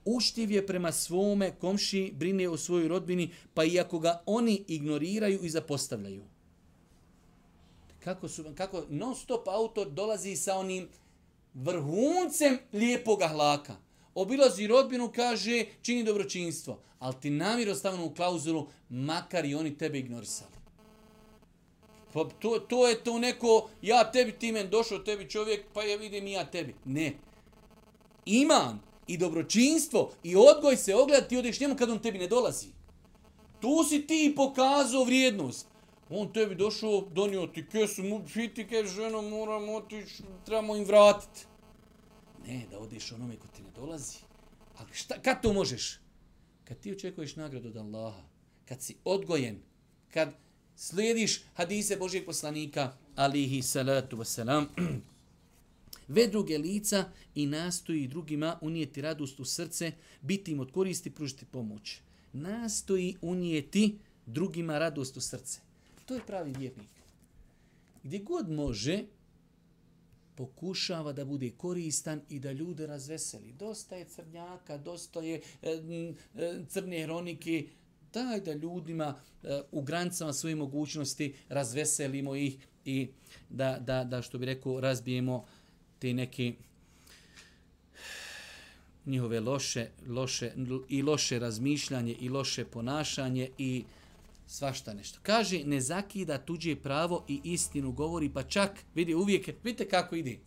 Uštiv 0.04 0.50
je 0.50 0.66
prema 0.66 0.92
svome 0.92 1.52
komši, 1.60 2.12
brine 2.16 2.48
o 2.48 2.56
svojoj 2.56 2.88
rodbini, 2.88 3.30
pa 3.54 3.64
iako 3.64 3.98
ga 3.98 4.22
oni 4.26 4.64
ignoriraju 4.68 5.44
i 5.44 5.50
zapostavljaju. 5.50 6.22
Kako, 8.04 8.28
su, 8.28 8.44
kako 8.54 8.84
non 8.88 9.14
stop 9.14 9.48
autor 9.48 9.90
dolazi 9.90 10.36
sa 10.36 10.56
onim 10.56 10.88
vrhuncem 11.54 12.58
lijepog 12.72 13.22
hlaka. 13.28 13.76
Obilazi 14.14 14.66
rodbinu, 14.66 15.12
kaže, 15.14 15.64
čini 15.82 16.04
dobročinstvo. 16.04 16.80
Ali 16.98 17.14
ti 17.20 17.30
namjer 17.30 17.68
ostavljeno 17.68 18.06
u 18.06 18.14
klauzulu, 18.14 18.66
makar 18.88 19.44
i 19.44 19.54
oni 19.54 19.78
tebe 19.78 19.98
ignorisali. 19.98 20.50
Pa 22.12 22.24
to, 22.38 22.58
to 22.58 22.88
je 22.88 23.04
to 23.04 23.18
neko, 23.18 23.68
ja 23.82 24.10
tebi, 24.12 24.32
timen 24.32 24.70
došao, 24.70 24.98
tebi 24.98 25.30
čovjek, 25.30 25.64
pa 25.72 25.82
ja 25.82 25.96
vidim 25.96 26.26
i 26.26 26.32
ja 26.32 26.44
tebi. 26.44 26.74
Ne. 26.84 27.12
Iman 28.26 28.89
i 29.10 29.16
dobročinstvo 29.16 30.12
i 30.22 30.36
odgoj 30.36 30.76
se 30.76 30.94
ogleda, 30.94 31.28
ti 31.28 31.36
odeš 31.36 31.60
njemu 31.60 31.76
kad 31.76 31.90
on 31.90 31.98
tebi 31.98 32.18
ne 32.18 32.26
dolazi. 32.26 32.66
Tu 33.60 33.84
si 33.88 34.06
ti 34.06 34.32
pokazao 34.36 35.04
vrijednost. 35.04 35.66
On 36.10 36.32
tebi 36.32 36.54
došao, 36.54 37.00
donio 37.12 37.46
ti 37.46 37.66
kesu, 37.66 38.02
mu 38.02 38.22
piti 38.34 38.66
ke 38.68 38.84
ženo, 38.84 39.22
moram 39.22 39.68
otići, 39.68 40.22
trebamo 40.44 40.76
im 40.76 40.84
vratiti. 40.84 41.46
Ne, 42.46 42.66
da 42.70 42.78
odeš 42.78 43.12
onome 43.12 43.36
ko 43.36 43.48
ti 43.56 43.62
ne 43.62 43.70
dolazi. 43.70 44.18
Ali 44.78 44.88
šta, 44.92 45.22
kad 45.22 45.42
to 45.42 45.52
možeš? 45.52 46.00
Kad 46.64 46.80
ti 46.80 46.92
očekuješ 46.92 47.36
nagradu 47.36 47.68
od 47.68 47.76
Allaha, 47.76 48.22
kad 48.68 48.82
si 48.82 48.96
odgojen, 49.04 49.62
kad 50.10 50.32
slijediš 50.76 51.42
hadise 51.54 51.96
Božijeg 51.96 52.26
poslanika, 52.26 52.92
alihi 53.16 53.62
salatu 53.62 54.16
wasalam, 54.16 54.66
ve 56.10 56.26
druge 56.26 56.58
lica 56.58 57.04
i 57.34 57.46
nastoji 57.46 58.08
drugima 58.08 58.58
unijeti 58.60 59.00
radost 59.00 59.40
u 59.40 59.44
srce, 59.44 59.92
biti 60.20 60.52
im 60.52 60.60
od 60.60 60.72
koristi, 60.72 61.10
pružiti 61.10 61.44
pomoć. 61.44 62.00
Nastoji 62.32 63.16
unijeti 63.22 63.98
drugima 64.26 64.78
radost 64.78 65.16
u 65.16 65.20
srce. 65.20 65.60
To 66.06 66.14
je 66.14 66.26
pravi 66.26 66.54
vjernik. 66.58 66.90
Gdje 68.02 68.18
god 68.18 68.50
može, 68.50 69.04
pokušava 70.34 71.12
da 71.12 71.24
bude 71.24 71.50
koristan 71.50 72.20
i 72.28 72.38
da 72.38 72.52
ljude 72.52 72.86
razveseli. 72.86 73.52
Dosta 73.52 73.96
je 73.96 74.04
crnjaka, 74.04 74.78
dosta 74.78 75.20
je 75.20 75.40
e, 75.62 75.70
e 76.34 76.64
crne 76.68 77.02
hronike, 77.02 77.66
daj 78.12 78.40
da 78.40 78.52
ljudima 78.52 79.14
e, 79.42 79.60
u 79.72 79.82
granicama 79.82 80.32
svoje 80.32 80.56
mogućnosti 80.56 81.34
razveselimo 81.48 82.36
ih 82.36 82.66
i 82.84 83.08
da, 83.50 83.78
da, 83.78 84.04
da 84.04 84.22
što 84.22 84.38
bi 84.38 84.46
rekao, 84.46 84.80
razbijemo 84.80 85.44
te 86.00 86.14
neke 86.14 86.52
njihove 89.06 89.40
loše, 89.40 89.88
loše, 90.08 90.52
i 90.88 91.02
loše 91.02 91.38
razmišljanje 91.38 92.12
i 92.12 92.28
loše 92.28 92.64
ponašanje 92.64 93.50
i 93.58 93.84
svašta 94.46 94.94
nešto. 94.94 95.18
Kaže, 95.22 95.64
ne 95.64 95.80
zakida 95.80 96.38
tuđe 96.38 96.76
pravo 96.76 97.24
i 97.28 97.40
istinu 97.44 97.92
govori, 97.92 98.28
pa 98.28 98.42
čak, 98.42 98.84
vidi, 98.94 99.14
uvijek, 99.14 99.46
vidite 99.64 99.88
kako 99.88 100.16
ide. 100.16 100.38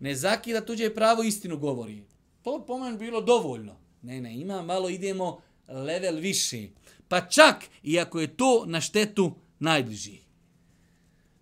Ne 0.00 0.14
zakida 0.14 0.60
tuđe 0.60 0.94
pravo 0.94 1.22
i 1.22 1.28
istinu 1.28 1.58
govori. 1.58 2.02
To 2.42 2.64
po 2.66 2.78
meni 2.78 2.98
bilo 2.98 3.20
dovoljno. 3.20 3.76
Ne, 4.02 4.20
ne, 4.20 4.40
ima 4.40 4.62
malo, 4.62 4.88
idemo 4.88 5.40
level 5.68 6.16
više. 6.16 6.68
Pa 7.08 7.20
čak, 7.20 7.64
iako 7.82 8.20
je 8.20 8.36
to 8.36 8.64
na 8.66 8.80
štetu 8.80 9.32
najbliži. 9.58 10.18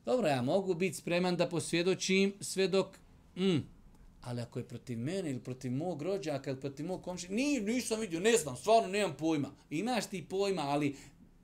Dobro, 0.05 0.29
ja 0.29 0.43
mogu 0.43 0.75
biti 0.75 0.97
spreman 0.97 1.37
da 1.37 1.49
posvjedočim 1.49 2.35
sve 2.41 2.69
dok... 2.69 3.02
Mm, 3.37 3.59
ali 4.21 4.41
ako 4.41 4.59
je 4.59 4.69
protiv 4.69 4.99
mene 4.99 5.31
ili 5.31 5.41
protiv 5.41 5.73
mog 5.73 6.03
rođaka 6.03 6.51
ili 6.51 6.61
protiv 6.61 6.87
mog 6.87 7.03
komšća, 7.03 7.29
ni, 7.31 7.61
nisam 7.61 8.01
vidio, 8.01 8.21
ne 8.21 8.37
znam, 8.37 8.57
stvarno 8.57 8.89
nemam 8.89 9.17
pojma. 9.17 9.51
Imaš 9.71 10.07
ti 10.07 10.27
pojma, 10.29 10.63
ali 10.63 10.97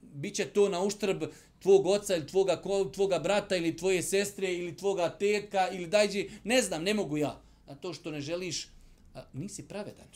bit 0.02 0.34
će 0.34 0.44
to 0.44 0.68
na 0.68 0.82
uštrb 0.82 1.22
tvog 1.58 1.86
oca 1.86 2.16
ili 2.16 2.26
tvoga, 2.26 2.62
tvoga 2.94 3.18
brata 3.18 3.56
ili 3.56 3.76
tvoje 3.76 4.02
sestre 4.02 4.54
ili 4.54 4.76
tvoga 4.76 5.08
teka 5.18 5.68
ili 5.72 5.86
dajđi, 5.86 6.30
ne 6.44 6.62
znam, 6.62 6.82
ne 6.82 6.94
mogu 6.94 7.16
ja. 7.16 7.40
A 7.66 7.74
to 7.74 7.94
što 7.94 8.10
ne 8.10 8.20
želiš, 8.20 8.68
a, 9.14 9.24
nisi 9.32 9.68
pravedan. 9.68 10.08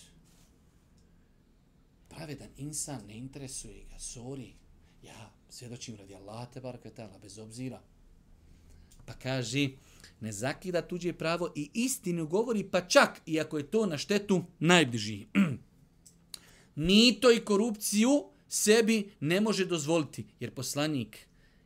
Pravedan 2.08 2.48
insan 2.56 3.06
ne 3.06 3.16
interesuje 3.16 3.84
ga, 3.90 3.96
sorry. 3.98 4.50
Ja 5.02 5.30
svjedočim 5.48 5.96
radi 5.96 6.14
Allah 6.14 6.48
te 6.52 6.60
bar 6.60 6.78
kvetala, 6.78 7.18
bez 7.18 7.38
obzira. 7.38 7.80
Pa 9.06 9.12
kaže, 9.12 9.68
ne 10.22 10.32
zakida 10.32 10.82
tuđe 10.82 11.12
pravo 11.12 11.52
i 11.54 11.70
istinu 11.74 12.26
govori, 12.26 12.64
pa 12.64 12.80
čak, 12.80 13.20
iako 13.26 13.58
je 13.58 13.70
to 13.70 13.86
na 13.86 13.98
štetu, 13.98 14.44
najbliži. 14.58 15.26
Mito 16.88 17.32
i 17.32 17.44
korupciju 17.44 18.24
sebi 18.48 19.10
ne 19.20 19.40
može 19.40 19.66
dozvoliti, 19.66 20.24
jer 20.40 20.54
poslanik 20.54 21.18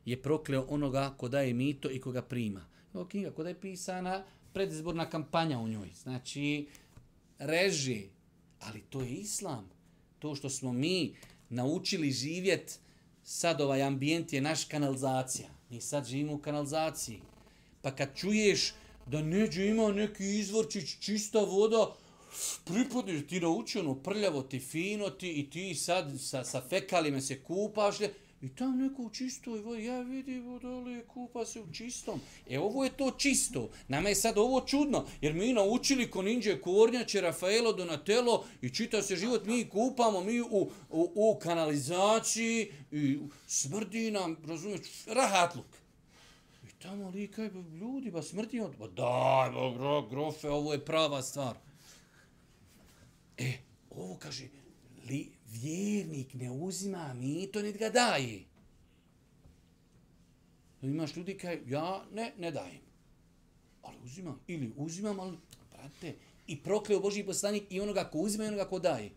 je 0.05 0.23
prokleo 0.23 0.67
onoga 0.69 1.15
ko 1.19 1.29
daje 1.29 1.55
mito 1.55 1.91
i 1.91 2.01
koga 2.01 2.23
prima. 2.23 2.67
Ovo 2.95 3.05
knjiga, 3.05 3.31
kod 3.31 3.47
je 3.47 3.61
pisana 3.61 4.25
predizborna 4.53 5.11
kampanja 5.11 5.59
u 5.59 5.69
njoj. 5.69 5.91
Znači, 6.03 6.67
reži, 7.39 8.09
ali 8.61 8.81
to 8.81 9.01
je 9.01 9.11
islam. 9.11 9.71
To 10.19 10.35
što 10.35 10.51
smo 10.51 10.73
mi 10.73 11.15
naučili 11.49 12.11
živjet, 12.11 12.79
sad 13.23 13.61
ovaj 13.61 13.83
ambijent 13.83 14.33
je 14.33 14.41
naš 14.41 14.65
kanalizacija. 14.65 15.49
Mi 15.71 15.81
sad 15.81 16.07
živimo 16.07 16.35
u 16.35 16.39
kanalizaciji. 16.39 17.21
Pa 17.87 17.91
kad 17.91 18.17
čuješ 18.17 18.73
da 19.07 19.23
neđe 19.23 19.67
ima 19.67 19.93
neki 19.93 20.25
izvorčić, 20.39 20.97
čista 21.01 21.39
voda, 21.39 21.95
pripodiš, 22.65 23.27
ti 23.29 23.41
nauči 23.41 23.79
ono 23.79 23.95
prljavo 23.95 24.43
ti, 24.43 24.61
fino 24.61 25.11
ti 25.11 25.31
i 25.33 25.51
ti 25.51 25.75
sad 25.75 26.13
sa, 26.21 26.45
sa 26.45 26.63
fekalima 26.69 27.21
se 27.21 27.43
kupaš, 27.43 27.97
i 28.43 28.49
tam 28.49 28.79
neko 28.79 29.03
u 29.03 29.11
čistoj 29.11 29.61
vodi, 29.61 29.85
ja 29.85 30.01
vidim 30.01 30.59
dole 30.59 31.05
kupa 31.07 31.47
se 31.47 31.61
u 31.61 31.73
čistom. 31.73 32.21
E 32.51 32.59
ovo 32.59 32.85
je 32.85 32.91
to 32.91 33.11
čisto. 33.19 33.71
Nama 33.89 34.09
je 34.09 34.15
sad 34.15 34.39
ovo 34.39 34.61
čudno, 34.61 35.07
jer 35.21 35.35
mi 35.35 35.53
naučili 35.53 36.11
ko 36.11 36.23
ninđe 36.23 36.61
Kornjače, 36.61 37.21
Rafaelo, 37.21 37.73
Donatello 37.73 38.45
i 38.63 38.71
čita 38.71 39.03
se 39.03 39.17
život, 39.17 39.47
mi 39.47 39.69
kupamo 39.69 40.21
mi 40.21 40.41
u, 40.41 40.71
u, 40.91 41.13
u 41.15 41.39
kanalizaciji 41.43 42.73
i 42.93 43.19
smrdi 43.47 44.11
nam, 44.11 44.37
razumiješ, 44.47 44.81
rahatluk. 45.07 45.67
I 46.77 46.83
tamo 46.83 47.11
likaj, 47.11 47.51
ljudi, 47.81 48.11
ba 48.11 48.23
smrti 48.23 48.61
od... 48.61 48.77
Ba 48.77 48.89
daj, 48.89 49.51
ba, 49.51 50.03
grofe, 50.11 50.51
ovo 50.51 50.73
je 50.73 50.85
prava 50.85 51.23
stvar. 51.23 51.57
E, 53.39 53.53
ovo 53.91 54.17
kaže, 54.17 54.49
li, 55.09 55.33
vjernik 55.47 56.35
ne 56.35 56.51
uzima 56.51 57.15
mito, 57.15 57.63
niti 57.63 57.79
ga 57.79 57.91
daje. 57.91 58.45
Imaš 60.83 61.17
ljudi 61.17 61.39
kaj, 61.39 61.61
ja 61.67 62.05
ne, 62.13 62.33
ne 62.39 62.51
dajem. 62.51 62.81
Ali 63.83 63.97
uzimam, 64.05 64.41
ili 64.47 64.73
uzimam, 64.77 65.21
ali, 65.21 65.39
brate, 65.73 66.15
i 66.47 66.63
prokleo 66.63 67.01
Boži 67.01 67.25
poslanik 67.25 67.65
i 67.71 67.81
onoga 67.81 68.05
ko 68.05 68.19
uzima 68.19 68.45
i 68.45 68.49
onoga 68.49 68.65
ko 68.65 68.79
daje. 68.79 69.11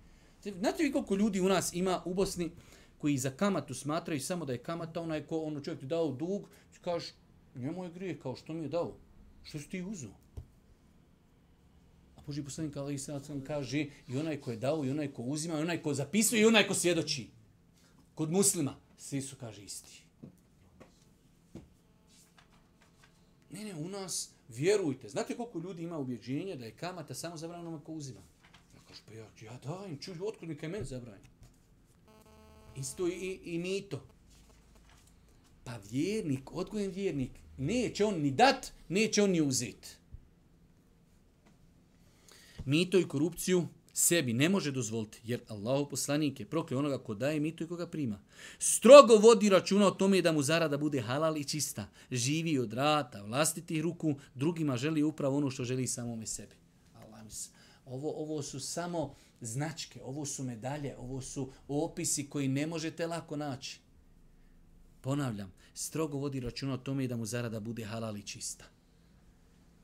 Znate 0.43 0.83
vi 0.83 0.91
koliko 0.91 1.15
ljudi 1.15 1.41
u 1.41 1.49
nas 1.49 1.73
ima 1.73 2.01
u 2.05 2.13
Bosni 2.13 2.51
koji 2.97 3.17
za 3.17 3.29
kamatu 3.29 3.73
smatraju 3.73 4.21
samo 4.21 4.45
da 4.45 4.53
je 4.53 4.63
kamata 4.63 5.01
onaj 5.01 5.25
ko 5.25 5.39
ono 5.39 5.61
čovjek 5.61 5.79
ti 5.79 5.85
dao 5.85 6.11
dug, 6.11 6.49
kažeš, 6.81 7.09
njemu 7.55 7.83
je 7.83 7.89
grije, 7.89 8.19
kao 8.19 8.35
što 8.35 8.53
mi 8.53 8.63
je 8.63 8.69
dao. 8.69 8.95
Što 9.43 9.59
si 9.59 9.69
ti 9.69 9.83
A 12.15 12.21
Boži 12.25 12.43
poslanik 12.43 12.77
Ali 12.77 12.93
Isra 12.93 13.21
kaže 13.47 13.85
i 14.07 14.17
onaj 14.17 14.41
ko 14.41 14.51
je 14.51 14.57
dao, 14.57 14.85
i 14.85 14.89
onaj 14.89 15.11
ko 15.13 15.23
uzima, 15.23 15.59
i 15.59 15.61
onaj 15.61 15.81
ko 15.81 15.93
zapisuje, 15.93 16.41
i 16.41 16.45
onaj 16.45 16.67
ko 16.67 16.73
svjedoči. 16.73 17.27
Kod 18.15 18.31
muslima, 18.31 18.75
svi 18.97 19.21
su, 19.21 19.35
kaže, 19.35 19.63
isti. 19.63 20.01
Ne, 23.51 23.63
ne, 23.63 23.75
u 23.75 23.89
nas, 23.89 24.29
vjerujte, 24.49 25.09
znate 25.09 25.37
koliko 25.37 25.59
ljudi 25.59 25.83
ima 25.83 25.97
ubjeđenje 25.97 26.55
da 26.55 26.65
je 26.65 26.71
kamata 26.71 27.13
samo 27.13 27.37
zabranjena 27.37 27.79
ko 27.79 27.93
uzima? 27.93 28.21
Ja 28.75 28.81
kaže, 28.87 29.01
pa 29.05 29.13
ja, 29.13 29.27
ja 29.41 29.57
dajem, 29.57 29.97
čuj, 29.97 30.15
otkud 30.21 30.49
neka 30.49 30.65
je 30.65 30.71
meni 30.71 30.85
zabranjena? 30.85 31.29
Isto 32.75 33.07
i, 33.07 33.11
i, 33.11 33.55
i 33.55 33.59
mito. 33.59 34.03
Pa 35.69 35.79
vjernik, 35.91 36.51
odgojen 36.51 36.91
vjernik, 36.91 37.31
neće 37.57 38.05
on 38.05 38.21
ni 38.21 38.31
dat, 38.31 38.71
neće 38.87 39.23
on 39.23 39.29
ni 39.29 39.41
uzeti 39.41 39.99
mito 42.65 42.99
i 42.99 43.07
korupciju 43.07 43.67
sebi 43.93 44.33
ne 44.33 44.49
može 44.49 44.71
dozvoliti, 44.71 45.21
jer 45.23 45.39
Allahu 45.47 45.89
poslanik 45.89 46.39
je 46.39 46.45
prokleo 46.45 46.79
onoga 46.79 46.97
ko 46.97 47.13
daje 47.13 47.39
mito 47.39 47.63
i 47.63 47.67
koga 47.67 47.87
prima. 47.87 48.19
Strogo 48.59 49.15
vodi 49.15 49.49
računa 49.49 49.87
o 49.87 49.91
tome 49.91 50.21
da 50.21 50.31
mu 50.31 50.41
zarada 50.41 50.77
bude 50.77 51.01
halal 51.01 51.37
i 51.37 51.43
čista. 51.43 51.87
Živi 52.11 52.59
od 52.59 52.73
rata, 52.73 53.21
vlastitih 53.23 53.81
ruku, 53.81 54.15
drugima 54.35 54.77
želi 54.77 55.03
upravo 55.03 55.37
ono 55.37 55.49
što 55.49 55.63
želi 55.63 55.87
samome 55.87 56.25
sebi. 56.25 56.55
Allah 56.95 57.21
Ovo, 57.85 58.13
ovo 58.23 58.41
su 58.41 58.59
samo 58.59 59.15
značke, 59.41 60.01
ovo 60.03 60.25
su 60.25 60.43
medalje, 60.43 60.97
ovo 60.97 61.21
su 61.21 61.51
opisi 61.67 62.29
koji 62.29 62.47
ne 62.47 62.67
možete 62.67 63.07
lako 63.07 63.35
naći. 63.35 63.79
Ponavljam, 65.01 65.51
strogo 65.79 66.17
vodi 66.17 66.39
računa 66.39 66.73
o 66.73 66.77
tome 66.77 67.07
da 67.07 67.15
mu 67.15 67.25
zarada 67.25 67.59
bude 67.59 67.85
halal 67.85 68.17
i 68.17 68.21
čista. 68.21 68.65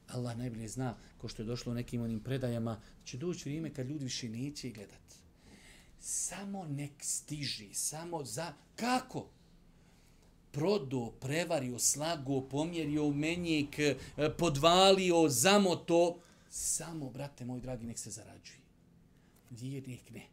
Allah 0.07 0.37
najbolje 0.37 0.67
zna, 0.67 0.97
ko 1.17 1.27
što 1.27 1.41
je 1.41 1.45
došlo 1.45 1.71
u 1.71 1.75
nekim 1.75 2.01
onim 2.01 2.19
predajama, 2.19 2.81
će 3.05 3.17
doći 3.17 3.49
vrijeme 3.49 3.73
kad 3.73 3.87
ljudi 3.87 4.03
više 4.03 4.29
neće 4.29 4.69
gledat. 4.69 5.15
Samo 5.99 6.65
nek 6.65 6.91
stiži, 6.99 7.73
samo 7.73 8.23
za... 8.23 8.53
Kako? 8.75 9.29
Prodo, 10.51 11.11
prevario, 11.21 11.79
slago, 11.79 12.41
pomjerio 12.41 13.09
menjik, 13.11 13.79
eh, 13.79 13.95
podvalio, 14.37 15.29
zamoto. 15.29 16.19
Samo, 16.49 17.09
brate 17.09 17.45
moj 17.45 17.59
dragi, 17.59 17.85
nek 17.85 17.99
se 17.99 18.11
zarađuje. 18.11 18.59
Vjernik 19.49 20.09
ne. 20.11 20.27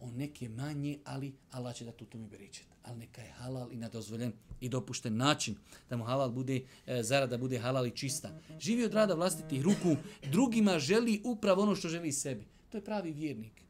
On 0.00 0.14
neke 0.14 0.48
manje, 0.48 0.98
ali 1.04 1.34
Allah 1.50 1.74
će 1.74 1.84
da 1.84 1.92
tu 1.92 2.04
tome 2.04 2.26
beričet. 2.26 2.71
Ali 2.82 2.98
neka 2.98 3.22
je 3.22 3.30
halal 3.30 3.72
i 3.72 3.76
na 3.76 3.88
dozvoljen 3.88 4.32
i 4.60 4.68
dopušten 4.68 5.16
način 5.16 5.56
da 5.90 5.96
mu 5.96 6.04
halal 6.04 6.30
bude, 6.30 6.60
e, 6.86 7.02
zarada 7.02 7.38
bude 7.38 7.58
halal 7.58 7.86
i 7.86 7.90
čista. 7.90 8.38
Živi 8.60 8.84
od 8.84 8.94
rada 8.94 9.14
vlastitih 9.14 9.62
ruku, 9.62 9.96
drugima 10.32 10.78
želi 10.78 11.20
upravo 11.24 11.62
ono 11.62 11.76
što 11.76 11.88
želi 11.88 12.12
sebi. 12.12 12.44
To 12.70 12.78
je 12.78 12.84
pravi 12.84 13.12
vjernik. 13.12 13.62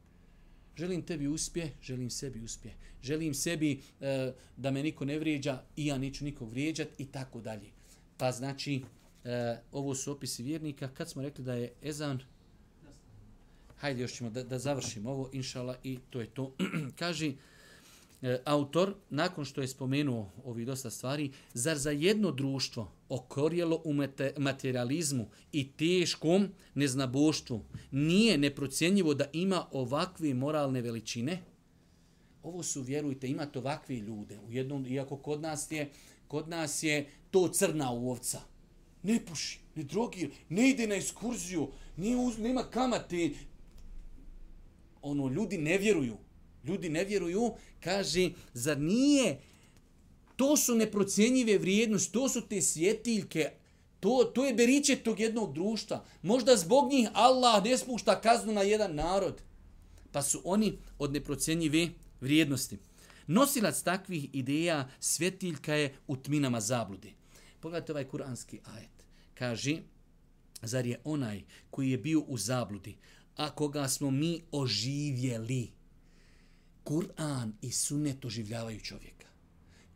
Želim 0.77 1.01
tebi 1.01 1.27
uspje, 1.27 1.73
želim 1.81 2.09
sebi 2.09 2.41
uspje. 2.41 2.73
Želim 3.03 3.33
sebi 3.33 3.81
e, 4.01 4.33
da 4.57 4.71
me 4.71 4.83
niko 4.83 5.05
ne 5.05 5.19
vrijeđa 5.19 5.61
i 5.75 5.85
ja 5.85 5.97
neću 5.97 6.25
nikog 6.25 6.49
vrijeđat 6.49 6.87
i 6.97 7.05
tako 7.05 7.41
dalje. 7.41 7.69
Pa 8.17 8.31
znači, 8.31 8.83
e, 9.23 9.57
ovo 9.71 9.95
su 9.95 10.11
opisi 10.11 10.43
vjernika. 10.43 10.89
Kad 10.93 11.09
smo 11.09 11.21
rekli 11.21 11.43
da 11.43 11.53
je 11.53 11.73
ezan, 11.81 12.19
hajde 13.77 14.01
još 14.01 14.13
ćemo 14.13 14.29
da, 14.29 14.43
da 14.43 14.59
završimo 14.59 15.11
ovo, 15.11 15.29
inšala, 15.33 15.75
i 15.83 15.99
to 16.09 16.21
je 16.21 16.27
to. 16.27 16.55
Kaži, 16.99 17.35
e, 18.23 18.41
autor, 18.45 18.93
nakon 19.09 19.45
što 19.45 19.61
je 19.61 19.67
spomenuo 19.67 20.31
ovi 20.43 20.65
dosta 20.65 20.89
stvari, 20.89 21.31
zar 21.53 21.77
za 21.77 21.91
jedno 21.91 22.31
društvo 22.31 22.91
okorjelo 23.09 23.81
u 23.85 23.93
mete, 23.93 24.33
materializmu 24.37 25.27
i 25.51 25.71
teškom 25.71 26.47
neznaboštvu 26.75 27.61
nije 27.91 28.37
neprocjenjivo 28.37 29.13
da 29.13 29.25
ima 29.33 29.65
ovakve 29.71 30.33
moralne 30.33 30.81
veličine? 30.81 31.43
Ovo 32.43 32.63
su, 32.63 32.81
vjerujte, 32.81 33.27
imate 33.27 33.59
ovakve 33.59 33.95
ljude. 33.95 34.39
U 34.39 34.51
jednom, 34.51 34.85
iako 34.85 35.17
kod 35.17 35.41
nas 35.41 35.71
je, 35.71 35.91
kod 36.27 36.49
nas 36.49 36.83
je 36.83 37.09
to 37.31 37.47
crna 37.47 37.91
ovca. 37.91 38.41
Ne 39.03 39.19
puši, 39.25 39.59
ne 39.75 39.83
drogir, 39.83 40.31
ne 40.49 40.69
ide 40.69 40.87
na 40.87 40.95
ekskurziju, 40.95 41.67
nije 41.97 42.17
uz, 42.17 42.39
nema 42.39 42.63
kamate. 42.63 43.29
Ono, 45.01 45.27
ljudi 45.27 45.57
ne 45.57 45.77
vjeruju. 45.77 46.17
Ljudi 46.63 46.89
ne 46.89 47.03
vjeruju, 47.03 47.53
kaže, 47.83 48.29
zar 48.53 48.79
nije, 48.79 49.39
to 50.35 50.57
su 50.57 50.75
neprocjenjive 50.75 51.57
vrijednosti, 51.57 52.13
to 52.13 52.29
su 52.29 52.41
te 52.41 52.61
svjetiljke, 52.61 53.51
to, 53.99 54.31
to 54.35 54.45
je 54.45 54.53
beriče 54.53 54.95
tog 54.95 55.19
jednog 55.19 55.53
društva. 55.53 56.05
Možda 56.21 56.55
zbog 56.55 56.91
njih 56.91 57.09
Allah 57.13 57.63
ne 57.63 57.77
spušta 57.77 58.21
kaznu 58.21 58.53
na 58.53 58.61
jedan 58.61 58.95
narod. 58.95 59.41
Pa 60.11 60.21
su 60.21 60.41
oni 60.43 60.77
od 60.99 61.13
neprocjenjive 61.13 61.89
vrijednosti. 62.21 62.77
Nosilac 63.27 63.81
takvih 63.81 64.29
ideja 64.33 64.89
svjetiljka 64.99 65.73
je 65.73 65.95
u 66.07 66.17
tminama 66.17 66.61
zablude. 66.61 67.11
Pogledajte 67.59 67.91
ovaj 67.91 68.07
kuranski 68.07 68.59
ajet. 68.63 68.89
Kaže, 69.33 69.77
zar 70.61 70.85
je 70.85 71.01
onaj 71.03 71.43
koji 71.71 71.91
je 71.91 71.97
bio 71.97 72.19
u 72.27 72.37
zabludi, 72.37 72.95
a 73.35 73.49
koga 73.55 73.87
smo 73.87 74.11
mi 74.11 74.41
oživjeli, 74.51 75.71
Kur'an 76.83 77.53
i 77.61 77.71
sunnet 77.71 78.25
oživljavaju 78.25 78.79
čovjeka. 78.79 79.27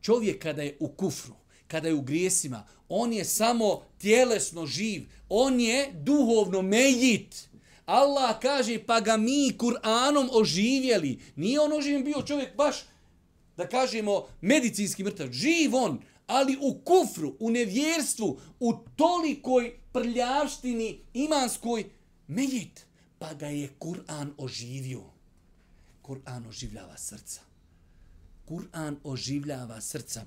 Čovjek 0.02 0.42
kada 0.42 0.62
je 0.62 0.78
u 0.80 0.88
kufru, 0.88 1.36
kada 1.68 1.88
je 1.88 1.94
u 1.94 2.02
grijesima, 2.02 2.68
on 2.90 3.14
je 3.14 3.26
samo 3.26 3.84
tjelesno 3.98 4.66
živ, 4.66 5.04
on 5.30 5.60
je 5.60 5.92
duhovno 5.94 6.62
mejit. 6.62 7.50
Allah 7.86 8.40
kaže 8.42 8.80
pa 8.86 9.00
ga 9.00 9.18
mi 9.18 9.52
Kur'anom 9.58 10.30
oživjeli. 10.32 11.20
Nije 11.36 11.60
on 11.60 11.74
oživjen 11.74 12.04
bio 12.04 12.22
čovjek 12.22 12.56
baš, 12.56 12.76
da 13.58 13.68
kažemo, 13.70 14.28
medicinski 14.42 15.04
mrtav. 15.04 15.32
Živ 15.32 15.76
on, 15.76 16.00
ali 16.28 16.58
u 16.62 16.74
kufru, 16.74 17.36
u 17.40 17.52
nevjerstvu, 17.52 18.40
u 18.60 18.74
tolikoj 18.96 19.80
prljavštini 19.94 21.00
imanskoj 21.14 21.90
mejit. 22.28 22.86
Pa 23.20 23.34
ga 23.34 23.48
je 23.48 23.70
Kur'an 23.80 24.30
oživio. 24.38 25.17
Kur'an 26.08 26.48
oživljava 26.48 26.98
srca. 26.98 27.42
Kur'an 28.46 28.96
oživljava 29.04 29.82
srca. 29.82 30.26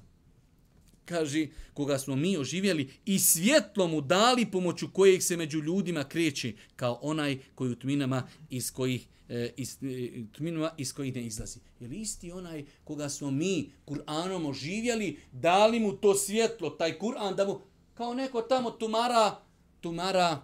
Kaže, 1.04 1.46
koga 1.74 1.98
smo 1.98 2.16
mi 2.16 2.36
oživjeli 2.36 2.90
i 3.04 3.18
svjetlo 3.18 3.88
mu 3.88 4.00
dali 4.00 4.46
pomoću 4.46 4.92
kojeg 4.92 5.22
se 5.22 5.36
među 5.36 5.58
ljudima 5.58 6.04
kreće, 6.04 6.52
kao 6.76 6.98
onaj 7.02 7.38
koji 7.54 7.72
u 7.72 7.78
tminama 7.78 8.28
iz 8.50 8.72
kojih 8.72 9.06
e, 9.28 9.52
iz, 9.56 9.78
e, 9.82 10.22
tminama 10.36 10.70
iz 10.78 10.92
kojih 10.94 11.14
ne 11.14 11.26
izlazi. 11.26 11.58
Je 11.80 11.88
li 11.88 12.00
isti 12.00 12.32
onaj 12.32 12.64
koga 12.84 13.08
smo 13.08 13.30
mi 13.30 13.72
Kur'anom 13.86 14.48
oživjeli, 14.48 15.18
dali 15.32 15.80
mu 15.80 15.92
to 15.92 16.14
svjetlo, 16.14 16.70
taj 16.70 16.98
Kur'an, 16.98 17.36
da 17.36 17.46
mu 17.46 17.60
kao 17.94 18.14
neko 18.14 18.42
tamo 18.42 18.70
tumara, 18.70 19.40
tumara 19.80 20.42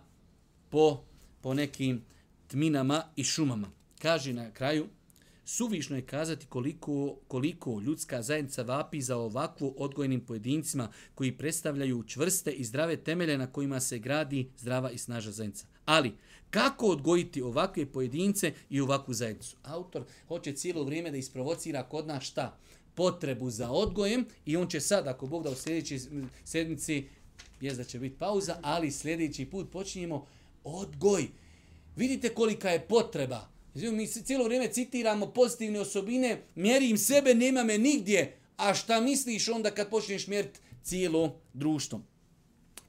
po, 0.70 1.04
po 1.40 1.54
nekim 1.54 2.04
tminama 2.48 3.02
i 3.16 3.24
šumama. 3.24 3.70
Kaže 3.98 4.32
na 4.32 4.50
kraju, 4.50 4.86
Suvišno 5.48 5.96
je 5.96 6.06
kazati 6.06 6.46
koliko, 6.46 7.16
koliko 7.28 7.80
ljudska 7.80 8.22
zajednica 8.22 8.62
vapi 8.62 9.00
za 9.00 9.16
ovakvu 9.16 9.74
odgojnim 9.78 10.20
pojedincima 10.20 10.92
koji 11.14 11.36
predstavljaju 11.36 12.04
čvrste 12.06 12.50
i 12.50 12.64
zdrave 12.64 12.96
temelje 12.96 13.38
na 13.38 13.52
kojima 13.52 13.80
se 13.80 13.98
gradi 13.98 14.50
zdrava 14.58 14.90
i 14.90 14.98
snaža 14.98 15.30
zajednica. 15.30 15.66
Ali, 15.84 16.12
kako 16.50 16.86
odgojiti 16.86 17.42
ovakve 17.42 17.86
pojedince 17.86 18.52
i 18.70 18.80
ovakvu 18.80 19.14
zajednicu? 19.14 19.56
Autor 19.62 20.04
hoće 20.28 20.52
cijelo 20.52 20.84
vrijeme 20.84 21.10
da 21.10 21.16
isprovocira 21.16 21.82
kod 21.82 22.06
nas 22.06 22.24
šta? 22.24 22.58
Potrebu 22.94 23.50
za 23.50 23.70
odgojem 23.70 24.26
i 24.46 24.56
on 24.56 24.68
će 24.68 24.80
sad, 24.80 25.06
ako 25.06 25.26
Bog 25.26 25.42
da 25.42 25.50
u 25.50 25.54
sljedećoj 25.54 26.00
sedmici, 26.44 27.08
jest 27.60 27.76
da 27.76 27.84
će 27.84 27.98
biti 27.98 28.18
pauza, 28.18 28.56
ali 28.62 28.90
sljedeći 28.90 29.46
put 29.46 29.70
počinjemo 29.70 30.26
odgoj. 30.64 31.28
Vidite 31.96 32.28
kolika 32.28 32.70
je 32.70 32.86
potreba 32.86 33.55
Znači, 33.76 33.92
mi 33.92 34.06
cijelo 34.06 34.44
vrijeme 34.44 34.72
citiramo 34.72 35.26
pozitivne 35.26 35.80
osobine, 35.80 36.42
mjerim 36.54 36.98
sebe, 36.98 37.34
nema 37.34 37.64
me 37.64 37.78
nigdje. 37.78 38.36
A 38.56 38.74
šta 38.74 39.00
misliš 39.00 39.48
onda 39.48 39.70
kad 39.70 39.90
počneš 39.90 40.26
mjeriti 40.26 40.60
cijelo 40.82 41.40
društvo? 41.52 42.00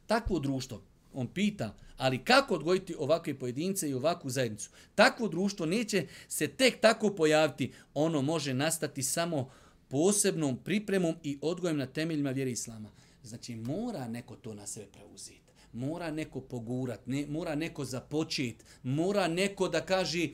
Takvo 0.06 0.40
društvo, 0.40 0.82
on 1.14 1.28
pita, 1.28 1.76
ali 1.98 2.24
kako 2.24 2.56
odgojiti 2.56 2.96
ovakve 3.00 3.40
pojedince 3.40 3.90
i 3.90 3.94
ovakvu 3.94 4.30
zajednicu? 4.30 4.70
Takvo 4.96 5.28
društvo 5.28 5.66
neće 5.66 6.08
se 6.28 6.48
tek 6.48 6.80
tako 6.82 7.16
pojaviti. 7.16 7.74
Ono 7.94 8.22
može 8.22 8.54
nastati 8.54 9.04
samo 9.04 9.52
posebnom 9.88 10.58
pripremom 10.64 11.16
i 11.24 11.38
odgojem 11.42 11.78
na 11.78 11.86
temeljima 11.86 12.32
vjere 12.32 12.52
Islama. 12.52 12.92
Znači, 13.24 13.56
mora 13.56 14.08
neko 14.08 14.36
to 14.36 14.54
na 14.54 14.68
sebe 14.68 14.88
preuzeti. 14.92 15.42
Mora 15.74 16.12
neko 16.12 16.42
pogurat, 16.42 17.08
ne, 17.08 17.26
mora 17.28 17.56
neko 17.56 17.86
započeti, 17.86 18.66
mora 18.84 19.28
neko 19.28 19.70
da 19.70 19.86
kaže 19.86 20.30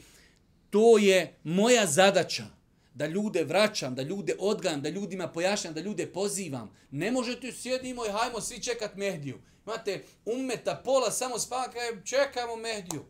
to 0.74 0.98
je 0.98 1.36
moja 1.44 1.88
zadaća 1.88 2.46
da 2.94 3.08
ljude 3.08 3.44
vraćam, 3.44 3.96
da 3.96 4.02
ljude 4.02 4.36
odgajam, 4.40 4.82
da 4.82 4.90
ljudima 4.90 5.28
pojašnjam, 5.28 5.74
da 5.74 5.82
ljude 5.82 6.14
pozivam. 6.14 6.76
Ne 6.92 7.12
možete 7.12 7.52
sjedimo 7.52 8.06
i 8.06 8.12
hajmo 8.12 8.42
svi 8.42 8.64
čekat 8.64 8.96
Mehdiju. 8.96 9.42
Imate 9.66 10.04
umeta 10.26 10.82
pola 10.86 11.12
samo 11.12 11.40
spaka, 11.40 11.80
e, 11.80 12.02
čekamo 12.06 12.56
Mehdiju. 12.56 13.06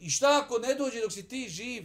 I 0.00 0.10
šta 0.10 0.42
ako 0.44 0.58
ne 0.58 0.74
dođe 0.74 1.00
dok 1.00 1.12
si 1.12 1.28
ti 1.28 1.48
živ? 1.48 1.84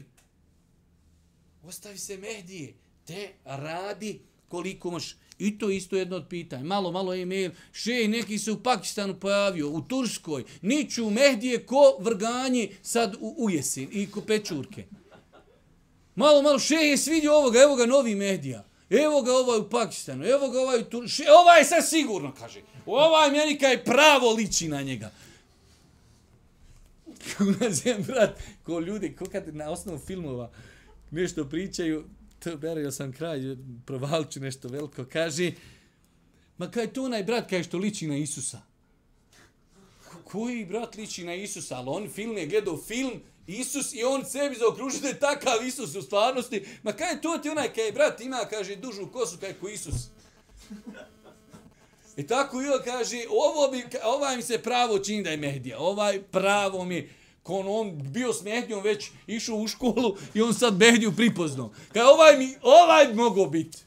Ostavi 1.64 1.98
se 1.98 2.18
Mehdije. 2.18 2.74
Te 3.06 3.34
radi 3.46 4.22
koliko 4.48 4.92
možeš. 4.92 5.16
I 5.40 5.58
to 5.58 5.70
isto 5.70 5.96
jedno 5.96 6.16
od 6.16 6.28
pitanja. 6.30 6.64
Malo, 6.64 6.92
malo 6.92 7.14
e-mail. 7.14 7.52
Še, 7.74 8.08
neki 8.08 8.40
se 8.40 8.52
u 8.52 8.64
Pakistanu 8.64 9.20
pojavio, 9.20 9.70
u 9.70 9.82
Turskoj. 9.82 10.44
Niću 10.62 11.10
Mehdije 11.10 11.66
ko 11.66 11.98
vrganje 12.00 12.70
sad 12.82 13.16
u, 13.20 13.36
u 13.38 13.50
jesin 13.50 13.90
i 13.92 14.08
ko 14.12 14.22
pečurke. 14.22 14.86
Malo, 16.16 16.42
malo, 16.42 16.60
še 16.60 16.76
je 16.76 16.98
svidio 16.98 17.36
ovoga, 17.38 17.62
evo 17.62 17.76
ga 17.76 17.86
novi 17.86 18.16
Mehdija. 18.16 18.64
Evo 18.90 19.22
ga 19.22 19.34
ovaj 19.34 19.60
u 19.60 19.70
Pakistanu, 19.70 20.26
evo 20.26 20.50
ga 20.50 20.60
ovaj 20.62 20.80
u 20.80 20.84
Turskoj. 20.84 21.26
Ovaj 21.30 21.64
sad 21.64 21.90
sigurno, 21.90 22.34
kaže. 22.40 22.62
Ovaj 22.86 23.32
meni 23.32 23.58
je 23.62 23.84
pravo 23.84 24.34
liči 24.34 24.68
na 24.68 24.82
njega. 24.82 25.12
Kako 27.24 27.44
nazivam, 27.60 28.04
brat, 28.04 28.40
ko 28.64 28.80
ljudi, 28.80 29.16
ko 29.16 29.26
kad 29.26 29.56
na 29.56 29.70
osnovu 29.70 30.00
filmova 30.00 30.50
nešto 31.12 31.46
pričaju, 31.46 32.06
to 32.44 32.58
berio 32.58 32.92
sam 32.92 33.14
kraj, 33.14 33.40
provalči 33.86 34.40
nešto 34.40 34.68
veliko, 34.68 35.06
kaže, 35.06 35.52
ma 36.58 36.72
kaj 36.72 36.94
to 36.94 37.04
onaj 37.04 37.24
brat 37.24 37.50
kaj 37.50 37.64
što 37.64 37.78
liči 37.78 38.08
na 38.08 38.18
Isusa? 38.18 38.62
Koji 40.24 40.66
brat 40.66 40.96
liči 40.96 41.24
na 41.24 41.36
Isusa? 41.36 41.76
Ali 41.76 41.90
on 41.90 42.10
film 42.10 42.38
je 42.38 42.48
gledao 42.48 42.78
film 42.78 43.22
Isus 43.48 43.94
i 43.94 44.04
on 44.04 44.26
sebi 44.26 44.56
zaokružio 44.56 45.02
da 45.02 45.08
je 45.08 45.20
takav 45.20 45.66
Isus 45.68 45.96
u 45.96 46.02
stvarnosti. 46.02 46.66
Ma 46.84 46.94
kaj 46.94 47.14
je 47.14 47.22
to 47.22 47.38
ti 47.38 47.50
onaj 47.50 47.74
kaj 47.74 47.92
brat 47.92 48.22
ima, 48.22 48.46
kaže, 48.50 48.76
dužu 48.76 49.08
kosu 49.12 49.38
kaj 49.38 49.54
ko 49.54 49.70
Isus. 49.70 49.96
I 52.18 52.28
tako 52.28 52.62
i 52.62 52.68
on 52.68 52.82
kaže, 52.84 53.26
ovo 53.30 53.72
bi, 53.72 53.86
ovaj 54.04 54.36
mi 54.36 54.42
se 54.42 54.58
pravo 54.58 55.00
čini 55.00 55.24
da 55.24 55.30
je 55.30 55.38
Mehdija. 55.38 55.80
Ovaj 55.80 56.22
pravo 56.22 56.86
mi, 56.86 57.10
kon 57.48 57.68
on 57.68 58.12
bio 58.12 58.34
s 58.34 58.44
Mehdijom 58.44 58.84
već 58.84 59.12
išao 59.28 59.56
u 59.56 59.68
školu 59.68 60.16
i 60.34 60.42
on 60.42 60.54
sad 60.54 60.78
Mehdiju 60.78 61.12
pripoznao. 61.16 61.72
Kaj 61.94 62.04
ovaj 62.04 62.38
mi, 62.38 62.56
ovaj 62.62 63.14
mogo 63.14 63.46
biti. 63.46 63.78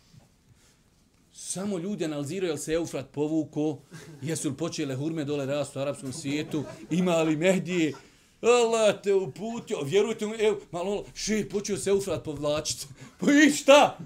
Samo 1.32 1.78
ljudi 1.78 2.04
analiziraju 2.04 2.50
jel 2.50 2.56
se 2.56 2.72
Eufrat 2.72 3.11
povuko, 3.12 3.78
jesu 4.22 4.48
li 4.48 4.56
počele 4.56 4.94
hurme 4.94 5.24
dole 5.24 5.46
rastu 5.46 5.78
u 5.78 5.82
arapskom 5.82 6.12
svijetu, 6.12 6.64
imali 6.90 7.36
Mehdije, 7.36 7.92
Allah 8.40 9.02
te 9.02 9.14
uputio, 9.14 9.82
vjerujte 9.82 10.26
mu, 10.26 10.34
evo, 10.38 10.61
malo, 10.70 11.04
še, 11.14 11.44
počeo 11.50 11.76
se 11.76 11.90
Eufrat 11.90 12.24
povlačiti. 12.24 12.86
Pa 13.18 13.32
i 13.32 13.50
šta? 13.52 13.98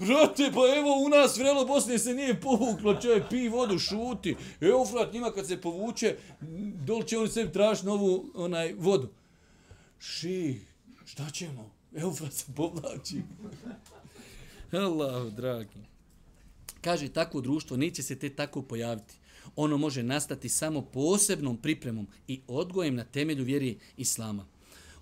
Brate, 0.00 0.50
pa 0.54 0.60
evo 0.78 1.02
u 1.06 1.08
nas 1.08 1.36
vrelo 1.36 1.64
Bosne 1.64 1.98
se 1.98 2.14
nije 2.14 2.40
povuklo, 2.40 3.00
čovjek 3.00 3.28
pi 3.30 3.48
vodu, 3.48 3.78
šuti. 3.78 4.36
Eufrat 4.60 5.12
njima 5.12 5.30
kad 5.30 5.46
se 5.46 5.60
povuče, 5.60 6.16
dol 6.86 7.02
će 7.02 7.18
oni 7.18 7.28
sebi 7.28 7.52
tražiti 7.52 7.86
novu 7.86 8.30
onaj, 8.34 8.74
vodu. 8.78 9.08
Ši, 10.00 10.60
šta 11.06 11.30
ćemo? 11.30 11.70
Eufrat 11.96 12.32
se 12.32 12.44
povlači. 12.56 13.22
Allah, 14.72 15.32
dragi. 15.32 15.80
Kaže, 16.80 17.08
takvo 17.08 17.40
društvo 17.40 17.76
neće 17.76 18.02
se 18.02 18.16
te 18.16 18.30
tako 18.30 18.62
pojaviti. 18.62 19.14
Ono 19.56 19.76
može 19.76 20.02
nastati 20.02 20.48
samo 20.48 20.82
posebnom 20.82 21.56
pripremom 21.56 22.06
i 22.28 22.40
odgojem 22.46 22.94
na 22.94 23.04
temelju 23.04 23.44
vjeri 23.44 23.78
Islama. 23.96 24.46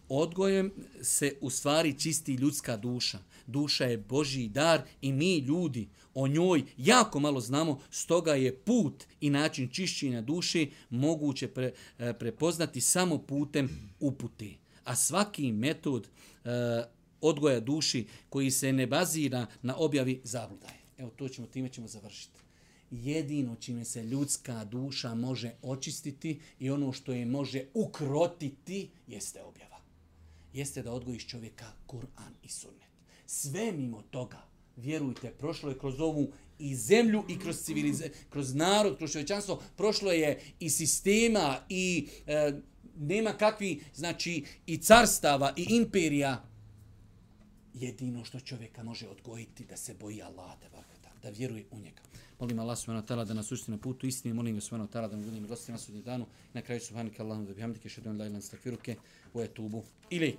Odgojem 0.08 0.72
se 1.02 1.36
u 1.40 1.50
stvari 1.50 1.98
čisti 1.98 2.34
ljudska 2.34 2.76
duša. 2.76 3.18
Duša 3.46 3.84
je 3.84 3.98
Božji 3.98 4.48
dar 4.48 4.82
i 5.00 5.12
mi 5.12 5.38
ljudi 5.38 5.88
o 6.14 6.28
njoj 6.28 6.62
jako 6.76 7.20
malo 7.20 7.40
znamo, 7.40 7.80
stoga 7.90 8.34
je 8.34 8.56
put 8.56 9.04
i 9.20 9.30
način 9.30 9.68
čišćenja 9.68 10.20
duše 10.20 10.66
moguće 10.90 11.48
pre, 11.48 11.72
e, 11.98 12.12
prepoznati 12.12 12.80
samo 12.80 13.18
putem 13.18 13.92
upute. 14.00 14.50
A 14.84 14.96
svaki 14.96 15.52
metod 15.52 16.08
e, 16.44 16.48
odgoja 17.20 17.60
duši 17.60 18.06
koji 18.28 18.50
se 18.50 18.72
ne 18.72 18.86
bazira 18.86 19.46
na 19.62 19.76
objavi 19.76 20.20
zabludaje. 20.24 20.78
Evo 20.98 21.10
to 21.16 21.28
ćemo, 21.28 21.46
time 21.46 21.68
ćemo 21.68 21.88
završiti. 21.88 22.40
Jedino 22.90 23.56
čime 23.56 23.84
se 23.84 24.04
ljudska 24.04 24.64
duša 24.64 25.14
može 25.14 25.52
očistiti 25.62 26.40
i 26.58 26.70
ono 26.70 26.92
što 26.92 27.12
je 27.12 27.26
može 27.26 27.64
ukrotiti 27.74 28.90
jeste 29.06 29.42
objava. 29.42 29.76
Jeste 30.52 30.82
da 30.82 30.92
odgojiš 30.92 31.26
čovjeka 31.26 31.72
Kur'an 31.86 32.32
i 32.42 32.48
sunne. 32.48 32.85
Sve 33.26 33.72
mimo 33.72 34.02
toga, 34.02 34.42
vjerujte, 34.76 35.30
prošlo 35.30 35.70
je 35.70 35.78
kroz 35.78 36.00
ovu 36.00 36.32
i 36.58 36.76
zemlju 36.76 37.24
i 37.28 37.38
kroz 37.38 37.56
civilize, 37.56 38.10
kroz 38.30 38.54
narod, 38.54 38.96
kroz 38.96 39.12
čovječanstvo, 39.12 39.62
prošlo 39.76 40.12
je 40.12 40.40
i 40.60 40.70
sistema 40.70 41.56
i 41.68 42.08
e, 42.26 42.52
nema 42.98 43.32
kakvi, 43.32 43.80
znači, 43.94 44.44
i 44.66 44.78
carstava 44.78 45.52
i 45.56 45.66
imperija. 45.68 46.44
Jedino 47.74 48.24
što 48.24 48.40
čovjeka 48.40 48.82
može 48.82 49.08
odgojiti 49.08 49.64
da 49.64 49.76
se 49.76 49.94
boji 49.94 50.22
Allah, 50.22 50.52
da 51.22 51.30
vjeruje 51.30 51.64
u 51.70 51.78
njega. 51.78 52.02
Molim 52.40 52.58
Allah 52.58 52.78
subhanahu 52.78 53.06
wa 53.06 53.08
ta'ala 53.08 53.24
da 53.24 53.34
nas 53.34 53.52
učiti 53.52 53.70
na 53.70 53.78
putu 53.78 54.06
istine, 54.06 54.34
molim 54.34 54.54
ga 54.54 54.60
subhanahu 54.60 54.88
wa 54.88 54.92
ta'ala 54.92 55.08
da 55.08 55.16
nam 55.16 55.24
bude 55.24 55.40
milosti 55.40 55.72
na 55.72 55.78
sudnji 55.78 56.02
danu. 56.02 56.26
Na 56.52 56.62
kraju 56.62 56.80
subhanahu 56.80 57.14
wa 57.14 57.18
ta'ala 57.18 57.46
da 57.46 57.54
bihamdike 57.54 57.88
šedun 57.88 58.18
la 58.18 58.26
ilan 58.26 58.42
stakfiruke, 58.42 58.96
u 59.34 59.40
etubu 59.40 59.82
ilik. 60.10 60.38